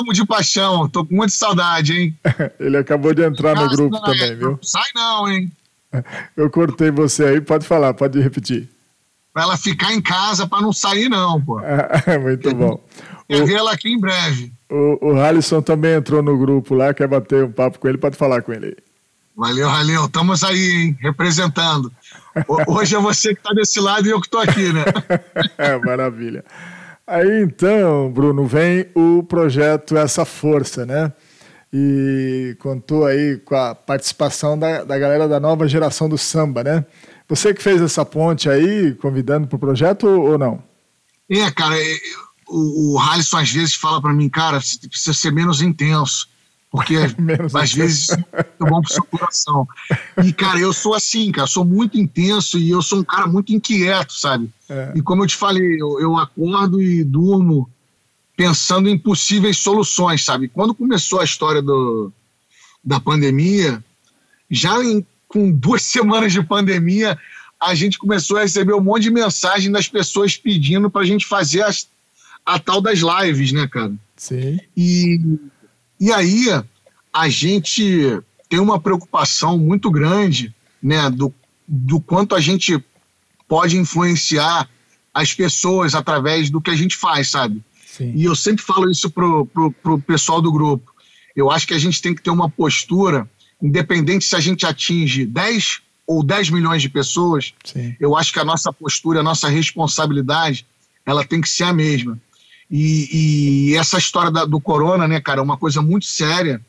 Amo 0.00 0.12
de 0.12 0.26
paixão, 0.26 0.88
tô 0.88 1.06
com 1.06 1.14
muita 1.14 1.32
saudade, 1.32 1.96
hein? 1.96 2.18
ele 2.58 2.76
acabou 2.76 3.14
de 3.14 3.22
entrar 3.22 3.54
no 3.54 3.68
grupo 3.68 4.00
também, 4.00 4.34
viu? 4.34 4.58
Sai 4.62 4.88
não, 4.96 5.30
hein? 5.30 5.52
Eu 6.36 6.50
cortei 6.50 6.90
você 6.90 7.24
aí, 7.24 7.40
pode 7.40 7.64
falar, 7.64 7.94
pode 7.94 8.18
repetir. 8.18 8.68
Pra 9.32 9.44
ela 9.44 9.56
ficar 9.56 9.92
em 9.92 10.00
casa 10.00 10.46
para 10.46 10.60
não 10.60 10.72
sair, 10.72 11.08
não, 11.08 11.40
pô. 11.40 11.60
Muito 12.20 12.54
bom. 12.54 12.78
Quer 13.28 13.44
ver 13.46 13.54
ela 13.54 13.72
aqui 13.72 13.88
em 13.90 13.98
breve. 13.98 14.52
O, 14.70 15.12
o 15.12 15.20
Halisson 15.20 15.62
também 15.62 15.94
entrou 15.94 16.22
no 16.22 16.36
grupo 16.36 16.74
lá, 16.74 16.92
quer 16.92 17.08
bater 17.08 17.44
um 17.44 17.52
papo 17.52 17.78
com 17.78 17.88
ele, 17.88 17.96
pode 17.96 18.16
falar 18.16 18.42
com 18.42 18.52
ele 18.52 18.66
aí. 18.66 18.76
Valeu, 19.34 19.68
Valeu. 19.68 20.04
Estamos 20.04 20.44
aí, 20.44 20.70
hein, 20.70 20.98
representando. 21.00 21.90
Hoje 22.66 22.94
é 22.94 22.98
você 22.98 23.34
que 23.34 23.40
está 23.40 23.54
desse 23.54 23.80
lado 23.80 24.06
e 24.06 24.10
eu 24.10 24.20
que 24.20 24.26
estou 24.26 24.40
aqui, 24.40 24.72
né? 24.72 24.84
é, 25.56 25.78
maravilha. 25.78 26.44
Aí 27.06 27.42
então, 27.42 28.10
Bruno, 28.12 28.46
vem 28.46 28.86
o 28.94 29.22
projeto 29.22 29.96
Essa 29.96 30.24
Força, 30.24 30.84
né? 30.84 31.12
E 31.72 32.54
contou 32.60 33.06
aí 33.06 33.38
com 33.38 33.54
a 33.54 33.74
participação 33.74 34.58
da, 34.58 34.84
da 34.84 34.98
galera 34.98 35.26
da 35.26 35.40
nova 35.40 35.66
geração 35.66 36.08
do 36.08 36.18
samba, 36.18 36.62
né? 36.62 36.84
Você 37.28 37.54
que 37.54 37.62
fez 37.62 37.80
essa 37.80 38.04
ponte 38.04 38.48
aí, 38.48 38.94
convidando 38.94 39.46
para 39.46 39.56
o 39.56 39.58
projeto 39.58 40.06
ou 40.06 40.38
não? 40.38 40.62
É, 41.30 41.50
cara, 41.50 41.76
o, 42.48 42.94
o 42.94 42.98
Halisson 43.00 43.38
às 43.38 43.50
vezes 43.50 43.74
fala 43.74 44.00
para 44.00 44.12
mim, 44.12 44.28
cara, 44.28 44.60
você 44.60 44.88
precisa 44.88 45.14
ser 45.14 45.32
menos 45.32 45.62
intenso, 45.62 46.28
porque 46.70 46.96
às 47.54 47.72
vezes 47.72 48.08
é 48.10 48.44
bom 48.60 48.80
pro 48.80 48.92
seu 48.92 49.04
coração. 49.04 49.66
E, 50.22 50.32
cara, 50.32 50.58
eu 50.58 50.72
sou 50.72 50.94
assim, 50.94 51.32
cara, 51.32 51.46
sou 51.46 51.64
muito 51.64 51.98
intenso 51.98 52.58
e 52.58 52.70
eu 52.70 52.82
sou 52.82 53.00
um 53.00 53.04
cara 53.04 53.26
muito 53.26 53.52
inquieto, 53.52 54.12
sabe? 54.12 54.50
É. 54.68 54.92
E 54.94 55.02
como 55.02 55.22
eu 55.22 55.26
te 55.26 55.36
falei, 55.36 55.80
eu, 55.80 56.00
eu 56.00 56.16
acordo 56.16 56.82
e 56.82 57.02
durmo 57.02 57.70
pensando 58.36 58.88
em 58.88 58.98
possíveis 58.98 59.58
soluções, 59.58 60.24
sabe? 60.24 60.48
Quando 60.48 60.74
começou 60.74 61.20
a 61.20 61.24
história 61.24 61.62
do, 61.62 62.12
da 62.82 62.98
pandemia, 62.98 63.82
já 64.50 64.82
em, 64.82 65.06
com 65.32 65.50
duas 65.50 65.82
semanas 65.82 66.32
de 66.32 66.42
pandemia, 66.42 67.18
a 67.60 67.74
gente 67.74 67.98
começou 67.98 68.36
a 68.36 68.42
receber 68.42 68.74
um 68.74 68.80
monte 68.80 69.04
de 69.04 69.10
mensagem 69.10 69.70
das 69.70 69.88
pessoas 69.88 70.36
pedindo 70.36 70.90
para 70.90 71.02
a 71.02 71.06
gente 71.06 71.26
fazer 71.26 71.62
as 71.62 71.88
a 72.44 72.58
tal 72.58 72.80
das 72.80 72.98
lives, 72.98 73.52
né, 73.52 73.68
cara? 73.68 73.92
Sim. 74.16 74.58
E, 74.76 75.20
e 76.00 76.12
aí 76.12 76.46
a 77.12 77.28
gente 77.28 78.20
tem 78.48 78.58
uma 78.58 78.80
preocupação 78.80 79.56
muito 79.56 79.90
grande, 79.90 80.52
né, 80.82 81.08
do, 81.08 81.32
do 81.66 82.00
quanto 82.00 82.34
a 82.34 82.40
gente 82.40 82.82
pode 83.46 83.76
influenciar 83.76 84.68
as 85.14 85.32
pessoas 85.32 85.94
através 85.94 86.50
do 86.50 86.60
que 86.60 86.70
a 86.70 86.74
gente 86.74 86.96
faz, 86.96 87.30
sabe? 87.30 87.62
Sim. 87.86 88.12
E 88.16 88.24
eu 88.24 88.34
sempre 88.34 88.64
falo 88.64 88.90
isso 88.90 89.10
pro, 89.10 89.46
pro, 89.46 89.70
pro 89.70 89.98
pessoal 90.00 90.40
do 90.40 90.50
grupo. 90.50 90.92
Eu 91.36 91.50
acho 91.50 91.66
que 91.66 91.74
a 91.74 91.78
gente 91.78 92.00
tem 92.00 92.14
que 92.14 92.22
ter 92.22 92.30
uma 92.30 92.48
postura, 92.48 93.28
independente 93.62 94.24
se 94.24 94.34
a 94.34 94.40
gente 94.40 94.66
atinge 94.66 95.24
10 95.24 95.80
ou 96.06 96.22
10 96.22 96.50
milhões 96.50 96.82
de 96.82 96.88
pessoas, 96.88 97.54
Sim. 97.64 97.94
eu 98.00 98.16
acho 98.16 98.32
que 98.32 98.40
a 98.40 98.44
nossa 98.44 98.72
postura, 98.72 99.20
a 99.20 99.22
nossa 99.22 99.48
responsabilidade, 99.48 100.66
ela 101.06 101.24
tem 101.24 101.40
que 101.40 101.48
ser 101.48 101.64
a 101.64 101.72
mesma. 101.72 102.18
E, 102.68 103.70
e 103.70 103.76
essa 103.76 103.98
história 103.98 104.30
da, 104.30 104.44
do 104.44 104.60
corona, 104.60 105.06
né, 105.06 105.20
cara, 105.20 105.40
é 105.40 105.42
uma 105.42 105.56
coisa 105.56 105.80
muito 105.80 106.06
séria. 106.06 106.60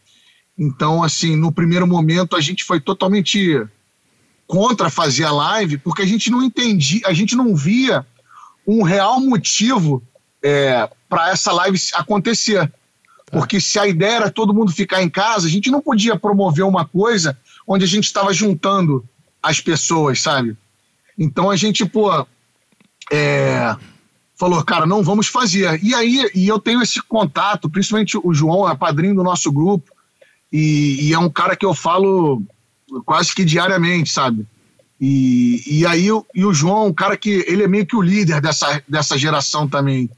Então, 0.58 1.02
assim, 1.02 1.36
no 1.36 1.52
primeiro 1.52 1.88
momento 1.88 2.36
a 2.36 2.42
gente 2.42 2.64
foi 2.64 2.80
totalmente 2.80 3.66
contra 4.46 4.90
fazer 4.90 5.24
a 5.24 5.32
live, 5.32 5.78
porque 5.80 6.04
a 6.04 6.06
gente 6.06 6.30
não 6.30 6.44
entendia, 6.44 7.02
a 7.06 7.14
gente 7.14 7.36
não 7.36 7.56
via 7.56 8.06
um 8.68 8.84
real 8.84 9.20
motivo 9.20 10.04
é, 10.44 10.88
para 11.10 11.32
essa 11.32 11.52
live 11.52 11.80
acontecer. 11.94 12.72
Porque 13.34 13.60
se 13.60 13.80
a 13.80 13.88
ideia 13.88 14.18
era 14.18 14.32
todo 14.32 14.54
mundo 14.54 14.72
ficar 14.72 15.02
em 15.02 15.10
casa, 15.10 15.48
a 15.48 15.50
gente 15.50 15.72
não 15.72 15.82
podia 15.82 16.16
promover 16.16 16.64
uma 16.64 16.86
coisa 16.86 17.38
onde 17.68 17.84
a 17.84 17.88
gente 17.88 18.06
estava 18.06 18.32
juntando 18.32 19.04
as 19.42 19.60
pessoas, 19.60 20.22
sabe? 20.22 20.56
Então 21.18 21.50
a 21.50 21.56
gente, 21.56 21.84
pô, 21.84 22.26
é, 23.12 23.76
falou, 24.36 24.64
cara, 24.64 24.86
não 24.86 25.04
vamos 25.04 25.28
fazer. 25.28 25.84
E 25.84 25.96
aí, 25.96 26.30
e 26.36 26.48
eu 26.48 26.60
tenho 26.60 26.82
esse 26.82 27.02
contato, 27.02 27.70
principalmente 27.70 28.18
o 28.22 28.34
João 28.34 28.70
é 28.70 28.76
padrinho 28.76 29.16
do 29.16 29.24
nosso 29.24 29.52
grupo, 29.52 29.92
e, 30.52 31.10
e 31.10 31.14
é 31.14 31.18
um 31.18 31.30
cara 31.30 31.56
que 31.56 31.66
eu 31.66 31.74
falo 31.74 32.44
quase 33.04 33.34
que 33.34 33.44
diariamente, 33.44 34.12
sabe? 34.12 34.46
E, 35.02 35.80
e 35.80 35.86
aí, 35.88 36.08
e 36.36 36.46
o 36.46 36.54
João 36.54 36.84
é 36.84 36.88
um 36.88 36.94
cara 36.94 37.18
que, 37.18 37.44
ele 37.48 37.64
é 37.64 37.68
meio 37.68 37.86
que 37.86 37.96
o 37.96 38.02
líder 38.02 38.40
dessa, 38.40 38.82
dessa 38.88 39.18
geração 39.18 39.68
também. 39.68 40.10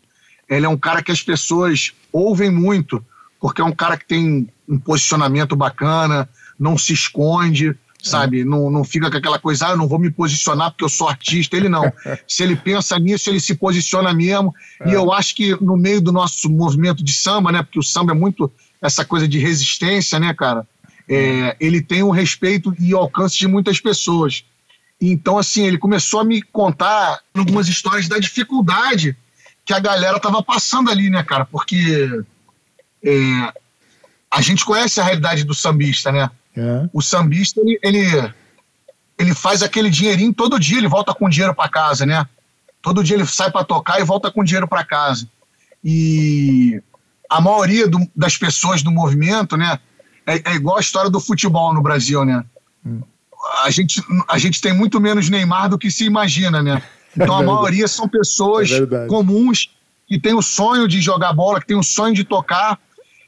Ele 0.49 0.65
é 0.65 0.69
um 0.69 0.77
cara 0.77 1.01
que 1.01 1.11
as 1.11 1.23
pessoas 1.23 1.93
ouvem 2.15 2.49
muito, 2.49 3.03
porque 3.41 3.61
é 3.61 3.65
um 3.65 3.73
cara 3.73 3.97
que 3.97 4.05
tem 4.05 4.47
um 4.67 4.79
posicionamento 4.79 5.55
bacana, 5.55 6.29
não 6.57 6.77
se 6.77 6.93
esconde, 6.93 7.75
sabe? 8.01 8.45
Não, 8.45 8.71
não 8.71 8.83
fica 8.83 9.11
com 9.11 9.17
aquela 9.17 9.37
coisa, 9.37 9.67
ah, 9.67 9.71
eu 9.71 9.77
não 9.77 9.87
vou 9.87 9.99
me 9.99 10.09
posicionar 10.09 10.71
porque 10.71 10.85
eu 10.85 10.89
sou 10.89 11.09
artista. 11.09 11.57
Ele 11.57 11.67
não. 11.67 11.91
se 12.25 12.43
ele 12.43 12.55
pensa 12.55 12.97
nisso, 12.97 13.29
ele 13.29 13.39
se 13.39 13.55
posiciona 13.55 14.13
mesmo. 14.13 14.53
É. 14.81 14.89
E 14.89 14.93
eu 14.93 15.11
acho 15.11 15.35
que 15.35 15.61
no 15.61 15.75
meio 15.75 15.99
do 15.99 16.11
nosso 16.11 16.49
movimento 16.49 17.03
de 17.03 17.11
samba, 17.11 17.51
né? 17.51 17.61
Porque 17.61 17.79
o 17.79 17.83
samba 17.83 18.13
é 18.13 18.15
muito 18.15 18.51
essa 18.81 19.03
coisa 19.03 19.27
de 19.27 19.37
resistência, 19.37 20.17
né, 20.19 20.33
cara? 20.33 20.65
É, 21.07 21.55
ele 21.59 21.81
tem 21.81 22.01
o 22.01 22.11
respeito 22.11 22.73
e 22.79 22.93
alcance 22.93 23.37
de 23.37 23.47
muitas 23.47 23.79
pessoas. 23.79 24.45
Então, 24.99 25.37
assim, 25.37 25.65
ele 25.65 25.77
começou 25.77 26.21
a 26.21 26.23
me 26.23 26.41
contar 26.41 27.19
algumas 27.33 27.67
histórias 27.67 28.07
da 28.07 28.17
dificuldade 28.17 29.15
que 29.65 29.73
a 29.73 29.79
galera 29.79 30.19
tava 30.19 30.43
passando 30.43 30.91
ali, 30.91 31.09
né, 31.09 31.23
cara? 31.23 31.43
Porque 31.45 32.23
é, 33.03 33.53
a 34.31 34.41
gente 34.41 34.63
conhece 34.63 35.01
a 35.01 35.03
realidade 35.03 35.43
do 35.43 35.55
sambista, 35.55 36.11
né? 36.11 36.29
É. 36.55 36.87
O 36.93 37.01
sambista, 37.01 37.59
ele, 37.59 37.79
ele, 37.81 38.33
ele, 39.17 39.33
faz 39.33 39.63
aquele 39.63 39.89
dinheirinho 39.89 40.33
todo 40.33 40.59
dia, 40.59 40.77
ele 40.77 40.87
volta 40.87 41.13
com 41.13 41.27
dinheiro 41.27 41.55
para 41.55 41.67
casa, 41.67 42.05
né? 42.05 42.25
Todo 42.81 43.03
dia 43.03 43.15
ele 43.15 43.25
sai 43.25 43.51
para 43.51 43.65
tocar 43.65 43.99
e 43.99 44.03
volta 44.03 44.31
com 44.31 44.43
dinheiro 44.43 44.67
para 44.67 44.85
casa. 44.85 45.27
E 45.83 46.81
a 47.29 47.41
maioria 47.41 47.87
do, 47.87 47.99
das 48.15 48.37
pessoas 48.37 48.83
do 48.83 48.91
movimento, 48.91 49.57
né? 49.57 49.79
É, 50.27 50.51
é, 50.51 50.55
igual 50.55 50.77
a 50.77 50.81
história 50.81 51.09
do 51.09 51.19
futebol 51.19 51.73
no 51.73 51.81
Brasil, 51.81 52.23
né? 52.23 52.43
Hum. 52.85 53.01
A, 53.63 53.69
gente, 53.71 54.01
a 54.27 54.37
gente 54.37 54.61
tem 54.61 54.73
muito 54.73 54.99
menos 54.99 55.29
Neymar 55.29 55.69
do 55.69 55.77
que 55.77 55.89
se 55.89 56.05
imagina, 56.05 56.61
né? 56.61 56.81
Então 57.15 57.37
a 57.37 57.43
é 57.43 57.45
maioria 57.45 57.87
são 57.87 58.07
pessoas 58.07 58.71
é 58.71 59.07
comuns 59.07 59.69
que 60.07 60.19
têm 60.19 60.33
o 60.33 60.41
sonho 60.41 60.87
de 60.87 61.01
jogar 61.01 61.33
bola, 61.33 61.59
que 61.59 61.67
têm 61.67 61.77
o 61.77 61.83
sonho 61.83 62.13
de 62.13 62.23
tocar, 62.23 62.79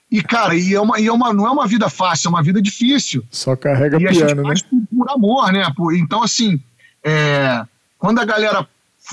e, 0.09 0.21
cara, 0.23 0.55
e 0.55 0.73
é 0.73 0.79
uma, 0.79 0.99
e 0.99 1.07
é 1.07 1.11
uma, 1.11 1.33
não 1.33 1.45
é 1.45 1.51
uma 1.51 1.67
vida 1.67 1.89
fácil, 1.89 2.27
é 2.27 2.29
uma 2.29 2.43
vida 2.43 2.61
difícil. 2.61 3.23
Só 3.29 3.55
carrega 3.55 3.97
e 3.97 3.99
piano, 3.99 4.17
a 4.17 4.27
gente 4.27 4.41
faz 4.41 4.63
né? 4.63 4.69
Por, 4.89 4.97
por, 4.97 5.11
amor, 5.11 5.51
né? 5.51 5.73
Por, 5.75 5.95
então, 5.95 6.23
assim, 6.23 6.61
é, 7.03 7.63
quando 7.97 8.19
a 8.19 8.25
galera 8.25 8.65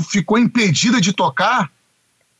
ficou 0.08 0.38
impedida 0.38 1.00
de 1.00 1.12
tocar, 1.12 1.70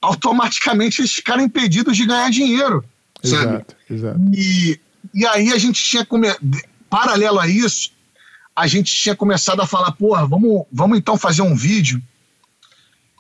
automaticamente 0.01 1.01
eles 1.01 1.13
ficaram 1.13 1.43
impedidos 1.43 1.97
de 1.97 2.07
ganhar 2.07 2.31
dinheiro. 2.31 2.85
Sabe? 3.23 3.55
Exato, 3.55 3.77
exato. 3.91 4.21
E, 4.33 4.81
e 5.13 5.27
aí 5.27 5.53
a 5.53 5.59
gente 5.59 5.83
tinha, 5.83 6.05
come... 6.05 6.29
paralelo 6.89 7.41
a 7.41 7.49
isso, 7.49 7.91
a 8.55 8.69
gente 8.69 8.95
tinha 8.95 9.17
começado 9.17 9.61
a 9.61 9.67
falar, 9.67 9.91
porra, 9.93 10.27
vamos, 10.27 10.65
vamos 10.71 10.97
então 10.97 11.17
fazer 11.19 11.43
um 11.43 11.57
vídeo 11.57 12.01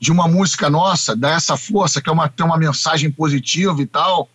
de 0.00 0.12
uma 0.12 0.28
música 0.28 0.68
nossa, 0.68 1.16
dar 1.16 1.36
essa 1.36 1.56
força, 1.56 2.00
que 2.00 2.08
é 2.08 2.12
uma, 2.12 2.28
tem 2.28 2.44
uma 2.44 2.58
mensagem 2.58 3.10
positiva 3.10 3.80
e 3.80 3.86
tal 3.86 4.28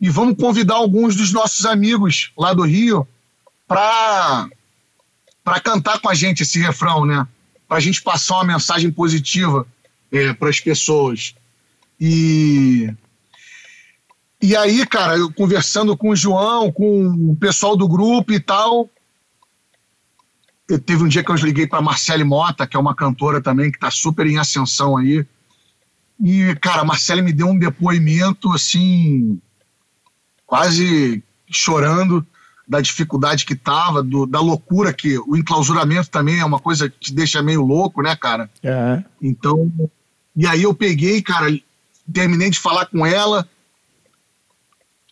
e 0.00 0.10
vamos 0.10 0.36
convidar 0.36 0.74
alguns 0.74 1.16
dos 1.16 1.32
nossos 1.32 1.64
amigos 1.64 2.30
lá 2.36 2.52
do 2.52 2.62
Rio 2.62 3.06
para 3.66 4.48
para 5.42 5.60
cantar 5.60 6.00
com 6.00 6.08
a 6.08 6.14
gente 6.14 6.42
esse 6.42 6.58
refrão, 6.58 7.04
né? 7.04 7.26
Para 7.68 7.76
a 7.76 7.80
gente 7.80 8.02
passar 8.02 8.34
uma 8.34 8.44
mensagem 8.44 8.90
positiva 8.90 9.64
é, 10.10 10.32
para 10.32 10.50
as 10.50 10.58
pessoas. 10.58 11.34
E 12.00 12.92
e 14.42 14.56
aí, 14.56 14.84
cara, 14.86 15.16
eu 15.16 15.32
conversando 15.32 15.96
com 15.96 16.10
o 16.10 16.16
João, 16.16 16.70
com 16.70 17.30
o 17.30 17.36
pessoal 17.36 17.76
do 17.76 17.88
grupo 17.88 18.32
e 18.32 18.40
tal, 18.40 18.90
eu, 20.68 20.78
teve 20.78 21.02
um 21.02 21.08
dia 21.08 21.22
que 21.22 21.30
eu 21.30 21.36
liguei 21.36 21.66
para 21.66 21.80
Marcele 21.80 22.24
Mota, 22.24 22.66
que 22.66 22.76
é 22.76 22.80
uma 22.80 22.94
cantora 22.94 23.40
também 23.40 23.70
que 23.70 23.76
está 23.76 23.90
super 23.90 24.26
em 24.26 24.38
ascensão 24.38 24.96
aí. 24.96 25.24
E, 26.22 26.54
cara, 26.56 26.82
a 26.82 26.84
Marcele 26.84 27.22
me 27.22 27.32
deu 27.32 27.46
um 27.46 27.58
depoimento 27.58 28.52
assim, 28.52 29.40
quase 30.46 31.22
chorando 31.48 32.26
da 32.66 32.80
dificuldade 32.80 33.44
que 33.44 33.54
tava, 33.54 34.02
do, 34.02 34.26
da 34.26 34.40
loucura 34.40 34.92
que 34.92 35.18
o 35.18 35.36
enclausuramento 35.36 36.10
também 36.10 36.40
é 36.40 36.44
uma 36.44 36.58
coisa 36.58 36.88
que 36.88 36.98
te 36.98 37.14
deixa 37.14 37.42
meio 37.42 37.62
louco, 37.62 38.02
né, 38.02 38.16
cara? 38.16 38.50
É. 38.62 39.04
Então, 39.22 39.70
e 40.34 40.46
aí 40.46 40.64
eu 40.64 40.74
peguei, 40.74 41.22
cara, 41.22 41.46
terminei 42.12 42.50
de 42.50 42.58
falar 42.58 42.86
com 42.86 43.06
ela. 43.06 43.48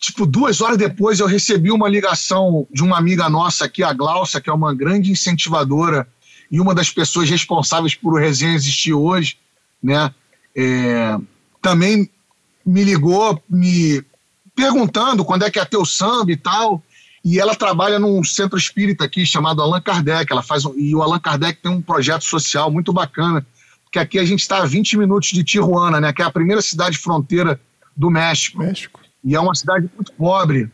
Tipo, 0.05 0.27
duas 0.27 0.61
horas 0.61 0.77
depois 0.77 1.19
eu 1.19 1.27
recebi 1.27 1.71
uma 1.71 1.89
ligação 1.89 2.67
de 2.71 2.83
uma 2.83 2.99
amiga 2.99 3.27
nossa 3.29 3.65
aqui, 3.65 3.83
a 3.83 3.93
Glaucia, 3.93 4.39
que 4.39 4.51
é 4.51 4.53
uma 4.53 4.75
grande 4.75 5.11
incentivadora 5.11 6.07
e 6.51 6.61
uma 6.61 6.75
das 6.75 6.91
pessoas 6.91 7.31
responsáveis 7.31 7.95
por 7.95 8.13
o 8.13 8.19
Resenha 8.19 8.55
existir 8.55 8.93
hoje, 8.93 9.39
né? 9.83 10.13
É, 10.55 11.17
também 11.63 12.11
me 12.67 12.85
ligou, 12.85 13.43
me 13.49 14.05
perguntando 14.55 15.25
quando 15.25 15.45
é 15.45 15.51
que 15.51 15.65
ter 15.65 15.79
o 15.79 15.87
samba 15.87 16.31
e 16.33 16.37
tal. 16.37 16.83
E 17.25 17.41
ela 17.41 17.55
trabalha 17.55 17.99
num 17.99 18.23
centro 18.23 18.59
espírita 18.59 19.07
aqui 19.07 19.25
chamado 19.25 19.63
Allan 19.63 19.81
Kardec. 19.81 20.31
Ela 20.31 20.43
faz 20.43 20.67
um, 20.67 20.75
e 20.79 20.95
o 20.95 21.03
Allan 21.03 21.19
Kardec 21.19 21.63
tem 21.63 21.73
um 21.73 21.81
projeto 21.81 22.25
social 22.25 22.71
muito 22.71 22.93
bacana, 22.93 23.45
que 23.91 23.99
aqui 23.99 24.19
a 24.19 24.25
gente 24.25 24.41
está 24.41 24.59
a 24.59 24.67
20 24.67 24.99
minutos 24.99 25.31
de 25.31 25.43
Tijuana, 25.43 25.99
né, 25.99 26.13
que 26.13 26.21
é 26.21 26.27
a 26.27 26.31
primeira 26.31 26.61
cidade 26.61 26.99
fronteira 26.99 27.59
do 27.97 28.11
México. 28.11 28.59
México. 28.59 29.04
E 29.25 29.35
é 29.35 29.41
uma 29.41 29.55
cidade 29.55 29.89
muito 29.95 30.13
pobre. 30.13 30.71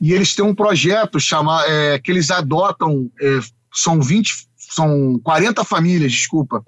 E 0.00 0.12
eles 0.12 0.34
têm 0.34 0.44
um 0.44 0.54
projeto 0.54 1.20
chama, 1.20 1.64
é, 1.66 1.98
que 1.98 2.10
eles 2.10 2.30
adotam, 2.30 3.10
é, 3.20 3.40
são 3.72 4.00
20, 4.00 4.46
são 4.56 5.20
40 5.22 5.64
famílias, 5.64 6.12
desculpa, 6.12 6.64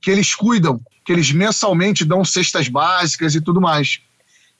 que 0.00 0.10
eles 0.10 0.34
cuidam, 0.34 0.80
que 1.04 1.12
eles 1.12 1.32
mensalmente 1.32 2.04
dão 2.04 2.24
cestas 2.24 2.68
básicas 2.68 3.34
e 3.34 3.40
tudo 3.40 3.60
mais. 3.60 4.00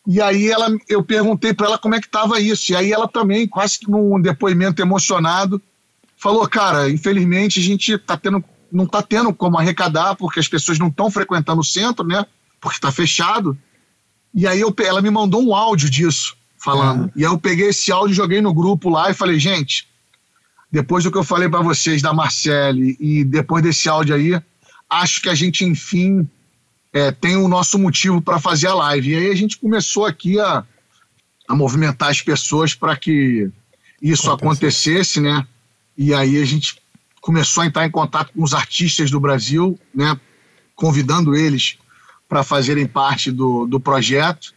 E 0.07 0.21
aí 0.21 0.51
ela, 0.51 0.69
eu 0.89 1.03
perguntei 1.03 1.55
para 1.55 1.67
ela 1.67 1.79
como 1.79 1.95
é 1.95 2.01
que 2.01 2.07
estava 2.07 2.41
isso. 2.41 2.73
E 2.73 2.77
aí 2.77 2.93
ela 2.93 3.07
também, 3.07 3.47
quase 3.47 3.79
que 3.79 3.91
num 3.91 4.21
depoimento 4.21 4.83
emocionado, 4.83 5.63
falou: 6.17 6.49
cara, 6.49 6.91
infelizmente 6.91 7.61
a 7.61 7.63
gente 7.63 7.97
tá 7.99 8.17
tendo, 8.17 8.45
não 8.71 8.85
está 8.85 9.01
tendo 9.01 9.33
como 9.33 9.59
arrecadar, 9.59 10.17
porque 10.17 10.41
as 10.41 10.49
pessoas 10.49 10.79
não 10.79 10.89
estão 10.89 11.11
frequentando 11.11 11.61
o 11.61 11.65
centro, 11.65 12.05
né? 12.05 12.27
Porque 12.61 12.77
está 12.77 12.91
fechado. 12.91 13.57
E 14.35 14.47
aí 14.47 14.61
eu, 14.61 14.75
ela 14.85 15.03
me 15.03 15.11
mandou 15.11 15.43
um 15.43 15.55
áudio 15.55 15.91
disso, 15.91 16.37
falando. 16.59 17.13
E 17.15 17.25
aí 17.25 17.31
eu 17.31 17.39
peguei 17.39 17.69
esse 17.69 17.93
áudio, 17.93 18.15
joguei 18.15 18.41
no 18.41 18.55
grupo 18.55 18.89
lá 18.89 19.11
e 19.11 19.15
falei, 19.15 19.39
gente, 19.39 19.87
depois 20.71 21.05
do 21.05 21.13
que 21.13 21.19
eu 21.19 21.25
falei 21.25 21.49
para 21.49 21.61
vocês 21.61 22.01
da 22.01 22.15
Marcele 22.15 22.97
e 22.99 23.25
depois 23.25 23.63
desse 23.63 23.89
áudio 23.89 24.15
aí, 24.15 24.41
acho 24.89 25.21
que 25.21 25.29
a 25.29 25.35
gente, 25.35 25.65
enfim, 25.65 26.27
é, 26.93 27.11
tem 27.11 27.37
o 27.37 27.49
nosso 27.49 27.79
motivo 27.79 28.23
para 28.23 28.39
fazer 28.39 28.69
a 28.69 28.75
live. 28.75 29.11
E 29.11 29.17
aí 29.17 29.31
a 29.31 29.35
gente 29.35 29.59
começou 29.59 30.07
aqui 30.07 30.41
a, 30.41 30.65
a 31.49 31.55
movimentar 31.55 32.11
as 32.11 32.23
pessoas 32.23 32.75
para 32.75 32.97
que 32.97 33.51
isso 34.01 34.31
acontecesse, 34.31 35.21
né? 35.21 35.47
E 35.97 36.15
aí 36.15 36.41
a 36.41 36.45
gente 36.45 36.77
começou 37.21 37.63
a 37.63 37.67
entrar 37.67 37.87
em 37.87 37.91
contato 37.91 38.33
com 38.33 38.43
os 38.43 38.55
artistas 38.55 39.11
do 39.11 39.21
Brasil, 39.21 39.79
né? 39.95 40.19
Convidando 40.75 41.37
eles 41.37 41.77
para 42.33 42.43
fazerem 42.43 42.87
parte 42.87 43.31
do, 43.31 43.67
do 43.67 43.79
projeto. 43.79 44.55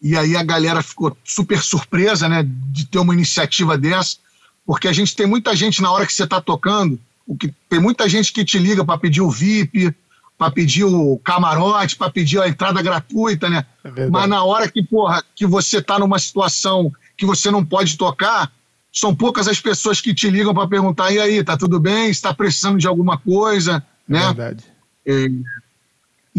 E 0.00 0.14
aí 0.14 0.36
a 0.36 0.42
galera 0.42 0.82
ficou 0.82 1.16
super 1.24 1.62
surpresa, 1.62 2.28
né? 2.28 2.44
De 2.46 2.84
ter 2.84 2.98
uma 2.98 3.14
iniciativa 3.14 3.78
dessa, 3.78 4.18
porque 4.66 4.86
a 4.86 4.92
gente 4.92 5.16
tem 5.16 5.26
muita 5.26 5.56
gente 5.56 5.80
na 5.80 5.90
hora 5.90 6.04
que 6.04 6.12
você 6.12 6.24
está 6.24 6.38
tocando, 6.38 7.00
o 7.26 7.34
que 7.34 7.50
tem 7.66 7.80
muita 7.80 8.06
gente 8.10 8.30
que 8.30 8.44
te 8.44 8.58
liga 8.58 8.84
para 8.84 8.98
pedir 8.98 9.22
o 9.22 9.30
VIP, 9.30 9.90
para 10.36 10.50
pedir 10.50 10.84
o 10.84 11.18
camarote, 11.24 11.96
para 11.96 12.10
pedir 12.10 12.42
a 12.42 12.46
entrada 12.46 12.82
gratuita, 12.82 13.48
né? 13.48 13.64
É 13.82 14.10
Mas 14.10 14.28
na 14.28 14.44
hora 14.44 14.70
que, 14.70 14.82
porra, 14.82 15.24
que 15.34 15.46
você 15.46 15.78
está 15.78 15.98
numa 15.98 16.18
situação 16.18 16.92
que 17.16 17.24
você 17.24 17.50
não 17.50 17.64
pode 17.64 17.96
tocar, 17.96 18.52
são 18.92 19.16
poucas 19.16 19.48
as 19.48 19.58
pessoas 19.58 19.98
que 19.98 20.12
te 20.12 20.28
ligam 20.28 20.52
para 20.52 20.68
perguntar: 20.68 21.10
e 21.10 21.18
aí, 21.18 21.42
tá 21.42 21.56
tudo 21.56 21.80
bem? 21.80 22.10
Está 22.10 22.34
precisando 22.34 22.76
de 22.76 22.86
alguma 22.86 23.16
coisa, 23.16 23.82
né? 24.06 24.26
Verdade. 24.26 24.64
É, 25.06 25.26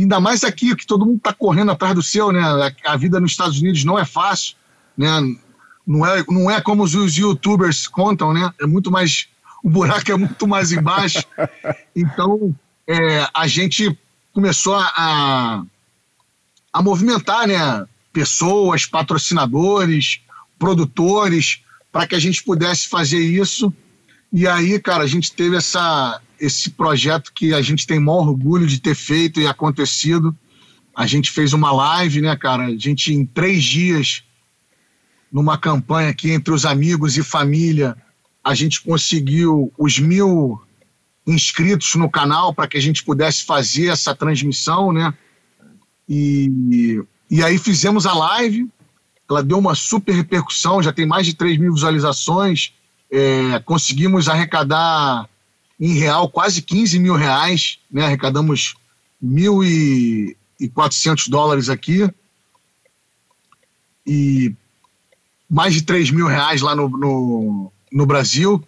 ainda 0.01 0.19
mais 0.19 0.43
aqui, 0.43 0.75
que 0.75 0.85
todo 0.85 1.05
mundo 1.05 1.17
está 1.17 1.33
correndo 1.33 1.71
atrás 1.71 1.93
do 1.95 2.03
seu, 2.03 2.31
né? 2.31 2.41
A, 2.41 2.93
a, 2.93 2.97
vida 2.97 3.19
nos 3.19 3.31
Estados 3.31 3.59
Unidos 3.59 3.83
não 3.83 3.97
é 3.97 4.05
fácil, 4.05 4.55
né? 4.97 5.09
Não 5.85 6.05
é, 6.05 6.23
não 6.27 6.51
é 6.51 6.61
como 6.61 6.83
os, 6.83 6.93
os 6.95 7.15
youtubers 7.15 7.87
contam, 7.87 8.33
né? 8.33 8.53
É 8.59 8.65
muito 8.65 8.91
mais. 8.91 9.27
O 9.63 9.69
buraco 9.69 10.11
é 10.11 10.15
muito 10.15 10.47
mais 10.47 10.71
embaixo. 10.71 11.23
Então, 11.95 12.55
é, 12.87 13.27
a 13.33 13.45
gente 13.45 13.97
começou 14.33 14.75
a, 14.75 15.63
a 16.71 16.81
movimentar 16.81 17.47
né, 17.47 17.85
pessoas, 18.13 18.85
patrocinadores, 18.85 20.21
produtores, 20.57 21.61
para 21.91 22.07
que 22.07 22.15
a 22.15 22.19
gente 22.19 22.43
pudesse 22.43 22.87
fazer 22.87 23.19
isso. 23.19 23.73
E 24.31 24.47
aí, 24.47 24.79
cara, 24.79 25.03
a 25.03 25.07
gente 25.07 25.31
teve 25.31 25.57
essa, 25.57 26.21
esse 26.39 26.69
projeto 26.71 27.31
que 27.33 27.53
a 27.53 27.61
gente 27.61 27.85
tem 27.85 27.99
maior 27.99 28.27
orgulho 28.27 28.65
de 28.65 28.79
ter 28.79 28.95
feito 28.95 29.39
e 29.39 29.47
acontecido. 29.47 30.35
A 30.95 31.05
gente 31.05 31.31
fez 31.31 31.53
uma 31.53 31.71
live, 31.71 32.21
né, 32.21 32.35
cara? 32.35 32.65
A 32.65 32.77
gente, 32.77 33.13
em 33.13 33.25
três 33.25 33.63
dias, 33.63 34.23
numa 35.31 35.57
campanha 35.57 36.09
aqui 36.09 36.31
entre 36.31 36.53
os 36.53 36.65
amigos 36.65 37.17
e 37.17 37.23
família, 37.23 37.95
a 38.43 38.55
gente 38.55 38.81
conseguiu 38.81 39.71
os 39.77 39.99
mil 39.99 40.61
inscritos 41.25 41.95
no 41.95 42.09
canal 42.09 42.53
para 42.53 42.67
que 42.67 42.77
a 42.77 42.81
gente 42.81 43.03
pudesse 43.03 43.45
fazer 43.45 43.87
essa 43.87 44.15
transmissão, 44.15 44.91
né? 44.91 45.13
E, 46.07 47.03
e 47.29 47.43
aí 47.43 47.59
fizemos 47.59 48.07
a 48.07 48.13
live, 48.13 48.67
ela 49.29 49.43
deu 49.43 49.59
uma 49.59 49.75
super 49.75 50.13
repercussão, 50.13 50.81
já 50.81 50.91
tem 50.91 51.05
mais 51.05 51.27
de 51.27 51.35
3 51.35 51.59
mil 51.59 51.73
visualizações, 51.73 52.73
é, 53.11 53.59
conseguimos 53.59 54.27
arrecadar 54.27 55.29
em 55.79 55.93
real 55.93 56.29
quase 56.29 56.61
15 56.61 56.99
mil 56.99 57.15
reais, 57.15 57.79
né? 57.89 58.05
Arrecadamos 58.05 58.75
1.400 59.23 61.29
dólares 61.29 61.69
aqui 61.69 62.09
e 64.05 64.53
mais 65.49 65.73
de 65.73 65.83
3 65.83 66.11
mil 66.11 66.27
reais 66.27 66.59
lá 66.61 66.75
no, 66.75 66.89
no, 66.89 67.71
no 67.91 68.05
Brasil. 68.05 68.61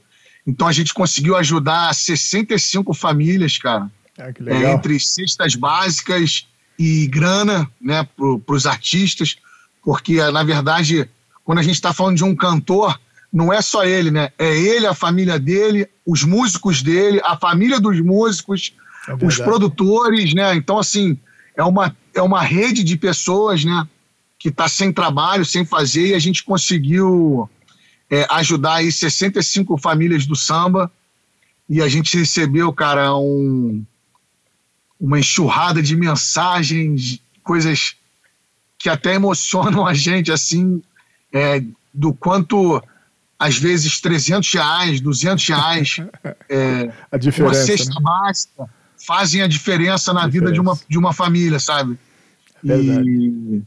Então 0.48 0.68
a 0.68 0.72
gente 0.72 0.94
conseguiu 0.94 1.36
ajudar 1.36 1.94
65 1.94 2.94
famílias, 2.94 3.58
cara. 3.58 3.92
Ah, 4.18 4.32
que 4.32 4.42
legal. 4.42 4.62
É, 4.62 4.74
entre 4.74 4.98
cestas 5.00 5.56
básicas 5.56 6.48
e 6.78 7.08
grana, 7.08 7.70
né, 7.80 8.08
para 8.16 8.56
os 8.56 8.66
artistas, 8.66 9.38
porque 9.84 10.22
na 10.32 10.44
verdade, 10.44 11.10
quando 11.44 11.60
a 11.60 11.64
gente 11.64 11.76
está 11.76 11.94
falando 11.94 12.18
de 12.18 12.24
um 12.24 12.36
cantor, 12.36 13.00
não 13.32 13.52
é 13.52 13.62
só 13.62 13.84
ele, 13.86 14.12
né? 14.12 14.32
É 14.38 14.58
ele, 14.58 14.86
a 14.86 14.94
família 14.94 15.40
dele, 15.40 15.88
os 16.06 16.24
músicos 16.24 16.82
dele, 16.82 17.22
a 17.24 17.38
família 17.38 17.80
dos 17.80 18.00
músicos, 18.02 18.74
é 19.08 19.26
os 19.26 19.38
produtores, 19.38 20.34
né? 20.34 20.56
Então, 20.56 20.78
assim, 20.78 21.18
é 21.56 21.64
uma, 21.64 21.96
é 22.14 22.22
uma 22.22 22.42
rede 22.42 22.84
de 22.84 22.98
pessoas, 22.98 23.64
né? 23.64 23.88
Que 24.38 24.50
está 24.50 24.68
sem 24.68 24.92
trabalho, 24.92 25.46
sem 25.46 25.66
fazer, 25.66 26.08
e 26.08 26.14
a 26.14 26.20
gente 26.20 26.44
conseguiu 26.44 27.50
é, 28.10 28.28
ajudar 28.32 28.76
aí 28.76 28.92
65 28.92 29.78
famílias 29.78 30.26
do 30.26 30.36
samba 30.36 30.92
e 31.70 31.82
a 31.82 31.88
gente 31.88 32.18
recebeu, 32.18 32.74
cara, 32.74 33.16
um, 33.16 33.86
uma 35.00 35.18
enxurrada 35.18 35.82
de 35.82 35.96
mensagens, 35.96 37.22
coisas 37.42 37.96
que 38.78 38.90
até 38.90 39.16
emocionam 39.16 39.88
a 39.88 39.94
gente, 39.94 40.30
assim, 40.30 40.84
é, 41.32 41.64
do 41.94 42.14
quanto, 42.14 42.84
às 43.42 43.58
vezes, 43.58 44.00
300 44.00 44.54
reais, 44.54 45.02
200 45.02 45.48
reais, 45.48 45.98
é, 46.48 46.92
a 47.12 47.18
diferença, 47.18 47.60
uma 47.60 47.66
cesta 47.66 47.94
né? 47.96 48.00
básica, 48.00 48.70
fazem 49.04 49.42
a 49.42 49.48
diferença 49.48 50.14
na 50.14 50.26
a 50.26 50.28
vida 50.28 50.52
diferença. 50.52 50.54
de 50.54 50.60
uma, 50.60 50.80
de 50.90 50.98
uma 51.00 51.12
família, 51.12 51.60
sabe? 51.60 51.98
E, 52.64 53.64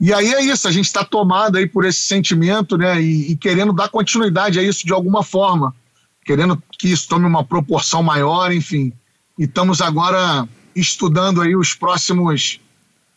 e 0.00 0.12
aí 0.12 0.34
é 0.34 0.42
isso, 0.42 0.66
a 0.66 0.72
gente 0.72 0.86
está 0.86 1.04
tomado 1.04 1.58
aí 1.58 1.68
por 1.68 1.84
esse 1.84 2.00
sentimento, 2.00 2.76
né? 2.76 3.00
E, 3.00 3.30
e, 3.30 3.36
querendo 3.36 3.72
dar 3.72 3.88
continuidade 3.88 4.58
a 4.58 4.64
isso 4.64 4.84
de 4.84 4.92
alguma 4.92 5.22
forma, 5.22 5.72
querendo 6.24 6.60
que 6.76 6.88
isso 6.88 7.06
tome 7.06 7.24
uma 7.24 7.44
proporção 7.44 8.02
maior, 8.02 8.50
enfim. 8.52 8.92
E 9.38 9.44
estamos 9.44 9.80
agora 9.80 10.48
estudando 10.74 11.40
aí 11.40 11.54
os 11.54 11.72
próximos, 11.72 12.58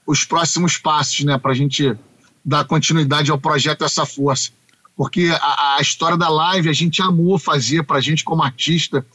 os 0.06 0.24
próximos 0.26 0.78
passos, 0.78 1.26
né? 1.26 1.40
Para 1.40 1.54
a 1.54 1.56
gente 1.56 1.98
dar 2.46 2.66
continuidade 2.66 3.32
ao 3.32 3.40
projeto 3.40 3.84
Essa 3.84 4.06
Força. 4.06 4.52
Porque 4.96 5.30
a, 5.40 5.78
a 5.78 5.82
história 5.82 6.18
da 6.18 6.30
live 6.30 6.70
a 6.70 6.74
gente 6.74 7.02
amou 7.02 7.40
fazer 7.40 7.84
para 7.84 7.98
a 7.98 8.02
gente 8.02 8.24
como 8.24 8.44
artista, 8.44 9.06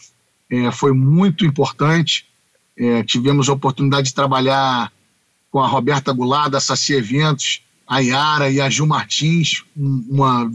é, 0.51 0.71
foi 0.71 0.93
muito 0.93 1.45
importante. 1.45 2.27
É, 2.79 3.03
tivemos 3.03 3.49
a 3.49 3.53
oportunidade 3.53 4.09
de 4.09 4.15
trabalhar 4.15 4.93
com 5.51 5.61
a 5.61 5.67
Roberta 5.67 6.13
Goulart, 6.13 6.51
da 6.51 6.61
Saci 6.61 6.95
Eventos, 6.95 7.63
a 7.87 8.01
Yara 8.01 8.51
e 8.51 8.61
a 8.61 8.69
Gil 8.69 8.87
Martins, 8.87 9.63
uma, 9.77 10.53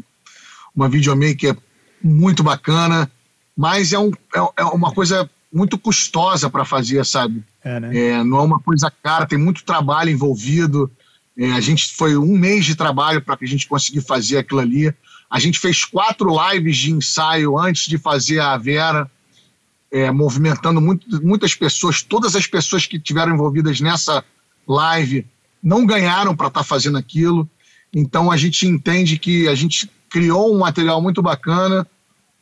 uma 0.75 0.89
videomaker 0.89 1.57
muito 2.03 2.43
bacana, 2.43 3.09
mas 3.55 3.93
é, 3.93 3.99
um, 3.99 4.11
é, 4.35 4.39
é 4.57 4.63
uma 4.65 4.91
coisa 4.91 5.29
muito 5.51 5.77
custosa 5.77 6.49
para 6.49 6.65
fazer, 6.65 7.05
sabe? 7.05 7.43
É, 7.63 7.79
né? 7.79 7.97
É, 7.97 8.23
não 8.23 8.37
é 8.37 8.41
uma 8.41 8.59
coisa 8.59 8.91
cara, 9.03 9.25
tem 9.25 9.37
muito 9.37 9.63
trabalho 9.63 10.09
envolvido. 10.09 10.89
É, 11.37 11.51
a 11.51 11.59
gente 11.59 11.93
foi 11.95 12.17
um 12.17 12.37
mês 12.37 12.65
de 12.65 12.75
trabalho 12.75 13.21
para 13.21 13.37
que 13.37 13.45
a 13.45 13.47
gente 13.47 13.67
conseguir 13.67 14.01
fazer 14.01 14.37
aquilo 14.37 14.59
ali. 14.59 14.93
A 15.31 15.39
gente 15.39 15.57
fez 15.59 15.85
quatro 15.85 16.29
lives 16.29 16.75
de 16.75 16.91
ensaio 16.91 17.57
antes 17.57 17.87
de 17.87 17.97
fazer 17.97 18.41
a 18.41 18.57
Vera, 18.57 19.09
é, 19.89 20.11
movimentando 20.11 20.81
muito, 20.81 21.07
muitas 21.25 21.55
pessoas. 21.55 22.01
Todas 22.01 22.35
as 22.35 22.45
pessoas 22.45 22.85
que 22.85 22.99
tiveram 22.99 23.33
envolvidas 23.33 23.79
nessa 23.79 24.25
live 24.67 25.25
não 25.63 25.85
ganharam 25.85 26.35
para 26.35 26.47
estar 26.47 26.59
tá 26.59 26.65
fazendo 26.65 26.97
aquilo. 26.97 27.49
Então 27.93 28.29
a 28.29 28.35
gente 28.35 28.67
entende 28.67 29.17
que 29.17 29.47
a 29.47 29.55
gente 29.55 29.89
criou 30.09 30.53
um 30.53 30.59
material 30.59 31.01
muito 31.01 31.21
bacana 31.21 31.87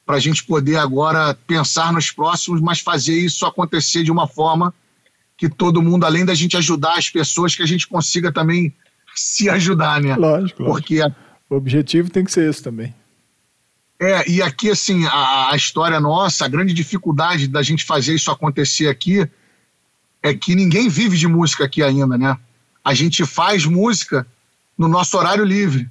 para 0.03 0.15
a 0.15 0.19
gente 0.19 0.43
poder 0.43 0.77
agora 0.77 1.37
pensar 1.45 1.93
nos 1.93 2.09
próximos, 2.09 2.59
mas 2.59 2.79
fazer 2.79 3.13
isso 3.13 3.45
acontecer 3.45 4.03
de 4.03 4.11
uma 4.11 4.27
forma 4.27 4.73
que 5.37 5.47
todo 5.47 5.81
mundo, 5.81 6.05
além 6.05 6.25
da 6.25 6.33
gente 6.33 6.57
ajudar 6.57 6.97
as 6.97 7.07
pessoas, 7.07 7.55
que 7.55 7.61
a 7.61 7.67
gente 7.67 7.87
consiga 7.87 8.31
também 8.31 8.73
se 9.15 9.47
ajudar, 9.47 10.01
né? 10.01 10.15
Lógico. 10.15 10.63
Porque 10.63 11.01
lógico. 11.01 11.28
O 11.49 11.55
objetivo 11.55 12.09
tem 12.09 12.23
que 12.23 12.31
ser 12.31 12.49
esse 12.49 12.61
também. 12.61 12.93
É, 13.99 14.29
e 14.29 14.41
aqui, 14.41 14.69
assim, 14.69 15.05
a, 15.07 15.51
a, 15.51 15.55
história 15.55 15.99
nossa, 15.99 16.45
a 16.45 16.47
grande 16.47 16.73
dificuldade 16.73 17.47
da 17.47 17.61
gente 17.61 17.83
fazer 17.83 18.13
isso 18.13 18.31
acontecer 18.31 18.87
aqui 18.87 19.29
é 20.23 20.33
que 20.33 20.55
ninguém 20.55 20.87
vive 20.87 21.17
de 21.17 21.27
música 21.27 21.65
aqui 21.65 21.83
ainda, 21.83 22.17
né? 22.17 22.37
A 22.83 22.93
gente 22.93 23.25
faz 23.25 23.65
música 23.65 24.25
no 24.77 24.87
nosso 24.87 25.17
horário 25.17 25.43
livre. 25.43 25.89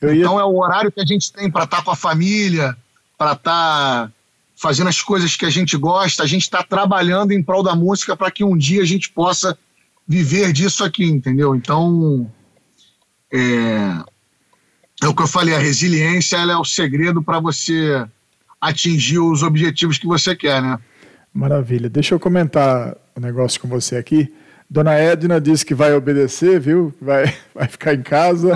Ia... 0.00 0.14
Então 0.14 0.40
é 0.40 0.44
o 0.44 0.56
horário 0.56 0.90
que 0.90 1.00
a 1.00 1.04
gente 1.04 1.30
tem 1.30 1.50
para 1.50 1.64
estar 1.64 1.78
tá 1.78 1.82
com 1.82 1.90
a 1.90 1.96
família, 1.96 2.76
para 3.18 3.32
estar 3.32 4.06
tá 4.06 4.12
fazendo 4.56 4.88
as 4.88 5.02
coisas 5.02 5.36
que 5.36 5.44
a 5.44 5.50
gente 5.50 5.76
gosta, 5.76 6.22
a 6.22 6.26
gente 6.26 6.42
está 6.42 6.62
trabalhando 6.62 7.32
em 7.32 7.42
prol 7.42 7.62
da 7.62 7.76
música 7.76 8.16
para 8.16 8.30
que 8.30 8.42
um 8.42 8.56
dia 8.56 8.82
a 8.82 8.86
gente 8.86 9.10
possa 9.10 9.56
viver 10.06 10.52
disso 10.52 10.82
aqui, 10.82 11.04
entendeu? 11.04 11.54
Então, 11.54 12.30
é, 13.30 14.02
é 15.02 15.06
o 15.06 15.14
que 15.14 15.22
eu 15.22 15.26
falei, 15.26 15.54
a 15.54 15.58
resiliência 15.58 16.36
é 16.36 16.56
o 16.56 16.64
segredo 16.64 17.22
para 17.22 17.38
você 17.40 18.04
atingir 18.60 19.18
os 19.18 19.42
objetivos 19.42 19.98
que 19.98 20.06
você 20.06 20.34
quer, 20.34 20.60
né? 20.60 20.78
Maravilha. 21.32 21.88
Deixa 21.88 22.14
eu 22.14 22.20
comentar 22.20 22.96
um 23.16 23.20
negócio 23.20 23.60
com 23.60 23.68
você 23.68 23.96
aqui. 23.96 24.32
Dona 24.70 24.94
Edna 24.94 25.40
disse 25.40 25.64
que 25.64 25.74
vai 25.74 25.94
obedecer, 25.94 26.60
viu? 26.60 26.92
Vai, 27.00 27.34
vai 27.54 27.68
ficar 27.68 27.94
em 27.94 28.02
casa. 28.02 28.52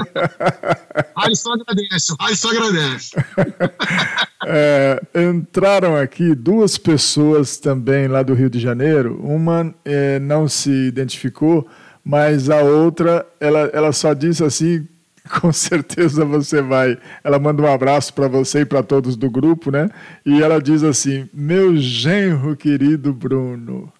Alisson 1.16 1.52
agradece, 1.52 2.14
Alisson 2.18 2.48
agradece. 2.48 3.16
É, 4.44 5.00
entraram 5.14 5.94
aqui 5.94 6.34
duas 6.34 6.76
pessoas 6.76 7.58
também 7.58 8.08
lá 8.08 8.24
do 8.24 8.34
Rio 8.34 8.50
de 8.50 8.58
Janeiro. 8.58 9.20
Uma 9.22 9.72
é, 9.84 10.18
não 10.18 10.48
se 10.48 10.68
identificou, 10.68 11.64
mas 12.04 12.50
a 12.50 12.60
outra, 12.60 13.24
ela, 13.38 13.70
ela 13.72 13.92
só 13.92 14.12
disse 14.12 14.42
assim: 14.42 14.84
com 15.40 15.52
certeza 15.52 16.24
você 16.24 16.60
vai. 16.60 16.98
Ela 17.22 17.38
manda 17.38 17.62
um 17.62 17.72
abraço 17.72 18.12
para 18.12 18.28
você 18.28 18.60
e 18.60 18.66
para 18.66 18.82
todos 18.82 19.16
do 19.16 19.30
grupo, 19.30 19.70
né? 19.70 19.88
E 20.24 20.42
ela 20.42 20.60
diz 20.60 20.82
assim: 20.82 21.28
meu 21.32 21.76
genro 21.76 22.56
querido 22.56 23.12
Bruno. 23.12 23.92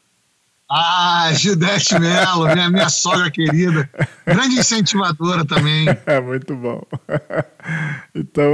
Ah, 0.75 1.31
Gildete 1.35 1.99
Mello, 1.99 2.47
minha, 2.55 2.71
minha 2.71 2.89
sogra 2.89 3.31
querida, 3.31 3.91
grande 4.25 4.59
incentivadora 4.59 5.45
também. 5.45 5.87
É, 6.07 6.21
muito 6.21 6.55
bom. 6.57 6.83
Então, 8.15 8.45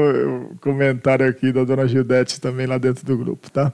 o 0.53 0.59
comentário 0.61 1.27
aqui 1.27 1.51
da 1.51 1.65
dona 1.65 1.89
Gildete 1.89 2.41
também 2.41 2.67
lá 2.67 2.77
dentro 2.77 3.07
do 3.07 3.17
grupo, 3.17 3.51
tá? 3.51 3.73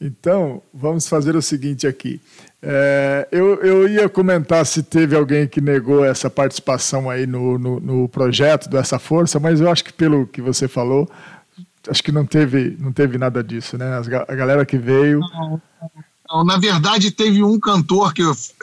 Então, 0.00 0.62
vamos 0.72 1.08
fazer 1.08 1.34
o 1.34 1.42
seguinte 1.42 1.86
aqui. 1.86 2.20
É, 2.62 3.28
eu, 3.32 3.56
eu 3.62 3.88
ia 3.88 4.08
comentar 4.08 4.64
se 4.64 4.82
teve 4.82 5.16
alguém 5.16 5.46
que 5.46 5.60
negou 5.60 6.04
essa 6.04 6.30
participação 6.30 7.10
aí 7.10 7.26
no, 7.26 7.58
no, 7.58 7.80
no 7.80 8.08
projeto 8.08 8.68
dessa 8.68 8.98
força, 8.98 9.40
mas 9.40 9.60
eu 9.60 9.70
acho 9.70 9.84
que 9.84 9.92
pelo 9.92 10.26
que 10.26 10.40
você 10.40 10.68
falou, 10.68 11.08
acho 11.88 12.02
que 12.02 12.12
não 12.12 12.24
teve, 12.24 12.76
não 12.80 12.92
teve 12.92 13.18
nada 13.18 13.42
disso, 13.42 13.76
né? 13.76 13.86
a 14.28 14.34
galera 14.34 14.64
que 14.64 14.78
veio. 14.78 15.20
Não, 15.20 15.62
não, 16.30 16.44
na 16.44 16.58
verdade, 16.58 17.10
teve 17.10 17.42
um 17.42 17.58
cantor 17.58 18.12
que, 18.12 18.22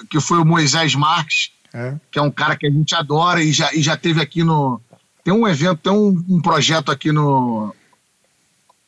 que 0.09 0.21
foi 0.21 0.37
o 0.37 0.45
Moisés 0.45 0.93
Marques, 0.93 1.51
é. 1.73 1.95
que 2.11 2.19
é 2.19 2.21
um 2.21 2.31
cara 2.31 2.55
que 2.55 2.67
a 2.67 2.71
gente 2.71 2.93
adora 2.93 3.43
e 3.43 3.51
já, 3.51 3.73
e 3.73 3.81
já 3.81 3.97
teve 3.97 4.21
aqui 4.21 4.43
no. 4.43 4.79
Tem 5.23 5.33
um 5.33 5.47
evento, 5.47 5.77
tem 5.77 5.91
um, 5.91 6.23
um 6.29 6.41
projeto 6.41 6.91
aqui 6.91 7.11
no, 7.11 7.73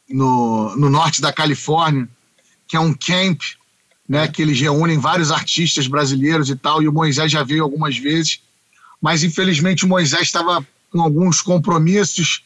no, 0.07 0.75
no 0.75 0.89
norte 0.89 1.19
da 1.19 1.33
Califórnia, 1.33 2.07
que 2.67 2.75
é 2.75 2.79
um 2.79 2.93
camp, 2.93 3.41
né, 4.07 4.27
que 4.27 4.41
eles 4.41 4.59
reúnem 4.59 4.97
vários 4.97 5.31
artistas 5.31 5.87
brasileiros 5.87 6.49
e 6.49 6.55
tal, 6.55 6.81
e 6.81 6.87
o 6.87 6.93
Moisés 6.93 7.31
já 7.31 7.43
veio 7.43 7.63
algumas 7.63 7.97
vezes, 7.97 8.41
mas 9.01 9.23
infelizmente 9.23 9.85
o 9.85 9.87
Moisés 9.87 10.23
estava 10.23 10.65
com 10.91 11.01
alguns 11.01 11.41
compromissos 11.41 12.43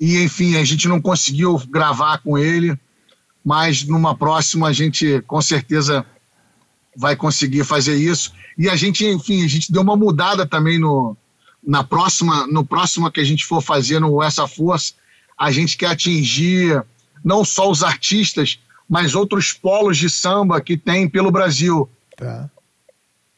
e, 0.00 0.22
enfim, 0.22 0.56
a 0.56 0.64
gente 0.64 0.88
não 0.88 1.00
conseguiu 1.00 1.58
gravar 1.68 2.18
com 2.18 2.36
ele, 2.36 2.76
mas 3.44 3.84
numa 3.84 4.16
próxima 4.16 4.68
a 4.68 4.72
gente 4.72 5.22
com 5.26 5.40
certeza 5.40 6.04
vai 6.96 7.16
conseguir 7.16 7.64
fazer 7.64 7.96
isso. 7.96 8.32
E 8.58 8.68
a 8.68 8.76
gente, 8.76 9.04
enfim, 9.06 9.44
a 9.44 9.48
gente 9.48 9.72
deu 9.72 9.82
uma 9.82 9.96
mudada 9.96 10.46
também 10.46 10.78
no, 10.78 11.16
na 11.62 11.84
próxima, 11.84 12.46
no 12.46 12.64
próximo 12.64 13.10
que 13.10 13.20
a 13.20 13.24
gente 13.24 13.44
for 13.44 13.62
fazer 13.62 14.00
no 14.00 14.22
Essa 14.22 14.46
Força, 14.46 14.94
a 15.38 15.50
gente 15.50 15.76
quer 15.76 15.88
atingir 15.88 16.82
não 17.24 17.44
só 17.44 17.70
os 17.70 17.82
artistas, 17.82 18.58
mas 18.92 19.14
outros 19.14 19.54
polos 19.54 19.96
de 19.96 20.10
samba 20.10 20.60
que 20.60 20.76
tem 20.76 21.08
pelo 21.08 21.30
Brasil. 21.30 21.88
Tá. 22.14 22.50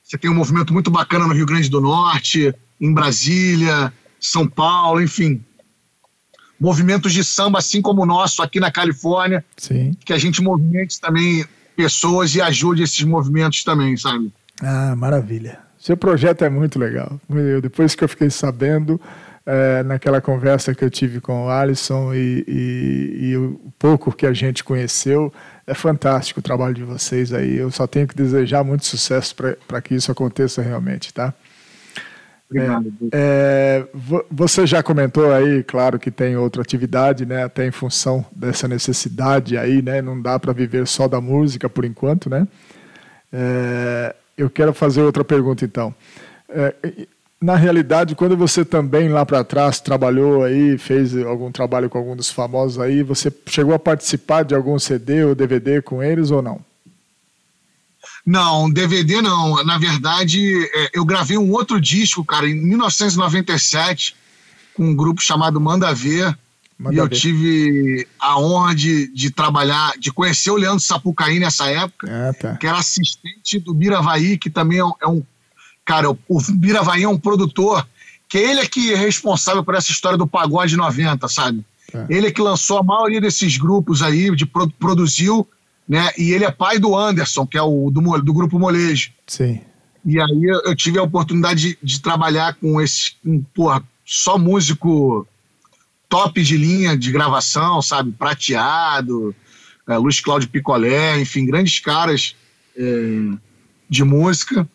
Você 0.02 0.18
tem 0.18 0.28
um 0.28 0.34
movimento 0.34 0.72
muito 0.72 0.90
bacana 0.90 1.28
no 1.28 1.32
Rio 1.32 1.46
Grande 1.46 1.70
do 1.70 1.80
Norte, 1.80 2.52
em 2.80 2.92
Brasília, 2.92 3.92
São 4.18 4.48
Paulo, 4.48 5.00
enfim. 5.00 5.40
Movimentos 6.58 7.12
de 7.12 7.22
samba, 7.22 7.60
assim 7.60 7.80
como 7.80 8.02
o 8.02 8.06
nosso 8.06 8.42
aqui 8.42 8.58
na 8.58 8.68
Califórnia, 8.68 9.44
Sim. 9.56 9.96
que 10.04 10.12
a 10.12 10.18
gente 10.18 10.42
movimente 10.42 11.00
também 11.00 11.44
pessoas 11.76 12.34
e 12.34 12.40
ajude 12.40 12.82
esses 12.82 13.04
movimentos 13.04 13.62
também, 13.62 13.96
sabe? 13.96 14.32
Ah, 14.60 14.96
maravilha. 14.96 15.60
Seu 15.78 15.96
projeto 15.96 16.42
é 16.42 16.50
muito 16.50 16.80
legal. 16.80 17.20
Eu, 17.30 17.62
depois 17.62 17.94
que 17.94 18.02
eu 18.02 18.08
fiquei 18.08 18.28
sabendo, 18.28 19.00
é, 19.46 19.82
naquela 19.82 20.20
conversa 20.20 20.74
que 20.74 20.84
eu 20.84 20.90
tive 20.90 21.20
com 21.20 21.46
o 21.46 21.50
Alisson 21.50 22.14
e, 22.14 22.44
e, 22.48 23.18
e, 23.28 23.36
o 23.36 23.60
pouco 23.78 24.12
que 24.12 24.26
a 24.26 24.32
gente 24.32 24.64
conheceu. 24.64 25.32
É 25.66 25.74
fantástico 25.74 26.40
o 26.40 26.42
trabalho 26.42 26.74
de 26.74 26.82
vocês 26.82 27.32
aí. 27.32 27.56
Eu 27.56 27.70
só 27.70 27.86
tenho 27.86 28.06
que 28.06 28.14
desejar 28.14 28.62
muito 28.64 28.84
sucesso 28.84 29.34
para 29.66 29.80
que 29.80 29.94
isso 29.94 30.10
aconteça 30.10 30.62
realmente, 30.62 31.12
tá? 31.12 31.32
Obrigado. 32.48 32.92
É, 33.12 33.84
é, 33.92 34.22
você 34.30 34.66
já 34.66 34.82
comentou 34.82 35.32
aí, 35.32 35.62
claro 35.64 35.98
que 35.98 36.10
tem 36.10 36.36
outra 36.36 36.62
atividade, 36.62 37.24
né? 37.24 37.44
Até 37.44 37.66
em 37.66 37.70
função 37.70 38.24
dessa 38.30 38.68
necessidade 38.68 39.56
aí, 39.56 39.80
né? 39.82 40.02
Não 40.02 40.20
dá 40.20 40.38
para 40.38 40.52
viver 40.52 40.86
só 40.86 41.08
da 41.08 41.20
música 41.20 41.68
por 41.68 41.84
enquanto, 41.84 42.28
né? 42.28 42.46
É, 43.32 44.14
eu 44.36 44.48
quero 44.50 44.72
fazer 44.72 45.02
outra 45.02 45.24
pergunta 45.24 45.64
então. 45.64 45.94
Na 47.40 47.56
realidade, 47.56 48.14
quando 48.14 48.36
você 48.36 48.64
também 48.64 49.08
lá 49.08 49.26
para 49.26 49.44
trás 49.44 49.80
trabalhou 49.80 50.44
aí, 50.44 50.78
fez 50.78 51.14
algum 51.16 51.52
trabalho 51.52 51.90
com 51.90 51.98
algum 51.98 52.16
dos 52.16 52.30
famosos 52.30 52.78
aí, 52.78 53.02
você 53.02 53.30
chegou 53.46 53.74
a 53.74 53.78
participar 53.78 54.44
de 54.44 54.54
algum 54.54 54.78
CD 54.78 55.24
ou 55.24 55.34
DVD 55.34 55.82
com 55.82 56.02
eles 56.02 56.30
ou 56.30 56.40
não? 56.40 56.60
Não, 58.24 58.70
DVD 58.70 59.20
não. 59.20 59.62
Na 59.64 59.76
verdade, 59.76 60.64
é, 60.74 60.90
eu 60.94 61.04
gravei 61.04 61.36
um 61.36 61.52
outro 61.52 61.80
disco, 61.80 62.24
cara, 62.24 62.48
em 62.48 62.54
1997, 62.54 64.16
com 64.74 64.84
um 64.84 64.96
grupo 64.96 65.20
chamado 65.20 65.60
Manda 65.60 65.92
Ver. 65.92 66.36
Manda 66.78 66.96
e 66.96 66.98
eu 66.98 67.08
ver. 67.08 67.14
tive 67.14 68.08
a 68.18 68.40
honra 68.40 68.74
de, 68.74 69.08
de 69.12 69.30
trabalhar, 69.30 69.92
de 69.98 70.10
conhecer 70.10 70.50
o 70.50 70.56
Leandro 70.56 70.80
Sapucaí 70.80 71.38
nessa 71.38 71.66
época, 71.66 72.08
ah, 72.10 72.32
tá. 72.32 72.56
que 72.56 72.66
era 72.66 72.78
assistente 72.78 73.60
do 73.60 73.74
Biravaí, 73.74 74.38
que 74.38 74.50
também 74.50 74.78
é 74.78 74.84
um, 74.84 74.92
é 75.00 75.06
um 75.06 75.22
Cara, 75.84 76.10
o, 76.10 76.18
o 76.28 76.40
Biravaí 76.52 77.02
é 77.02 77.08
um 77.08 77.18
produtor 77.18 77.86
que 78.28 78.38
ele 78.38 78.60
é 78.60 78.66
que 78.66 78.92
é 78.92 78.96
responsável 78.96 79.62
por 79.62 79.74
essa 79.74 79.90
história 79.90 80.18
do 80.18 80.26
pagode 80.26 80.76
90, 80.76 81.28
sabe? 81.28 81.64
É. 81.92 82.06
Ele 82.08 82.28
é 82.28 82.32
que 82.32 82.40
lançou 82.40 82.78
a 82.78 82.82
maioria 82.82 83.20
desses 83.20 83.56
grupos 83.56 84.02
aí, 84.02 84.34
de 84.34 84.46
produziu, 84.46 85.46
né? 85.88 86.10
E 86.18 86.32
ele 86.32 86.44
é 86.44 86.50
pai 86.50 86.78
do 86.78 86.96
Anderson, 86.96 87.46
que 87.46 87.58
é 87.58 87.62
o 87.62 87.90
do, 87.90 88.00
do 88.22 88.32
grupo 88.32 88.58
Molejo. 88.58 89.12
Sim. 89.26 89.60
E 90.04 90.20
aí 90.20 90.44
eu 90.64 90.74
tive 90.74 90.98
a 90.98 91.02
oportunidade 91.02 91.60
de, 91.60 91.78
de 91.82 92.00
trabalhar 92.00 92.54
com 92.54 92.80
esse, 92.80 93.12
um, 93.24 93.42
porra, 93.54 93.82
só 94.04 94.38
músico 94.38 95.26
top 96.08 96.42
de 96.42 96.56
linha 96.56 96.96
de 96.96 97.10
gravação, 97.10 97.80
sabe? 97.80 98.12
Prateado, 98.12 99.34
é, 99.88 99.96
Luiz 99.96 100.20
Cláudio 100.20 100.48
Picolé, 100.48 101.20
enfim, 101.20 101.46
grandes 101.46 101.78
caras 101.80 102.36
é, 102.76 102.82
de 103.88 104.04
música. 104.04 104.68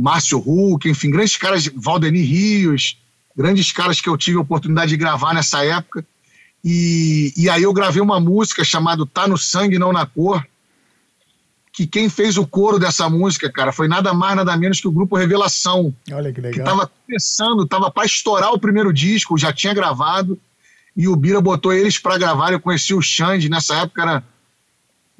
Márcio 0.00 0.38
Huck, 0.38 0.88
enfim, 0.88 1.10
grandes 1.10 1.36
caras, 1.36 1.70
Valdemir 1.74 2.26
Rios, 2.26 2.98
grandes 3.36 3.70
caras 3.70 4.00
que 4.00 4.08
eu 4.08 4.16
tive 4.16 4.38
a 4.38 4.40
oportunidade 4.40 4.90
de 4.90 4.96
gravar 4.96 5.34
nessa 5.34 5.64
época. 5.64 6.04
E, 6.64 7.32
e 7.36 7.48
aí 7.48 7.62
eu 7.62 7.72
gravei 7.72 8.02
uma 8.02 8.20
música 8.20 8.64
chamada 8.64 9.06
Tá 9.06 9.26
no 9.26 9.38
Sangue, 9.38 9.78
Não 9.78 9.92
na 9.92 10.06
Cor, 10.06 10.44
que 11.72 11.86
quem 11.86 12.08
fez 12.08 12.36
o 12.36 12.46
coro 12.46 12.78
dessa 12.78 13.08
música, 13.08 13.50
cara, 13.50 13.72
foi 13.72 13.88
nada 13.88 14.12
mais, 14.12 14.36
nada 14.36 14.56
menos 14.56 14.80
que 14.80 14.88
o 14.88 14.92
grupo 14.92 15.16
Revelação. 15.16 15.94
Olha 16.12 16.32
que 16.32 16.40
legal. 16.40 16.52
Que 16.52 16.70
tava 16.70 16.90
começando, 17.06 17.66
tava 17.66 17.90
para 17.90 18.04
estourar 18.04 18.52
o 18.52 18.58
primeiro 18.58 18.92
disco, 18.92 19.38
já 19.38 19.52
tinha 19.52 19.72
gravado, 19.72 20.38
e 20.96 21.06
o 21.08 21.16
Bira 21.16 21.40
botou 21.40 21.72
eles 21.72 21.98
para 21.98 22.18
gravar. 22.18 22.52
Eu 22.52 22.60
conheci 22.60 22.92
o 22.92 23.00
Xande, 23.00 23.48
nessa 23.48 23.76
época 23.76 24.02
era. 24.02 24.24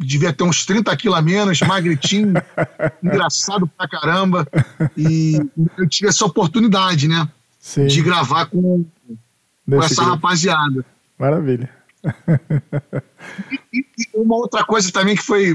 Devia 0.03 0.33
ter 0.33 0.45
uns 0.45 0.65
30 0.65 0.97
quilos 0.97 1.19
a 1.19 1.23
menos, 1.23 1.61
magritinho, 1.61 2.33
engraçado 3.05 3.67
pra 3.67 3.87
caramba. 3.87 4.49
E 4.97 5.39
eu 5.77 5.87
tive 5.87 6.09
essa 6.09 6.25
oportunidade, 6.25 7.07
né? 7.07 7.29
Sim. 7.59 7.87
De 7.87 8.01
gravar 8.01 8.47
com, 8.47 8.85
com 9.69 9.83
essa 9.83 9.97
grupo. 9.97 10.11
rapaziada. 10.11 10.85
Maravilha. 11.19 11.69
E, 13.73 13.79
e, 13.99 14.09
uma 14.15 14.37
outra 14.37 14.65
coisa 14.65 14.91
também 14.91 15.15
que 15.15 15.23
foi, 15.23 15.55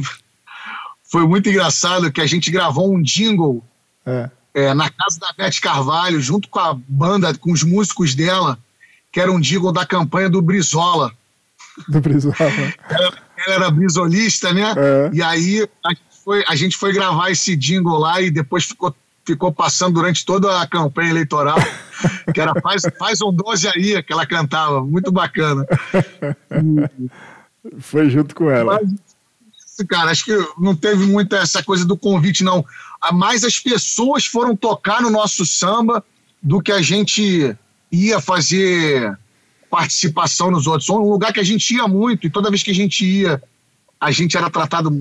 foi 1.03 1.27
muito 1.27 1.49
engraçado, 1.49 2.11
que 2.11 2.21
a 2.21 2.27
gente 2.27 2.51
gravou 2.51 2.93
um 2.93 3.01
jingle 3.01 3.63
É. 4.05 4.29
é, 4.53 4.73
na 4.75 4.89
casa 4.91 5.19
da 5.19 5.33
Beth 5.35 5.59
Carvalho, 5.59 6.21
junto 6.21 6.47
com 6.49 6.59
a 6.59 6.77
banda, 6.87 7.35
com 7.35 7.51
os 7.51 7.63
músicos 7.63 8.13
dela, 8.13 8.59
que 9.11 9.19
era 9.19 9.31
um 9.31 9.39
jingle 9.39 9.71
da 9.71 9.85
campanha 9.85 10.29
do 10.29 10.39
Brizola. 10.41 11.11
Do 11.87 11.99
Brizola. 11.99 12.35
Ela 13.45 13.55
era 13.55 13.71
brisolista, 13.71 14.53
né? 14.53 14.73
É. 14.77 15.09
E 15.13 15.21
aí 15.21 15.67
a 15.83 15.89
gente, 15.89 16.01
foi, 16.23 16.43
a 16.47 16.55
gente 16.55 16.77
foi 16.77 16.93
gravar 16.93 17.31
esse 17.31 17.55
jingle 17.55 17.97
lá 17.97 18.21
e 18.21 18.31
depois 18.31 18.65
ficou, 18.65 18.95
ficou 19.25 19.51
passando 19.51 19.95
durante 19.95 20.25
toda 20.25 20.61
a 20.61 20.67
campanha 20.67 21.09
eleitoral, 21.11 21.57
que 22.33 22.41
era 22.41 22.53
Faz, 22.61 22.83
faz 22.97 23.21
um 23.21 23.31
12 23.31 23.67
aí, 23.67 24.03
que 24.03 24.13
ela 24.13 24.25
cantava, 24.25 24.83
muito 24.83 25.11
bacana. 25.11 25.65
Foi 27.79 28.09
junto 28.09 28.35
com 28.35 28.49
ela. 28.49 28.79
Mas, 28.79 29.87
cara, 29.87 30.11
acho 30.11 30.25
que 30.25 30.47
não 30.59 30.75
teve 30.75 31.05
muita 31.05 31.37
essa 31.37 31.63
coisa 31.63 31.85
do 31.85 31.97
convite, 31.97 32.43
não. 32.43 32.63
Mais 33.13 33.43
as 33.43 33.59
pessoas 33.59 34.25
foram 34.25 34.55
tocar 34.55 35.01
no 35.01 35.09
nosso 35.09 35.45
samba 35.45 36.03
do 36.41 36.61
que 36.61 36.71
a 36.71 36.81
gente 36.81 37.55
ia 37.91 38.19
fazer 38.19 39.17
participação 39.70 40.51
nos 40.51 40.68
outros. 40.68 40.89
Um 40.89 40.97
lugar 41.09 41.34
que 41.34 41.39
a 41.39 41.43
gente 41.43 41.74
ia 41.74 41.88
muito, 41.88 42.28
e 42.28 42.30
toda 42.30 42.49
vez 42.49 42.63
que 42.63 42.72
a 42.72 42.76
gente 42.76 43.05
ia, 43.05 43.41
a 43.99 44.11
gente 44.11 44.38
era 44.38 44.49
tratado 44.49 44.91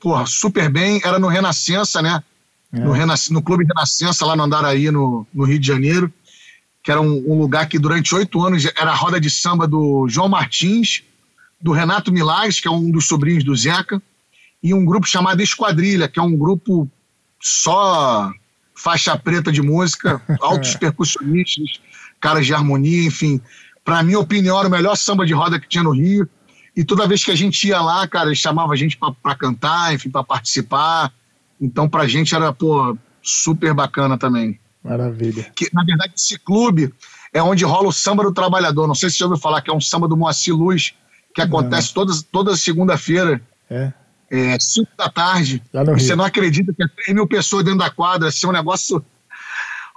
porra, 0.00 0.26
super 0.26 0.70
bem, 0.70 1.00
era 1.02 1.18
no 1.18 1.28
Renascença, 1.28 2.02
né? 2.02 2.22
No, 2.70 2.92
Renas- 2.92 3.30
no 3.30 3.40
Clube 3.40 3.64
Renascença, 3.64 4.26
lá 4.26 4.34
no 4.36 4.42
Andaraí, 4.42 4.90
no, 4.90 5.26
no 5.32 5.44
Rio 5.44 5.58
de 5.58 5.66
Janeiro, 5.66 6.12
que 6.82 6.90
era 6.90 7.00
um, 7.00 7.24
um 7.26 7.38
lugar 7.38 7.68
que 7.68 7.78
durante 7.78 8.14
oito 8.14 8.44
anos 8.44 8.66
era 8.76 8.90
a 8.90 8.94
roda 8.94 9.20
de 9.20 9.30
samba 9.30 9.66
do 9.66 10.06
João 10.08 10.28
Martins, 10.28 11.02
do 11.60 11.72
Renato 11.72 12.12
Milagres, 12.12 12.60
que 12.60 12.68
é 12.68 12.70
um 12.70 12.90
dos 12.90 13.06
sobrinhos 13.06 13.44
do 13.44 13.56
Zeca, 13.56 14.02
e 14.62 14.74
um 14.74 14.84
grupo 14.84 15.06
chamado 15.06 15.40
Esquadrilha, 15.40 16.08
que 16.08 16.18
é 16.18 16.22
um 16.22 16.36
grupo 16.36 16.90
só 17.40 18.30
faixa 18.74 19.16
preta 19.16 19.52
de 19.52 19.62
música, 19.62 20.20
altos 20.42 20.74
percussionistas, 20.74 21.80
caras 22.20 22.44
de 22.44 22.52
harmonia, 22.52 23.06
enfim. 23.06 23.40
Para 23.84 24.02
minha 24.02 24.18
opinião, 24.18 24.58
era 24.58 24.66
o 24.66 24.70
melhor 24.70 24.96
samba 24.96 25.26
de 25.26 25.34
roda 25.34 25.60
que 25.60 25.68
tinha 25.68 25.84
no 25.84 25.90
Rio. 25.90 26.28
E 26.76 26.82
toda 26.82 27.06
vez 27.06 27.22
que 27.22 27.30
a 27.30 27.36
gente 27.36 27.68
ia 27.68 27.80
lá, 27.80 28.06
cara, 28.08 28.26
eles 28.26 28.38
chamavam 28.38 28.72
a 28.72 28.76
gente 28.76 28.98
para 29.22 29.34
cantar, 29.34 29.94
enfim, 29.94 30.10
para 30.10 30.24
participar. 30.24 31.12
Então, 31.60 31.88
pra 31.88 32.06
gente 32.08 32.34
era, 32.34 32.52
pô, 32.52 32.96
super 33.22 33.72
bacana 33.74 34.18
também. 34.18 34.58
Maravilha. 34.82 35.52
Que, 35.54 35.68
na 35.72 35.84
verdade, 35.84 36.14
esse 36.16 36.38
clube 36.38 36.92
é 37.32 37.42
onde 37.42 37.64
rola 37.64 37.88
o 37.88 37.92
samba 37.92 38.24
do 38.24 38.32
trabalhador. 38.32 38.86
Não 38.86 38.94
sei 38.94 39.08
se 39.08 39.16
você 39.16 39.20
já 39.20 39.26
ouviu 39.26 39.40
falar 39.40 39.60
que 39.62 39.70
é 39.70 39.74
um 39.74 39.80
samba 39.80 40.08
do 40.08 40.16
Moacir 40.16 40.54
Luz, 40.54 40.94
que 41.34 41.40
acontece 41.40 41.92
todas, 41.94 42.22
toda 42.22 42.56
segunda-feira, 42.56 43.40
É. 43.70 43.92
é, 44.30 44.56
5 44.58 44.88
da 44.96 45.08
tarde. 45.08 45.62
Você 45.94 46.14
não 46.16 46.24
acredita 46.24 46.72
que 46.72 46.82
é 46.82 46.86
3 46.88 47.14
mil 47.14 47.26
pessoas 47.26 47.64
dentro 47.64 47.78
da 47.80 47.90
quadra, 47.90 48.28
assim, 48.28 48.46
um 48.46 48.52
negócio. 48.52 49.04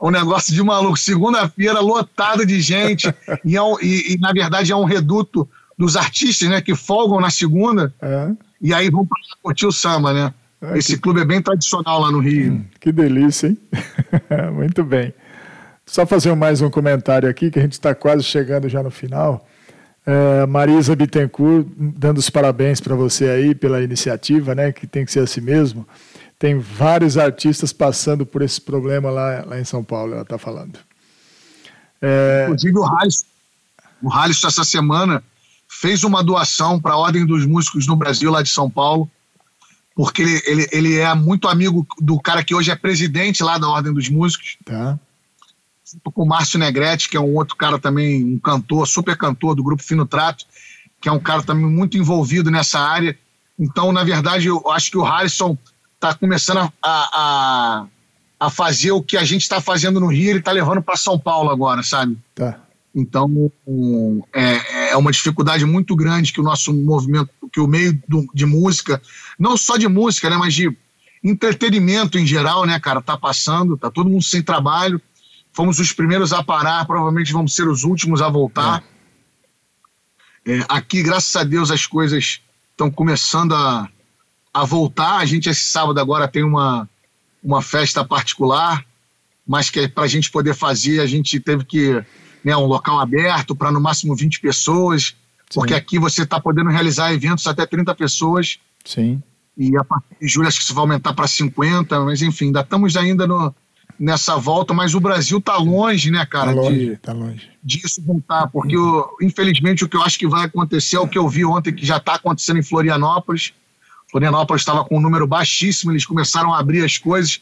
Um 0.01 0.11
negócio 0.11 0.53
de 0.53 0.61
maluco. 0.61 0.97
Segunda-feira, 0.97 1.79
lotado 1.79 2.45
de 2.45 2.59
gente. 2.61 3.13
e, 3.43 3.55
é 3.55 3.61
um- 3.61 3.79
e- 3.81 4.13
e, 4.13 4.17
na 4.19 4.31
verdade, 4.31 4.71
é 4.71 4.75
um 4.75 4.83
reduto 4.85 5.47
dos 5.77 5.95
artistas, 5.95 6.49
né? 6.49 6.61
Que 6.61 6.75
folgam 6.75 7.19
na 7.19 7.29
segunda 7.29 7.93
É. 8.01 8.29
e 8.61 8.73
aí 8.73 8.89
vão 8.89 9.01
lá 9.01 9.07
curtir 9.41 9.65
o 9.65 9.71
samba, 9.71 10.13
né? 10.13 10.33
Ah, 10.61 10.77
Esse 10.77 10.95
que- 10.95 11.01
clube 11.01 11.21
é 11.21 11.25
bem 11.25 11.41
tradicional 11.41 11.99
lá 12.01 12.11
no 12.11 12.19
Rio. 12.19 12.65
Que 12.79 12.91
delícia, 12.91 13.47
hein? 13.47 13.57
Muito 14.53 14.83
bem. 14.83 15.13
Só 15.85 16.05
fazer 16.05 16.35
mais 16.35 16.61
um 16.61 16.69
comentário 16.69 17.29
aqui, 17.29 17.49
que 17.51 17.59
a 17.59 17.61
gente 17.61 17.73
está 17.73 17.93
quase 17.95 18.23
chegando 18.23 18.67
já 18.67 18.81
no 18.83 18.89
final. 18.91 19.47
É, 20.05 20.45
Marisa 20.45 20.95
Bittencourt, 20.95 21.67
dando 21.77 22.17
os 22.17 22.29
parabéns 22.29 22.79
para 22.81 22.95
você 22.95 23.25
aí 23.29 23.53
pela 23.55 23.81
iniciativa, 23.81 24.55
né? 24.55 24.71
Que 24.71 24.87
tem 24.87 25.05
que 25.05 25.11
ser 25.11 25.19
assim 25.19 25.41
mesmo. 25.41 25.87
Tem 26.39 26.59
vários 26.59 27.17
artistas 27.17 27.73
passando 27.73 28.25
por 28.25 28.41
esse 28.41 28.61
problema 28.61 29.09
lá, 29.09 29.43
lá 29.45 29.59
em 29.59 29.63
São 29.63 29.83
Paulo, 29.83 30.13
ela 30.13 30.21
está 30.21 30.37
falando. 30.37 30.77
É, 32.01 32.43
Inclusive 32.43 32.77
o 32.77 32.85
Halisson, 32.85 33.25
o 34.03 34.13
Halisson 34.13 34.47
essa 34.47 34.63
semana 34.63 35.23
fez 35.67 36.03
uma 36.03 36.23
doação 36.23 36.79
para 36.79 36.93
a 36.93 36.97
Ordem 36.97 37.25
dos 37.25 37.45
Músicos 37.45 37.87
no 37.87 37.95
Brasil, 37.95 38.31
lá 38.31 38.41
de 38.41 38.49
São 38.49 38.69
Paulo, 38.69 39.09
porque 39.95 40.21
ele, 40.21 40.43
ele, 40.45 40.67
ele 40.71 40.95
é 40.97 41.13
muito 41.15 41.47
amigo 41.47 41.85
do 41.99 42.19
cara 42.19 42.43
que 42.43 42.53
hoje 42.53 42.69
é 42.69 42.75
presidente 42.75 43.43
lá 43.43 43.57
da 43.57 43.67
Ordem 43.67 43.91
dos 43.91 44.07
Músicos, 44.07 44.57
tá? 44.63 44.99
com 46.03 46.23
o 46.23 46.27
Márcio 46.27 46.59
Negrete, 46.59 47.09
que 47.09 47.17
é 47.17 47.19
um 47.19 47.35
outro 47.35 47.55
cara 47.55 47.79
também, 47.79 48.23
um 48.23 48.39
cantor, 48.39 48.87
super 48.87 49.17
cantor 49.17 49.55
do 49.55 49.63
grupo 49.63 49.81
Fino 49.81 50.05
Trato, 50.05 50.45
que 51.01 51.07
é 51.07 51.11
um 51.11 51.19
cara 51.19 51.41
também 51.41 51.65
muito 51.65 51.97
envolvido 51.97 52.51
nessa 52.51 52.79
área. 52.79 53.17
Então, 53.57 53.91
na 53.91 54.03
verdade, 54.03 54.47
eu 54.47 54.69
acho 54.69 54.91
que 54.91 54.97
o 54.97 55.03
Harrison 55.03 55.57
está 56.09 56.19
começando 56.19 56.57
a, 56.59 56.71
a, 56.83 57.85
a 58.39 58.49
fazer 58.49 58.91
o 58.91 59.01
que 59.01 59.17
a 59.17 59.23
gente 59.23 59.41
está 59.41 59.59
fazendo 59.61 59.99
no 59.99 60.07
Rio, 60.07 60.29
ele 60.31 60.39
está 60.39 60.51
levando 60.51 60.81
para 60.81 60.95
São 60.95 61.17
Paulo 61.19 61.49
agora, 61.49 61.83
sabe? 61.83 62.17
Tá. 62.35 62.59
Então, 62.95 63.51
um, 63.67 64.23
é, 64.33 64.91
é 64.91 64.97
uma 64.97 65.11
dificuldade 65.11 65.63
muito 65.65 65.95
grande 65.95 66.33
que 66.33 66.41
o 66.41 66.43
nosso 66.43 66.73
movimento, 66.73 67.29
que 67.51 67.59
o 67.59 67.67
meio 67.67 67.93
do- 68.07 68.27
de 68.33 68.45
música, 68.45 69.01
não 69.37 69.55
só 69.55 69.77
de 69.77 69.87
música, 69.87 70.29
né, 70.29 70.37
mas 70.37 70.53
de 70.55 70.75
entretenimento 71.23 72.17
em 72.17 72.25
geral, 72.25 72.65
né, 72.65 72.79
cara, 72.79 73.01
tá 73.01 73.17
passando, 73.17 73.77
tá 73.77 73.91
todo 73.91 74.09
mundo 74.09 74.23
sem 74.23 74.41
trabalho. 74.41 74.99
Fomos 75.53 75.79
os 75.79 75.91
primeiros 75.91 76.33
a 76.33 76.43
parar, 76.43 76.85
provavelmente 76.85 77.33
vamos 77.33 77.55
ser 77.55 77.67
os 77.67 77.83
últimos 77.83 78.21
a 78.21 78.29
voltar. 78.29 78.83
É, 80.45 80.63
aqui, 80.69 81.03
graças 81.03 81.35
a 81.35 81.43
Deus, 81.43 81.71
as 81.71 81.85
coisas 81.85 82.39
estão 82.71 82.89
começando 82.89 83.53
a, 83.53 83.89
a 84.61 84.65
voltar. 84.65 85.17
A 85.17 85.25
gente, 85.25 85.49
esse 85.49 85.63
sábado, 85.65 85.99
agora 85.99 86.27
tem 86.27 86.43
uma, 86.43 86.87
uma 87.43 87.61
festa 87.61 88.03
particular, 88.03 88.83
mas 89.47 89.69
que 89.69 89.87
para 89.87 90.03
a 90.03 90.07
gente 90.07 90.29
poder 90.31 90.53
fazer, 90.53 90.99
a 90.99 91.05
gente 91.05 91.39
teve 91.39 91.63
que 91.65 92.03
né, 92.43 92.55
um 92.55 92.65
local 92.65 92.99
aberto 92.99 93.55
para 93.55 93.71
no 93.71 93.79
máximo 93.81 94.15
20 94.15 94.39
pessoas, 94.39 95.15
porque 95.53 95.73
aqui 95.73 95.97
você 95.99 96.23
está 96.23 96.39
podendo 96.39 96.69
realizar 96.69 97.13
eventos 97.13 97.47
até 97.47 97.65
30 97.65 97.95
pessoas 97.95 98.59
Sim. 98.83 99.21
e 99.57 99.77
a 99.77 99.83
partir 99.83 100.15
de 100.21 100.27
julho 100.27 100.47
acho 100.47 100.57
que 100.59 100.63
isso 100.65 100.73
vai 100.73 100.81
aumentar 100.81 101.13
para 101.13 101.27
50, 101.27 101.99
mas 102.01 102.21
enfim, 102.21 102.47
ainda 102.47 102.59
estamos 102.61 102.97
ainda 102.97 103.25
no, 103.25 103.55
nessa 103.97 104.35
volta, 104.37 104.73
mas 104.73 104.93
o 104.93 104.99
Brasil 104.99 105.37
está 105.37 105.55
longe, 105.57 106.11
né, 106.11 106.25
cara, 106.25 106.47
Tá 106.47 106.51
de, 106.53 106.57
longe, 106.59 106.97
tá 106.97 107.13
longe. 107.13 107.49
disso 107.63 108.01
voltar, 108.05 108.47
porque 108.47 108.77
o- 108.77 109.15
infelizmente 109.21 109.83
o 109.85 109.89
que 109.89 109.95
eu 109.95 110.01
acho 110.01 110.19
que 110.19 110.27
vai 110.27 110.45
acontecer 110.45 110.97
é 110.97 110.99
o 110.99 111.07
que 111.07 111.17
eu 111.17 111.27
vi 111.29 111.45
ontem 111.45 111.73
que 111.73 111.85
já 111.85 111.95
está 111.97 112.15
acontecendo 112.15 112.59
em 112.59 112.63
Florianópolis. 112.63 113.53
Florianópolis 114.09 114.61
estava 114.61 114.83
com 114.85 114.97
um 114.97 115.01
número 115.01 115.27
baixíssimo, 115.27 115.91
eles 115.91 116.05
começaram 116.05 116.53
a 116.53 116.59
abrir 116.59 116.83
as 116.83 116.97
coisas 116.97 117.41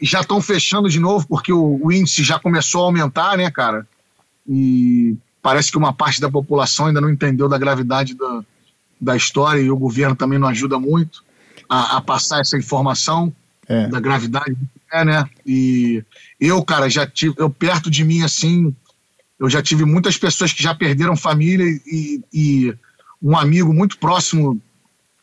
e 0.00 0.06
já 0.06 0.20
estão 0.20 0.40
fechando 0.40 0.88
de 0.88 1.00
novo 1.00 1.26
porque 1.26 1.52
o, 1.52 1.80
o 1.82 1.92
índice 1.92 2.22
já 2.22 2.38
começou 2.38 2.82
a 2.82 2.84
aumentar, 2.84 3.36
né, 3.36 3.50
cara? 3.50 3.86
E 4.48 5.16
parece 5.42 5.70
que 5.70 5.78
uma 5.78 5.92
parte 5.92 6.20
da 6.20 6.30
população 6.30 6.86
ainda 6.86 7.00
não 7.00 7.10
entendeu 7.10 7.48
da 7.48 7.58
gravidade 7.58 8.14
da, 8.14 8.44
da 9.00 9.16
história 9.16 9.60
e 9.60 9.70
o 9.70 9.76
governo 9.76 10.14
também 10.14 10.38
não 10.38 10.48
ajuda 10.48 10.78
muito 10.78 11.24
a, 11.68 11.96
a 11.96 12.00
passar 12.00 12.40
essa 12.40 12.56
informação 12.56 13.32
É. 13.68 13.88
da 13.88 13.98
gravidade 13.98 14.52
do 14.54 14.64
que 14.64 14.96
é, 14.96 15.04
né? 15.04 15.28
E 15.44 16.04
eu, 16.38 16.62
cara, 16.64 16.88
já 16.88 17.04
tive, 17.04 17.34
eu 17.38 17.50
perto 17.50 17.90
de 17.90 18.04
mim, 18.04 18.22
assim, 18.22 18.72
eu 19.40 19.50
já 19.50 19.60
tive 19.60 19.84
muitas 19.84 20.16
pessoas 20.16 20.52
que 20.52 20.62
já 20.62 20.72
perderam 20.74 21.16
família 21.16 21.64
e, 21.84 22.22
e 22.32 22.74
um 23.20 23.36
amigo 23.36 23.72
muito 23.74 23.98
próximo, 23.98 24.60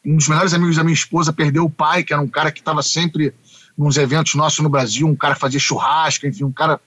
um 0.05 0.17
dos 0.17 0.27
melhores 0.27 0.53
amigos 0.53 0.75
da 0.75 0.83
minha 0.83 0.93
esposa, 0.93 1.31
perdeu 1.31 1.65
o 1.65 1.69
pai, 1.69 2.03
que 2.03 2.13
era 2.13 2.21
um 2.21 2.27
cara 2.27 2.51
que 2.51 2.59
estava 2.59 2.81
sempre 2.83 3.33
nos 3.77 3.97
eventos 3.97 4.35
nossos 4.35 4.59
no 4.59 4.69
Brasil, 4.69 5.07
um 5.07 5.15
cara 5.15 5.33
que 5.33 5.39
fazia 5.39 5.59
churrasco, 5.59 6.27
enfim, 6.27 6.43
um 6.43 6.51
cara 6.51 6.79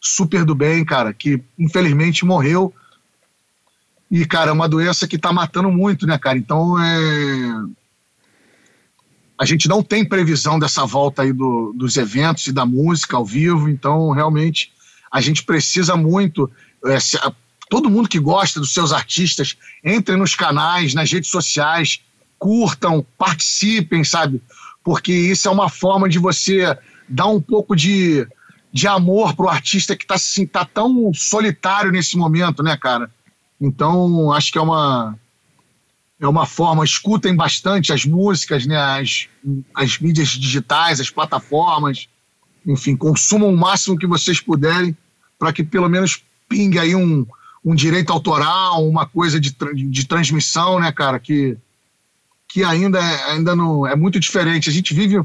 super 0.00 0.44
do 0.44 0.54
bem, 0.54 0.84
cara, 0.84 1.12
que 1.12 1.42
infelizmente 1.58 2.24
morreu. 2.24 2.72
E, 4.10 4.24
cara, 4.24 4.50
é 4.50 4.52
uma 4.52 4.68
doença 4.68 5.06
que 5.06 5.16
está 5.16 5.32
matando 5.32 5.70
muito, 5.70 6.06
né, 6.06 6.16
cara? 6.18 6.38
Então, 6.38 6.80
é... 6.80 7.64
a 9.38 9.44
gente 9.44 9.68
não 9.68 9.82
tem 9.82 10.04
previsão 10.04 10.58
dessa 10.58 10.86
volta 10.86 11.22
aí 11.22 11.32
do, 11.32 11.72
dos 11.76 11.96
eventos 11.96 12.46
e 12.46 12.52
da 12.52 12.64
música 12.64 13.16
ao 13.16 13.24
vivo, 13.24 13.68
então, 13.68 14.10
realmente, 14.10 14.72
a 15.10 15.20
gente 15.20 15.42
precisa 15.42 15.96
muito. 15.96 16.50
É, 16.84 17.00
se, 17.00 17.18
todo 17.68 17.90
mundo 17.90 18.08
que 18.08 18.18
gosta 18.18 18.60
dos 18.60 18.72
seus 18.72 18.92
artistas, 18.92 19.56
entre 19.84 20.16
nos 20.16 20.34
canais, 20.34 20.94
nas 20.94 21.10
redes 21.10 21.30
sociais, 21.30 22.00
curtam, 22.38 23.04
participem, 23.16 24.04
sabe? 24.04 24.42
Porque 24.84 25.12
isso 25.12 25.48
é 25.48 25.50
uma 25.50 25.68
forma 25.68 26.08
de 26.08 26.18
você 26.18 26.76
dar 27.08 27.26
um 27.26 27.40
pouco 27.40 27.74
de, 27.74 28.26
de 28.72 28.86
amor 28.86 29.34
pro 29.34 29.48
artista 29.48 29.96
que 29.96 30.04
está 30.04 30.14
assim, 30.14 30.46
tá 30.46 30.64
tão 30.64 31.12
solitário 31.14 31.90
nesse 31.90 32.16
momento, 32.16 32.62
né, 32.62 32.76
cara? 32.76 33.10
Então, 33.60 34.32
acho 34.32 34.52
que 34.52 34.58
é 34.58 34.60
uma 34.60 35.16
é 36.18 36.26
uma 36.26 36.46
forma, 36.46 36.82
escutem 36.82 37.36
bastante 37.36 37.92
as 37.92 38.06
músicas, 38.06 38.66
né, 38.66 38.76
as, 38.76 39.28
as 39.74 39.98
mídias 39.98 40.28
digitais, 40.28 40.98
as 40.98 41.10
plataformas, 41.10 42.08
enfim, 42.66 42.96
consumam 42.96 43.50
o 43.50 43.56
máximo 43.56 43.98
que 43.98 44.06
vocês 44.06 44.40
puderem 44.40 44.96
para 45.38 45.52
que 45.52 45.62
pelo 45.62 45.88
menos 45.88 46.22
pingue 46.48 46.78
aí 46.78 46.94
um, 46.94 47.26
um 47.62 47.74
direito 47.74 48.12
autoral, 48.12 48.88
uma 48.88 49.06
coisa 49.06 49.38
de, 49.38 49.54
de 49.74 50.06
transmissão, 50.06 50.80
né, 50.80 50.90
cara, 50.90 51.18
que, 51.20 51.56
que 52.48 52.64
ainda, 52.64 52.98
é, 52.98 53.32
ainda 53.32 53.54
não 53.54 53.86
é 53.86 53.94
muito 53.96 54.18
diferente. 54.20 54.68
A 54.68 54.72
gente 54.72 54.94
vive 54.94 55.20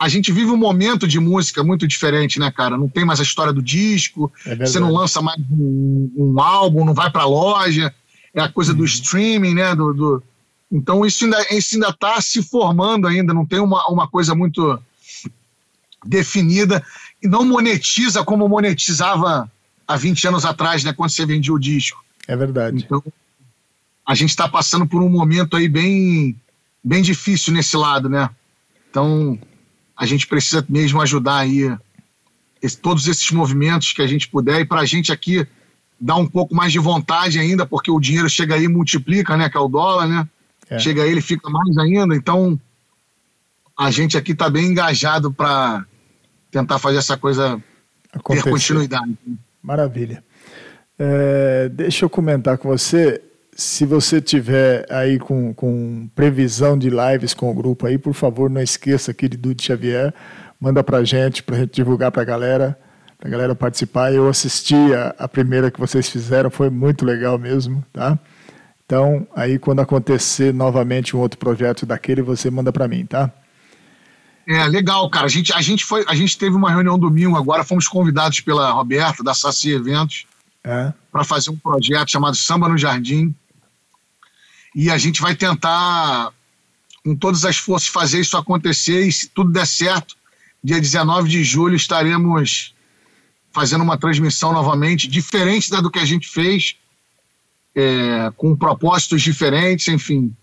a 0.00 0.08
gente 0.08 0.30
vive 0.30 0.52
um 0.52 0.56
momento 0.56 1.08
de 1.08 1.18
música 1.18 1.64
muito 1.64 1.84
diferente, 1.84 2.38
né, 2.38 2.52
cara? 2.52 2.78
Não 2.78 2.88
tem 2.88 3.04
mais 3.04 3.18
a 3.18 3.24
história 3.24 3.52
do 3.52 3.60
disco, 3.60 4.32
é 4.46 4.54
você 4.54 4.78
não 4.78 4.92
lança 4.92 5.20
mais 5.20 5.40
um, 5.50 6.12
um 6.16 6.40
álbum, 6.40 6.84
não 6.84 6.94
vai 6.94 7.10
para 7.10 7.24
loja, 7.24 7.92
é 8.32 8.40
a 8.40 8.48
coisa 8.48 8.70
uhum. 8.70 8.78
do 8.78 8.84
streaming, 8.84 9.54
né? 9.54 9.74
Do, 9.74 9.92
do, 9.92 10.22
Então 10.70 11.04
isso 11.04 11.24
ainda 11.24 11.44
isso 11.50 11.74
ainda 11.74 11.88
está 11.88 12.20
se 12.20 12.40
formando 12.44 13.08
ainda, 13.08 13.34
não 13.34 13.44
tem 13.44 13.58
uma, 13.58 13.84
uma 13.88 14.06
coisa 14.06 14.36
muito 14.36 14.80
definida 16.06 16.84
e 17.20 17.26
não 17.26 17.44
monetiza 17.44 18.24
como 18.24 18.48
monetizava 18.48 19.50
há 19.86 19.96
20 19.96 20.28
anos 20.28 20.44
atrás, 20.44 20.84
né, 20.84 20.92
quando 20.92 21.10
você 21.10 21.24
vendia 21.24 21.52
o 21.52 21.58
disco. 21.58 22.04
É 22.26 22.36
verdade. 22.36 22.84
Então, 22.84 23.02
a 24.06 24.14
gente 24.14 24.30
está 24.30 24.46
passando 24.46 24.86
por 24.86 25.02
um 25.02 25.08
momento 25.08 25.56
aí 25.56 25.68
bem, 25.68 26.36
bem 26.88 27.02
difícil 27.02 27.52
nesse 27.52 27.76
lado, 27.76 28.08
né? 28.08 28.30
Então, 28.90 29.38
a 29.94 30.06
gente 30.06 30.26
precisa 30.26 30.64
mesmo 30.66 31.02
ajudar 31.02 31.40
aí 31.40 31.70
esse, 32.62 32.78
todos 32.78 33.06
esses 33.06 33.30
movimentos 33.30 33.92
que 33.92 34.00
a 34.00 34.06
gente 34.06 34.26
puder 34.28 34.60
e 34.60 34.64
para 34.64 34.80
a 34.80 34.86
gente 34.86 35.12
aqui 35.12 35.46
dar 36.00 36.16
um 36.16 36.26
pouco 36.26 36.54
mais 36.54 36.72
de 36.72 36.78
vontade 36.78 37.38
ainda, 37.38 37.66
porque 37.66 37.90
o 37.90 38.00
dinheiro 38.00 38.30
chega 38.30 38.54
aí 38.54 38.64
e 38.64 38.68
multiplica, 38.68 39.36
né, 39.36 39.50
que 39.50 39.56
é 39.56 39.60
o 39.60 39.68
dólar, 39.68 40.08
né? 40.08 40.26
É. 40.70 40.78
Chega 40.78 41.02
aí 41.02 41.10
ele 41.10 41.20
fica 41.20 41.50
mais 41.50 41.76
ainda, 41.76 42.16
então 42.16 42.58
a 43.76 43.90
gente 43.90 44.16
aqui 44.16 44.32
está 44.32 44.48
bem 44.48 44.66
engajado 44.66 45.30
para 45.30 45.84
tentar 46.50 46.78
fazer 46.78 46.98
essa 46.98 47.18
coisa 47.18 47.62
Acontecer. 48.12 48.44
ter 48.44 48.50
continuidade. 48.50 49.18
Maravilha. 49.62 50.24
É, 50.98 51.68
deixa 51.68 52.04
eu 52.04 52.10
comentar 52.10 52.56
com 52.56 52.68
você 52.68 53.22
se 53.58 53.84
você 53.84 54.20
tiver 54.20 54.86
aí 54.88 55.18
com, 55.18 55.52
com 55.52 56.08
previsão 56.14 56.78
de 56.78 56.88
lives 56.88 57.34
com 57.34 57.50
o 57.50 57.54
grupo 57.54 57.88
aí, 57.88 57.98
por 57.98 58.14
favor, 58.14 58.48
não 58.48 58.62
esqueça 58.62 59.10
aqui 59.10 59.28
de 59.28 59.36
Dude 59.36 59.60
Xavier, 59.60 60.14
manda 60.60 60.84
pra 60.84 61.02
gente, 61.02 61.42
pra 61.42 61.56
gente 61.56 61.72
divulgar 61.72 62.12
pra 62.12 62.22
galera, 62.22 62.78
pra 63.18 63.28
galera 63.28 63.56
participar. 63.56 64.14
Eu 64.14 64.28
assisti 64.28 64.76
a, 64.94 65.12
a 65.18 65.26
primeira 65.26 65.72
que 65.72 65.80
vocês 65.80 66.08
fizeram, 66.08 66.52
foi 66.52 66.70
muito 66.70 67.04
legal 67.04 67.36
mesmo, 67.36 67.84
tá? 67.92 68.16
Então, 68.86 69.26
aí 69.34 69.58
quando 69.58 69.80
acontecer 69.80 70.54
novamente 70.54 71.16
um 71.16 71.18
outro 71.18 71.36
projeto 71.36 71.84
daquele, 71.84 72.22
você 72.22 72.48
manda 72.52 72.72
para 72.72 72.86
mim, 72.86 73.04
tá? 73.04 73.28
É, 74.46 74.68
legal, 74.68 75.10
cara. 75.10 75.26
A 75.26 75.28
gente, 75.28 75.52
a 75.52 75.60
gente, 75.60 75.84
foi, 75.84 76.04
a 76.06 76.14
gente 76.14 76.38
teve 76.38 76.54
uma 76.54 76.70
reunião 76.70 76.96
domingo 76.96 77.36
agora, 77.36 77.64
fomos 77.64 77.88
convidados 77.88 78.38
pela 78.38 78.70
Roberta, 78.70 79.24
da 79.24 79.34
Saci 79.34 79.72
Eventos, 79.72 80.26
é. 80.62 80.92
para 81.10 81.24
fazer 81.24 81.50
um 81.50 81.56
projeto 81.56 82.08
chamado 82.08 82.36
Samba 82.36 82.68
no 82.68 82.78
Jardim. 82.78 83.34
E 84.74 84.90
a 84.90 84.98
gente 84.98 85.20
vai 85.20 85.34
tentar, 85.34 86.32
com 87.04 87.14
todas 87.16 87.44
as 87.44 87.56
forças, 87.56 87.88
fazer 87.88 88.20
isso 88.20 88.36
acontecer. 88.36 89.06
E 89.06 89.12
se 89.12 89.28
tudo 89.28 89.50
der 89.50 89.66
certo, 89.66 90.16
dia 90.62 90.80
19 90.80 91.28
de 91.28 91.42
julho 91.42 91.76
estaremos 91.76 92.74
fazendo 93.50 93.82
uma 93.82 93.98
transmissão 93.98 94.52
novamente, 94.52 95.08
diferente 95.08 95.70
da 95.70 95.80
do 95.80 95.90
que 95.90 95.98
a 95.98 96.04
gente 96.04 96.28
fez, 96.28 96.76
é, 97.74 98.30
com 98.36 98.54
propósitos 98.54 99.22
diferentes, 99.22 99.88
enfim. 99.88 100.34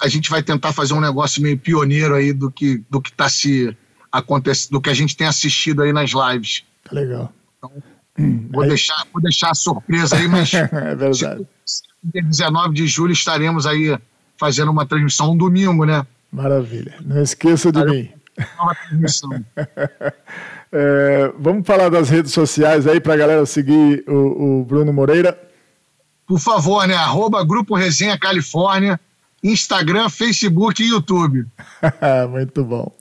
A 0.00 0.08
gente 0.08 0.30
vai 0.30 0.42
tentar 0.42 0.72
fazer 0.72 0.94
um 0.94 1.00
negócio 1.00 1.42
meio 1.42 1.58
pioneiro 1.58 2.14
aí 2.14 2.32
do 2.32 2.50
que 2.50 2.78
do 2.88 3.00
que 3.00 3.10
está 3.10 3.28
se 3.28 3.76
acontecendo, 4.12 4.72
do 4.72 4.80
que 4.80 4.90
a 4.90 4.94
gente 4.94 5.16
tem 5.16 5.26
assistido 5.26 5.82
aí 5.82 5.92
nas 5.92 6.12
lives. 6.12 6.62
Tá 6.84 6.94
legal. 6.94 7.32
Então, 7.58 7.82
vou, 8.52 8.62
aí... 8.62 8.68
deixar, 8.68 9.04
vou 9.12 9.20
deixar 9.20 9.50
a 9.50 9.54
surpresa 9.54 10.16
aí, 10.16 10.28
mas. 10.28 10.54
é 10.54 10.94
verdade 10.94 11.46
dia 12.04 12.22
19 12.22 12.74
de 12.74 12.86
julho 12.86 13.12
estaremos 13.12 13.66
aí 13.66 13.96
fazendo 14.36 14.70
uma 14.70 14.86
transmissão 14.86 15.32
um 15.32 15.36
domingo, 15.36 15.84
né? 15.84 16.06
Maravilha. 16.30 16.94
Não 17.00 17.22
esqueça 17.22 17.70
de 17.70 17.84
mim. 17.84 18.10
Uma 18.58 18.74
transmissão. 18.74 19.44
é, 20.72 21.32
vamos 21.38 21.66
falar 21.66 21.88
das 21.88 22.08
redes 22.08 22.32
sociais 22.32 22.86
aí 22.86 23.00
para 23.00 23.14
a 23.14 23.16
galera 23.16 23.46
seguir 23.46 24.04
o, 24.08 24.60
o, 24.60 24.64
Bruno 24.64 24.92
Moreira. 24.92 25.38
Por 26.26 26.40
favor, 26.40 26.86
né? 26.86 26.94
Arroba 26.94 27.44
Grupo 27.44 27.76
Resenha 27.76 28.18
Califórnia, 28.18 28.98
Instagram, 29.42 30.08
Facebook 30.08 30.82
e 30.82 30.88
YouTube. 30.88 31.46
Muito 32.30 32.64
bom. 32.64 32.92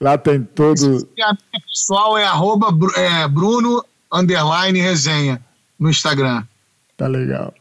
Lá 0.00 0.16
tem 0.16 0.42
todo. 0.42 1.08
E 1.16 1.22
a 1.22 1.32
minha 1.32 1.64
pessoal 1.66 2.16
é 2.16 2.24
arroba 2.24 2.68
é, 2.96 3.26
Bruno 3.26 3.84
underline 4.12 4.78
resenha 4.78 5.42
no 5.78 5.90
Instagram. 5.90 6.44
Tá 6.96 7.06
legal. 7.06 7.52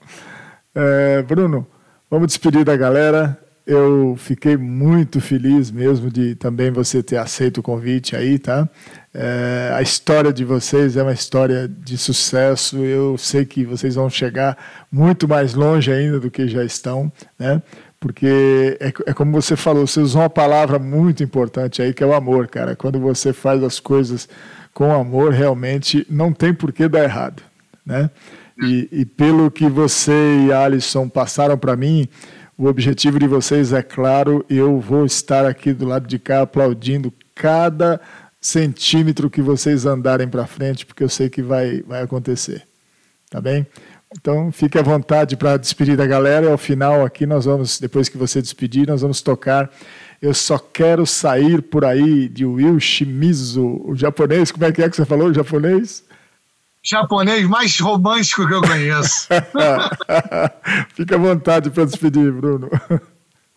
É, 0.80 1.23
Bruno, 1.23 1.65
vamos 2.07 2.28
despedir 2.28 2.63
da 2.63 2.78
galera. 2.78 3.36
Eu 3.65 4.15
fiquei 4.15 4.55
muito 4.55 5.19
feliz 5.19 5.71
mesmo 5.71 6.11
de 6.11 6.36
também 6.36 6.69
você 6.69 7.01
ter 7.01 7.17
aceito 7.17 7.57
o 7.57 7.63
convite 7.63 8.15
aí, 8.15 8.38
tá? 8.38 8.69
É, 9.11 9.71
a 9.73 9.82
história 9.82 10.32
de 10.32 10.45
vocês 10.45 10.95
é 10.95 11.01
uma 11.01 11.13
história 11.13 11.67
de 11.67 11.97
sucesso. 11.97 12.78
Eu 12.78 13.17
sei 13.17 13.43
que 13.43 13.65
vocês 13.65 13.95
vão 13.95 14.07
chegar 14.07 14.55
muito 14.91 15.28
mais 15.28 15.55
longe 15.55 15.91
ainda 15.91 16.19
do 16.19 16.30
que 16.30 16.47
já 16.47 16.63
estão, 16.63 17.11
né? 17.39 17.59
Porque 17.99 18.78
é, 18.80 18.93
é 19.07 19.13
como 19.15 19.32
você 19.32 19.55
falou, 19.55 19.88
você 19.88 19.99
usou 19.99 20.21
uma 20.21 20.30
palavra 20.30 20.78
muito 20.78 21.23
importante 21.23 21.82
aí, 21.82 21.91
que 21.91 22.03
é 22.03 22.05
o 22.05 22.13
amor, 22.13 22.47
cara. 22.47 22.75
Quando 22.75 22.99
você 22.99 23.34
faz 23.34 23.63
as 23.63 23.80
coisas 23.80 24.30
com 24.75 24.93
amor, 24.93 25.34
realmente 25.34 26.05
não 26.07 26.32
tem 26.32 26.53
por 26.53 26.71
que 26.71 26.88
dar 26.88 27.03
errado, 27.03 27.41
né? 27.84 28.11
E, 28.62 28.88
e 28.91 29.05
pelo 29.05 29.51
que 29.51 29.68
você 29.70 30.45
e 30.45 30.51
Alisson 30.51 31.08
passaram 31.08 31.58
para 31.58 31.76
mim, 31.76 32.08
o 32.58 32.66
objetivo 32.66 33.20
de 33.20 33.28
vocês 33.28 33.72
é 33.72 33.84
claro. 33.84 34.43
Eu 34.49 34.80
vou 34.80 35.05
estar 35.05 35.45
aqui 35.45 35.74
do 35.74 35.86
lado 35.86 36.08
de 36.08 36.18
cá 36.18 36.41
aplaudindo 36.41 37.14
cada 37.36 38.01
centímetro 38.41 39.30
que 39.30 39.41
vocês 39.41 39.86
andarem 39.86 40.28
para 40.28 40.47
frente, 40.47 40.86
porque 40.86 41.03
eu 41.03 41.10
sei 41.10 41.30
que 41.30 41.41
vai, 41.41 41.84
vai 41.84 42.01
acontecer. 42.01 42.64
Tá 43.30 43.39
bem? 43.39 43.68
Então, 44.18 44.51
fique 44.51 44.78
à 44.78 44.82
vontade 44.82 45.36
para 45.36 45.58
despedir 45.58 45.97
da 45.97 46.08
galera. 46.08 46.49
Ao 46.49 46.58
final, 46.58 47.05
aqui, 47.05 47.26
nós 47.26 47.45
vamos, 47.45 47.80
depois 47.80 48.08
que 48.10 48.18
você 48.18 48.41
despedir, 48.41 48.88
nós 48.88 49.01
vamos 49.01 49.22
tocar. 49.22 49.70
Eu 50.22 50.34
só 50.34 50.58
quero 50.58 51.05
sair 51.05 51.62
por 51.62 51.86
aí 51.86 52.28
de 52.28 52.45
Will 52.45 52.80
Shimizu, 52.80 53.84
o 53.86 53.95
japonês. 53.95 54.51
Como 54.51 54.66
é 54.66 54.72
que 54.72 54.82
é 54.82 54.89
que 54.89 54.95
você 54.95 55.05
falou, 55.05 55.28
o 55.28 55.34
japonês? 55.34 56.07
Japonês 56.88 57.45
mais 57.47 57.77
romântico 57.79 58.47
que 58.47 58.53
eu 58.53 58.61
conheço. 58.61 59.27
Fica 60.95 61.15
à 61.15 61.19
vontade 61.19 61.69
para 61.69 61.85
despedir, 61.85 62.31
Bruno. 62.31 62.69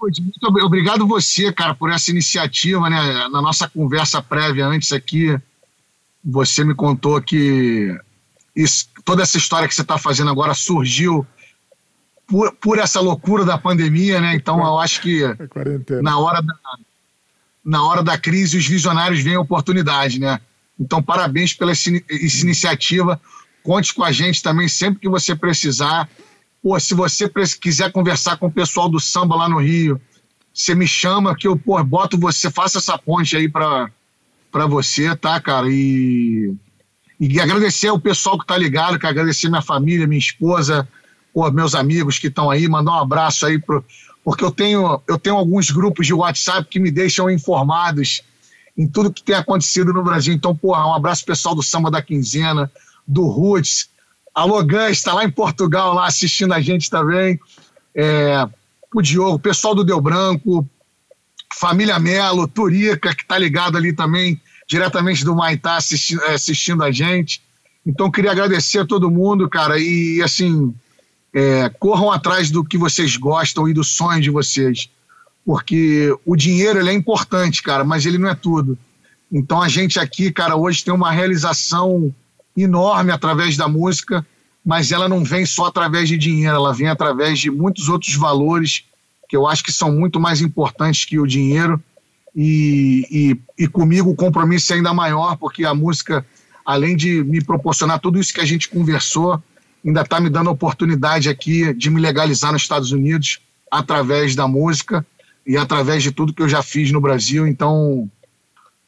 Muito 0.00 0.64
obrigado 0.64 1.06
você, 1.06 1.52
cara, 1.52 1.74
por 1.74 1.90
essa 1.90 2.10
iniciativa, 2.10 2.90
né? 2.90 3.28
Na 3.28 3.40
nossa 3.40 3.68
conversa 3.68 4.20
prévia 4.20 4.66
antes 4.66 4.92
aqui, 4.92 5.38
você 6.24 6.64
me 6.64 6.74
contou 6.74 7.20
que 7.20 7.96
isso, 8.56 8.88
toda 9.04 9.22
essa 9.22 9.36
história 9.36 9.68
que 9.68 9.74
você 9.74 9.82
está 9.82 9.98
fazendo 9.98 10.30
agora 10.30 10.54
surgiu 10.54 11.24
por, 12.26 12.52
por, 12.54 12.78
essa 12.78 13.00
loucura 13.00 13.44
da 13.44 13.58
pandemia, 13.58 14.20
né? 14.20 14.34
Então 14.34 14.58
eu 14.58 14.78
acho 14.78 15.02
que 15.02 15.22
é 15.22 16.02
na 16.02 16.18
hora 16.18 16.40
da, 16.42 16.54
na 17.64 17.84
hora 17.84 18.02
da 18.02 18.18
crise 18.18 18.56
os 18.56 18.66
visionários 18.66 19.20
veem 19.20 19.36
oportunidade, 19.36 20.18
né? 20.18 20.40
Então, 20.80 21.02
parabéns 21.02 21.52
pela 21.52 21.72
iniciativa. 22.08 23.20
Conte 23.62 23.92
com 23.92 24.02
a 24.02 24.10
gente 24.10 24.42
também 24.42 24.66
sempre 24.66 25.00
que 25.00 25.08
você 25.08 25.36
precisar. 25.36 26.08
Pô, 26.62 26.80
se 26.80 26.94
você 26.94 27.30
quiser 27.60 27.92
conversar 27.92 28.38
com 28.38 28.46
o 28.46 28.52
pessoal 28.52 28.88
do 28.88 28.98
samba 28.98 29.36
lá 29.36 29.48
no 29.48 29.58
Rio, 29.58 30.00
você 30.54 30.74
me 30.74 30.86
chama 30.86 31.36
que 31.36 31.46
eu 31.46 31.56
pô, 31.56 31.82
boto 31.84 32.18
você, 32.18 32.50
faça 32.50 32.78
essa 32.78 32.96
ponte 32.96 33.36
aí 33.36 33.48
para 33.48 34.66
você, 34.66 35.14
tá, 35.14 35.38
cara? 35.38 35.66
E, 35.68 36.54
e 37.18 37.38
agradecer 37.38 37.88
ao 37.88 38.00
pessoal 38.00 38.38
que 38.38 38.46
tá 38.46 38.56
ligado, 38.56 38.98
que 38.98 39.06
agradecer 39.06 39.50
minha 39.50 39.62
família, 39.62 40.06
minha 40.06 40.18
esposa, 40.18 40.88
pô, 41.32 41.50
meus 41.50 41.74
amigos 41.74 42.18
que 42.18 42.28
estão 42.28 42.50
aí, 42.50 42.66
mandar 42.66 42.92
um 42.92 43.00
abraço 43.00 43.44
aí 43.44 43.58
pro, 43.58 43.84
porque 44.24 44.44
eu 44.44 44.50
tenho, 44.50 45.00
eu 45.06 45.18
tenho 45.18 45.36
alguns 45.36 45.70
grupos 45.70 46.06
de 46.06 46.14
WhatsApp 46.14 46.68
que 46.68 46.80
me 46.80 46.90
deixam 46.90 47.30
informados 47.30 48.22
em 48.80 48.88
tudo 48.88 49.12
que 49.12 49.22
tem 49.22 49.34
acontecido 49.34 49.92
no 49.92 50.02
Brasil. 50.02 50.32
Então, 50.32 50.56
porra, 50.56 50.86
um 50.86 50.94
abraço 50.94 51.22
pessoal 51.22 51.54
do 51.54 51.62
Samba 51.62 51.90
da 51.90 52.00
Quinzena, 52.00 52.72
do 53.06 53.26
Roots. 53.26 53.90
Alô, 54.34 54.64
Gans, 54.64 54.92
está 54.92 55.12
lá 55.12 55.22
em 55.22 55.30
Portugal, 55.30 55.92
lá 55.92 56.06
assistindo 56.06 56.54
a 56.54 56.62
gente 56.62 56.88
também. 56.88 57.38
É, 57.94 58.48
o 58.94 59.02
Diogo, 59.02 59.38
pessoal 59.38 59.74
do 59.74 59.84
Deu 59.84 60.00
Branco, 60.00 60.66
família 61.52 61.98
Melo, 61.98 62.48
Turica, 62.48 63.14
que 63.14 63.20
está 63.20 63.36
ligado 63.36 63.76
ali 63.76 63.92
também, 63.92 64.40
diretamente 64.66 65.26
do 65.26 65.36
Maitá, 65.36 65.76
assisti 65.76 66.18
assistindo 66.24 66.82
a 66.82 66.90
gente. 66.90 67.42
Então, 67.84 68.10
queria 68.10 68.30
agradecer 68.30 68.78
a 68.78 68.86
todo 68.86 69.10
mundo, 69.10 69.46
cara, 69.46 69.78
e 69.78 70.22
assim, 70.22 70.74
é, 71.34 71.68
corram 71.68 72.10
atrás 72.10 72.50
do 72.50 72.64
que 72.64 72.78
vocês 72.78 73.14
gostam 73.18 73.68
e 73.68 73.74
do 73.74 73.84
sonho 73.84 74.22
de 74.22 74.30
vocês. 74.30 74.88
Porque 75.44 76.14
o 76.24 76.36
dinheiro 76.36 76.78
ele 76.78 76.90
é 76.90 76.94
importante, 76.94 77.62
cara, 77.62 77.84
mas 77.84 78.06
ele 78.06 78.18
não 78.18 78.28
é 78.28 78.34
tudo. 78.34 78.78
Então 79.32 79.62
a 79.62 79.68
gente 79.68 79.98
aqui, 79.98 80.30
cara, 80.30 80.56
hoje 80.56 80.84
tem 80.84 80.92
uma 80.92 81.10
realização 81.10 82.12
enorme 82.56 83.12
através 83.12 83.56
da 83.56 83.68
música, 83.68 84.26
mas 84.64 84.92
ela 84.92 85.08
não 85.08 85.24
vem 85.24 85.46
só 85.46 85.66
através 85.66 86.08
de 86.08 86.18
dinheiro, 86.18 86.56
ela 86.56 86.74
vem 86.74 86.88
através 86.88 87.38
de 87.38 87.50
muitos 87.50 87.88
outros 87.88 88.14
valores 88.14 88.84
que 89.28 89.36
eu 89.36 89.46
acho 89.46 89.62
que 89.62 89.72
são 89.72 89.92
muito 89.92 90.18
mais 90.18 90.40
importantes 90.40 91.04
que 91.04 91.18
o 91.18 91.26
dinheiro. 91.26 91.80
E, 92.34 93.06
e, 93.58 93.64
e 93.64 93.68
comigo 93.68 94.10
o 94.10 94.16
compromisso 94.16 94.72
é 94.72 94.76
ainda 94.76 94.92
maior, 94.92 95.36
porque 95.36 95.64
a 95.64 95.74
música, 95.74 96.24
além 96.64 96.96
de 96.96 97.22
me 97.24 97.42
proporcionar 97.42 98.00
tudo 98.00 98.18
isso 98.18 98.34
que 98.34 98.40
a 98.40 98.44
gente 98.44 98.68
conversou, 98.68 99.40
ainda 99.84 100.02
está 100.02 100.20
me 100.20 100.28
dando 100.28 100.48
a 100.48 100.52
oportunidade 100.52 101.28
aqui 101.28 101.72
de 101.72 101.90
me 101.90 102.00
legalizar 102.00 102.52
nos 102.52 102.62
Estados 102.62 102.92
Unidos 102.92 103.40
através 103.70 104.34
da 104.34 104.46
música 104.48 105.06
e 105.50 105.56
através 105.56 106.00
de 106.00 106.12
tudo 106.12 106.32
que 106.32 106.40
eu 106.40 106.48
já 106.48 106.62
fiz 106.62 106.92
no 106.92 107.00
Brasil. 107.00 107.44
Então, 107.44 108.08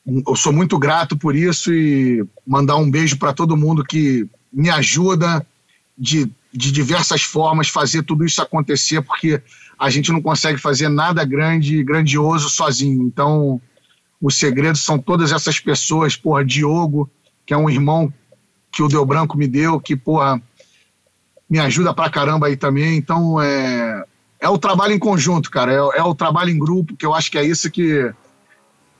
eu 0.06 0.36
sou 0.36 0.52
muito 0.52 0.78
grato 0.78 1.16
por 1.16 1.34
isso 1.34 1.74
e 1.74 2.24
mandar 2.46 2.76
um 2.76 2.88
beijo 2.88 3.18
para 3.18 3.32
todo 3.32 3.56
mundo 3.56 3.82
que 3.82 4.28
me 4.52 4.70
ajuda 4.70 5.44
de, 5.98 6.30
de 6.54 6.70
diversas 6.70 7.24
formas 7.24 7.68
fazer 7.68 8.04
tudo 8.04 8.24
isso 8.24 8.40
acontecer, 8.40 9.02
porque 9.02 9.42
a 9.76 9.90
gente 9.90 10.12
não 10.12 10.22
consegue 10.22 10.56
fazer 10.56 10.88
nada 10.88 11.24
grande 11.24 11.78
e 11.78 11.82
grandioso 11.82 12.48
sozinho. 12.48 13.02
Então, 13.02 13.60
os 14.20 14.36
segredos 14.36 14.82
são 14.82 15.00
todas 15.00 15.32
essas 15.32 15.58
pessoas, 15.58 16.14
porra, 16.14 16.44
Diogo, 16.44 17.10
que 17.44 17.52
é 17.52 17.56
um 17.56 17.68
irmão 17.68 18.14
que 18.70 18.84
o 18.84 18.88
Deu 18.88 19.04
Branco 19.04 19.36
me 19.36 19.48
deu, 19.48 19.80
que, 19.80 19.96
porra, 19.96 20.40
me 21.50 21.58
ajuda 21.58 21.92
pra 21.92 22.08
caramba 22.08 22.46
aí 22.46 22.56
também. 22.56 22.96
Então, 22.96 23.42
é, 23.42 24.04
é 24.42 24.48
o 24.48 24.58
trabalho 24.58 24.92
em 24.92 24.98
conjunto, 24.98 25.48
cara. 25.48 25.72
É, 25.72 25.76
é 25.76 26.02
o 26.02 26.14
trabalho 26.16 26.50
em 26.50 26.58
grupo, 26.58 26.96
que 26.96 27.06
eu 27.06 27.14
acho 27.14 27.30
que 27.30 27.38
é 27.38 27.44
isso 27.44 27.70
que 27.70 28.12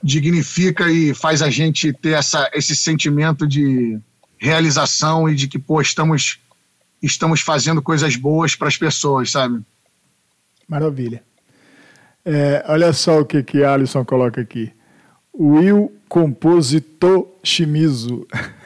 dignifica 0.01 0.89
e 0.89 1.13
faz 1.13 1.43
a 1.43 1.51
gente 1.51 1.93
ter 1.93 2.13
essa, 2.13 2.49
esse 2.55 2.77
sentimento 2.77 3.47
de 3.47 3.99
realização 4.39 5.29
e 5.29 5.35
de 5.35 5.49
que, 5.49 5.59
pô, 5.59 5.81
estamos, 5.81 6.39
estamos 7.03 7.41
fazendo 7.41 7.83
coisas 7.83 8.15
boas 8.15 8.55
para 8.55 8.69
as 8.69 8.77
pessoas, 8.77 9.33
sabe? 9.33 9.61
Maravilha. 10.69 11.23
É, 12.25 12.65
olha 12.69 12.93
só 12.93 13.21
o 13.21 13.25
que, 13.25 13.43
que 13.43 13.65
Alisson 13.65 14.05
coloca 14.05 14.41
aqui. 14.41 14.73
Will 15.35 15.93
Compositor 16.09 17.27
Shimizu. 17.43 18.27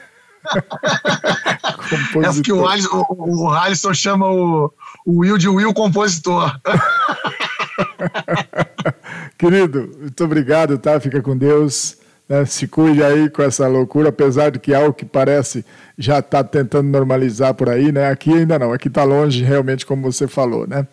É 2.22 2.32
porque 2.32 2.52
o 2.52 2.66
Alisson, 2.66 3.04
o, 3.10 3.46
o 3.46 3.50
Alisson 3.50 3.92
chama 3.92 4.28
o, 4.28 4.72
o 5.06 5.20
Will 5.20 5.38
de 5.38 5.48
Will 5.48 5.72
Compositor. 5.72 6.60
Querido, 9.38 9.88
muito 10.00 10.24
obrigado, 10.24 10.76
tá? 10.78 10.98
Fica 10.98 11.22
com 11.22 11.36
Deus. 11.36 11.96
Né? 12.28 12.44
Se 12.44 12.66
cuide 12.66 13.04
aí 13.04 13.30
com 13.30 13.40
essa 13.40 13.68
loucura, 13.68 14.08
apesar 14.08 14.50
de 14.50 14.58
que 14.58 14.74
algo 14.74 14.92
que 14.92 15.04
parece 15.04 15.64
já 15.96 16.18
está 16.18 16.42
tentando 16.42 16.88
normalizar 16.88 17.54
por 17.54 17.68
aí, 17.68 17.92
né? 17.92 18.10
Aqui 18.10 18.32
ainda 18.32 18.58
não, 18.58 18.72
aqui 18.72 18.88
está 18.88 19.04
longe, 19.04 19.44
realmente, 19.44 19.86
como 19.86 20.10
você 20.10 20.26
falou, 20.26 20.66
né? 20.66 20.88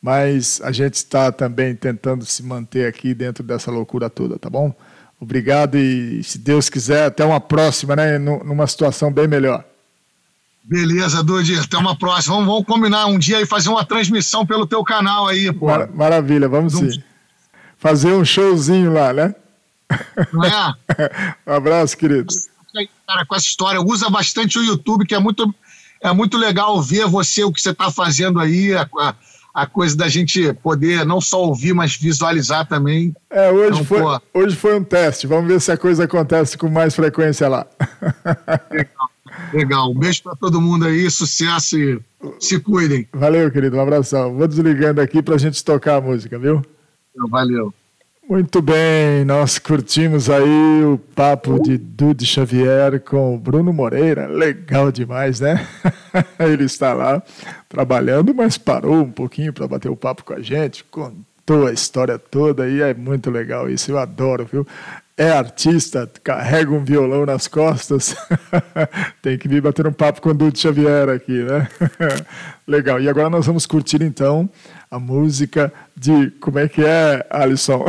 Mas 0.00 0.60
a 0.62 0.70
gente 0.70 0.94
está 0.94 1.32
também 1.32 1.74
tentando 1.74 2.24
se 2.24 2.44
manter 2.44 2.86
aqui 2.86 3.14
dentro 3.14 3.42
dessa 3.42 3.72
loucura 3.72 4.08
toda, 4.08 4.38
tá 4.38 4.48
bom? 4.48 4.72
Obrigado 5.20 5.76
e, 5.76 6.22
se 6.22 6.38
Deus 6.38 6.68
quiser, 6.68 7.06
até 7.06 7.24
uma 7.24 7.40
próxima, 7.40 7.96
né? 7.96 8.16
Numa 8.16 8.68
situação 8.68 9.12
bem 9.12 9.26
melhor. 9.26 9.64
Beleza, 10.66 11.22
Dudi. 11.22 11.56
Até 11.56 11.78
uma 11.78 11.96
próxima. 11.96 12.34
Vamos, 12.34 12.50
vamos, 12.50 12.66
combinar 12.66 13.06
um 13.06 13.18
dia 13.18 13.40
e 13.40 13.46
fazer 13.46 13.68
uma 13.68 13.84
transmissão 13.84 14.44
pelo 14.44 14.66
teu 14.66 14.82
canal 14.82 15.28
aí, 15.28 15.52
pô. 15.52 15.66
Mar 15.66 15.88
maravilha, 15.94 16.48
vamos 16.48 16.72
sim. 16.72 17.02
Fazer 17.78 18.12
um 18.12 18.24
showzinho 18.24 18.92
lá, 18.92 19.12
né? 19.12 19.34
Não 20.32 20.44
é? 20.44 20.74
um 21.46 21.52
abraço, 21.52 21.96
querido. 21.96 22.34
Cara, 23.06 23.24
com 23.24 23.36
essa 23.36 23.46
história, 23.46 23.80
usa 23.80 24.10
bastante 24.10 24.58
o 24.58 24.64
YouTube, 24.64 25.06
que 25.06 25.14
é 25.14 25.20
muito, 25.20 25.54
é 26.02 26.12
muito 26.12 26.36
legal 26.36 26.82
ver 26.82 27.06
você, 27.06 27.44
o 27.44 27.52
que 27.52 27.60
você 27.60 27.70
está 27.70 27.88
fazendo 27.88 28.40
aí, 28.40 28.74
a, 28.74 29.14
a 29.54 29.66
coisa 29.66 29.96
da 29.96 30.08
gente 30.08 30.52
poder 30.54 31.06
não 31.06 31.20
só 31.20 31.44
ouvir, 31.44 31.74
mas 31.74 31.94
visualizar 31.94 32.66
também. 32.66 33.14
É, 33.30 33.52
hoje, 33.52 33.80
então, 33.80 33.84
foi, 33.84 34.20
hoje 34.34 34.56
foi 34.56 34.76
um 34.76 34.82
teste. 34.82 35.28
Vamos 35.28 35.46
ver 35.46 35.60
se 35.60 35.70
a 35.70 35.76
coisa 35.76 36.04
acontece 36.04 36.58
com 36.58 36.68
mais 36.68 36.92
frequência 36.94 37.48
lá. 37.48 37.64
Legal. 38.68 39.15
Legal. 39.52 39.90
Um 39.90 39.98
beijo 39.98 40.22
para 40.22 40.36
todo 40.36 40.60
mundo 40.60 40.86
aí, 40.86 41.10
sucesso 41.10 41.78
e 41.78 42.00
se 42.38 42.60
cuidem. 42.60 43.06
Valeu, 43.12 43.50
querido. 43.50 43.76
Um 43.76 43.80
abração. 43.80 44.34
Vou 44.34 44.46
desligando 44.48 45.00
aqui 45.00 45.22
para 45.22 45.34
a 45.34 45.38
gente 45.38 45.64
tocar 45.64 45.96
a 45.96 46.00
música, 46.00 46.38
viu? 46.38 46.62
Valeu. 47.28 47.72
Muito 48.28 48.60
bem, 48.60 49.24
nós 49.24 49.56
curtimos 49.56 50.28
aí 50.28 50.82
o 50.82 50.98
papo 50.98 51.62
de 51.62 51.78
Dude 51.78 52.26
Xavier 52.26 53.00
com 53.00 53.36
o 53.36 53.38
Bruno 53.38 53.72
Moreira. 53.72 54.26
Legal 54.26 54.90
demais, 54.90 55.38
né? 55.38 55.64
Ele 56.40 56.64
está 56.64 56.92
lá 56.92 57.22
trabalhando, 57.68 58.34
mas 58.34 58.58
parou 58.58 58.96
um 58.96 59.12
pouquinho 59.12 59.52
para 59.52 59.68
bater 59.68 59.88
o 59.88 59.96
papo 59.96 60.24
com 60.24 60.34
a 60.34 60.40
gente, 60.40 60.82
contou 60.90 61.68
a 61.68 61.72
história 61.72 62.18
toda 62.18 62.68
e 62.68 62.82
é 62.82 62.92
muito 62.92 63.30
legal 63.30 63.70
isso. 63.70 63.92
Eu 63.92 63.98
adoro, 63.98 64.44
viu? 64.44 64.66
É 65.18 65.30
artista, 65.30 66.10
carrega 66.22 66.70
um 66.70 66.84
violão 66.84 67.24
nas 67.24 67.48
costas. 67.48 68.14
Tem 69.22 69.38
que 69.38 69.48
vir 69.48 69.62
bater 69.62 69.86
um 69.86 69.92
papo 69.92 70.20
com 70.20 70.28
o 70.28 70.34
Dude 70.34 70.58
Xavier 70.58 71.08
aqui, 71.08 71.42
né? 71.42 71.66
legal. 72.68 73.00
E 73.00 73.08
agora 73.08 73.30
nós 73.30 73.46
vamos 73.46 73.64
curtir 73.64 74.02
então 74.02 74.48
a 74.90 74.98
música 74.98 75.72
de. 75.96 76.30
Como 76.32 76.58
é 76.58 76.68
que 76.68 76.84
é, 76.84 77.26
Alisson? 77.30 77.86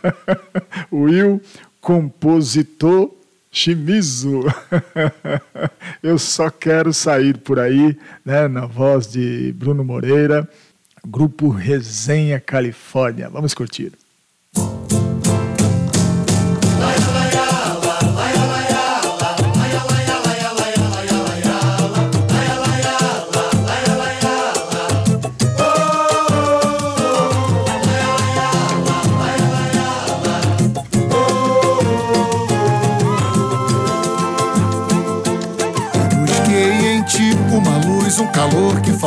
Will, 0.92 1.40
compositor 1.80 3.10
Shimizu. 3.50 4.42
Eu 6.02 6.18
só 6.18 6.50
quero 6.50 6.92
sair 6.92 7.38
por 7.38 7.58
aí, 7.58 7.96
né, 8.22 8.46
na 8.46 8.66
voz 8.66 9.06
de 9.06 9.54
Bruno 9.56 9.82
Moreira, 9.82 10.46
grupo 11.06 11.48
Resenha 11.48 12.38
Califórnia. 12.38 13.30
Vamos 13.30 13.54
curtir. 13.54 14.01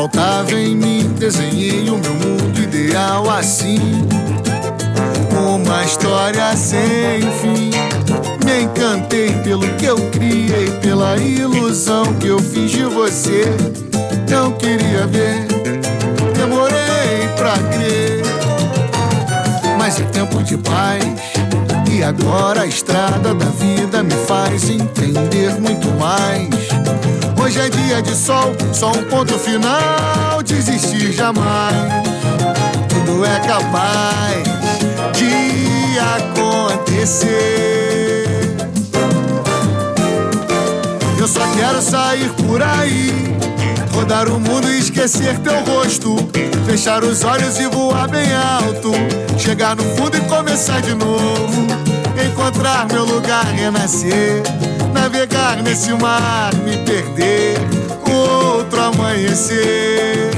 Faltava 0.06 0.52
em 0.54 0.76
mim. 0.76 1.16
Desenhei 1.18 1.90
o 1.90 1.98
meu 1.98 2.14
mundo 2.14 2.62
ideal 2.62 3.30
assim. 3.30 3.80
Uma 5.36 5.84
história 5.84 6.56
sem 6.56 7.22
fim. 7.42 7.72
Me 8.46 8.64
encantei 8.64 9.32
pelo 9.44 9.68
que 9.76 9.86
eu 9.86 9.98
criei, 10.12 10.70
pela 10.82 11.18
ilusão 11.18 12.06
que 12.20 12.28
eu 12.28 12.40
fiz 12.40 12.72
de 12.72 12.84
você. 12.84 13.46
Não 14.30 14.52
queria 14.54 15.08
ver, 15.08 15.48
demorei 16.36 17.28
pra 17.36 17.54
crer. 17.74 18.22
Mas 19.78 20.00
é 20.00 20.04
tempo 20.04 20.44
de 20.44 20.58
paz. 20.58 21.04
Agora 22.06 22.62
a 22.62 22.68
estrada 22.68 23.34
da 23.34 23.46
vida 23.46 24.04
me 24.04 24.14
faz 24.28 24.70
entender 24.70 25.60
muito 25.60 25.88
mais 26.00 26.50
Hoje 27.42 27.60
é 27.60 27.70
dia 27.70 28.02
de 28.02 28.16
sol, 28.16 28.56
só 28.74 28.92
um 28.92 29.04
ponto 29.06 29.38
final. 29.38 30.42
Desistir 30.44 31.12
jamais. 31.12 31.76
Tudo 32.90 33.26
é 33.26 33.40
capaz 33.40 34.44
de 35.14 35.98
acontecer. 36.00 37.26
Eu 41.20 41.28
só 41.28 41.42
quero 41.56 41.82
sair 41.82 42.30
por 42.32 42.62
aí 42.62 43.36
Rodar 43.96 44.28
o 44.28 44.40
mundo 44.40 44.70
e 44.70 44.80
esquecer 44.80 45.40
teu 45.40 45.64
rosto. 45.64 46.18
Fechar 46.66 47.04
os 47.04 47.24
olhos 47.24 47.58
e 47.60 47.68
voar 47.68 48.10
bem 48.10 48.28
alto. 48.34 48.92
Chegar 49.38 49.76
no 49.76 49.84
fundo 49.96 50.18
e 50.18 50.22
começar 50.22 50.82
de 50.82 50.94
novo. 50.94 51.85
Encontrar 52.46 52.86
meu 52.94 53.04
lugar, 53.06 53.44
renascer. 53.44 54.44
Navegar 54.94 55.64
nesse 55.64 55.92
mar, 55.94 56.54
me 56.64 56.78
perder. 56.78 57.58
Outro 58.08 58.84
amanhecer. 58.84 60.30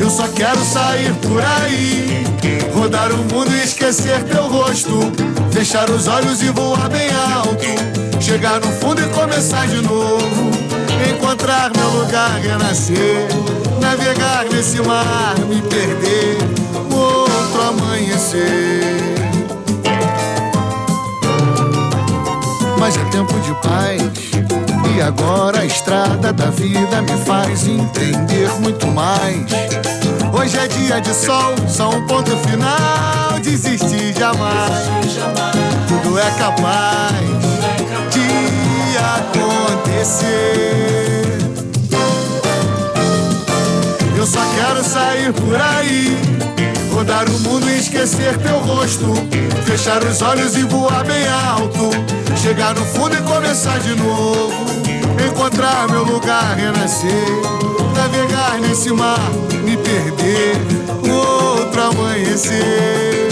Eu 0.00 0.10
só 0.10 0.26
quero 0.26 0.58
sair 0.64 1.14
por 1.22 1.40
aí. 1.40 2.26
Rodar 2.74 3.12
o 3.12 3.18
mundo 3.18 3.54
e 3.54 3.62
esquecer 3.62 4.24
teu 4.24 4.48
rosto. 4.48 5.12
Fechar 5.52 5.88
os 5.88 6.08
olhos 6.08 6.42
e 6.42 6.50
voar 6.50 6.88
bem 6.88 7.08
alto. 7.32 8.20
Chegar 8.20 8.58
no 8.58 8.72
fundo 8.72 9.02
e 9.02 9.08
começar 9.10 9.68
de 9.68 9.82
novo. 9.82 10.50
Encontrar 11.08 11.70
meu 11.76 11.90
lugar, 11.90 12.40
renascer. 12.40 13.28
Navegar 13.80 14.46
nesse 14.50 14.82
mar, 14.82 15.38
me 15.48 15.62
perder. 15.62 16.38
Outro 16.90 17.21
amanhecer. 17.72 18.82
Mas 22.78 22.96
é 22.96 23.04
tempo 23.06 23.38
de 23.40 23.54
paz. 23.62 24.02
E 24.94 25.00
agora 25.00 25.60
a 25.60 25.64
estrada 25.64 26.32
da 26.32 26.50
vida 26.50 27.02
me 27.02 27.16
faz 27.24 27.66
entender 27.66 28.50
muito 28.60 28.86
mais. 28.88 29.46
Hoje 30.32 30.58
é 30.58 30.68
dia 30.68 31.00
de 31.00 31.14
sol, 31.14 31.54
só 31.68 31.90
um 31.90 32.06
ponto 32.06 32.36
final. 32.38 33.38
Desistir 33.42 34.14
jamais. 34.18 34.86
Tudo 35.88 36.18
é 36.18 36.30
capaz 36.32 37.16
de 38.10 38.98
acontecer. 39.88 41.21
Eu 44.22 44.26
só 44.26 44.40
quero 44.54 44.84
sair 44.84 45.32
por 45.32 45.60
aí. 45.60 46.16
Rodar 46.92 47.28
o 47.28 47.40
mundo 47.40 47.68
e 47.68 47.76
esquecer 47.76 48.38
teu 48.38 48.56
rosto. 48.60 49.12
Fechar 49.64 50.00
os 50.04 50.22
olhos 50.22 50.56
e 50.56 50.62
voar 50.62 51.04
bem 51.04 51.26
alto. 51.26 51.90
Chegar 52.40 52.72
no 52.72 52.84
fundo 52.84 53.16
e 53.16 53.22
começar 53.22 53.80
de 53.80 53.96
novo. 53.96 54.52
Encontrar 55.28 55.88
meu 55.88 56.04
lugar, 56.04 56.54
renascer. 56.54 57.10
Navegar 57.96 58.60
nesse 58.60 58.92
mar, 58.92 59.18
me 59.64 59.76
perder. 59.76 60.56
Outro 61.12 61.82
amanhecer. 61.82 63.26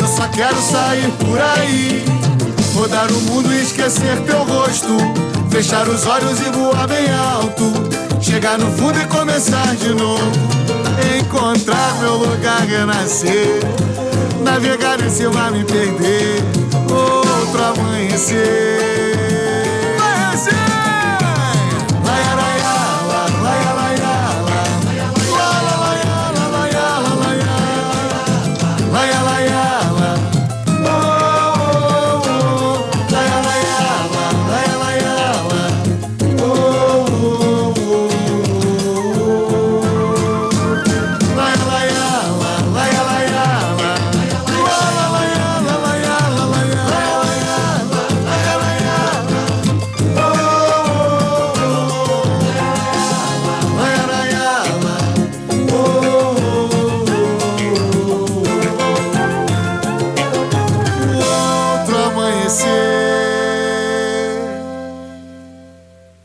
Eu 0.00 0.06
só 0.06 0.28
quero 0.28 0.62
sair 0.62 1.10
por 1.18 1.40
aí. 1.40 2.04
Rodar 2.76 3.10
o 3.10 3.20
mundo 3.22 3.52
e 3.52 3.60
esquecer 3.60 4.20
teu 4.20 4.44
rosto. 4.44 4.96
Fechar 5.50 5.88
os 5.88 6.06
olhos 6.06 6.38
e 6.40 6.50
voar 6.50 6.86
bem 6.86 7.10
alto. 7.10 7.87
Chegar 8.20 8.58
no 8.58 8.70
fundo 8.72 9.00
e 9.00 9.06
começar 9.06 9.74
de 9.76 9.94
novo. 9.94 10.32
Encontrar 11.18 11.98
meu 12.00 12.16
lugar, 12.16 12.60
renascer. 12.66 13.60
Navegar 14.42 14.98
nesse 14.98 15.26
mar, 15.28 15.50
me 15.50 15.64
perder. 15.64 16.42
Outro 16.90 17.64
amanhecer. 17.64 18.87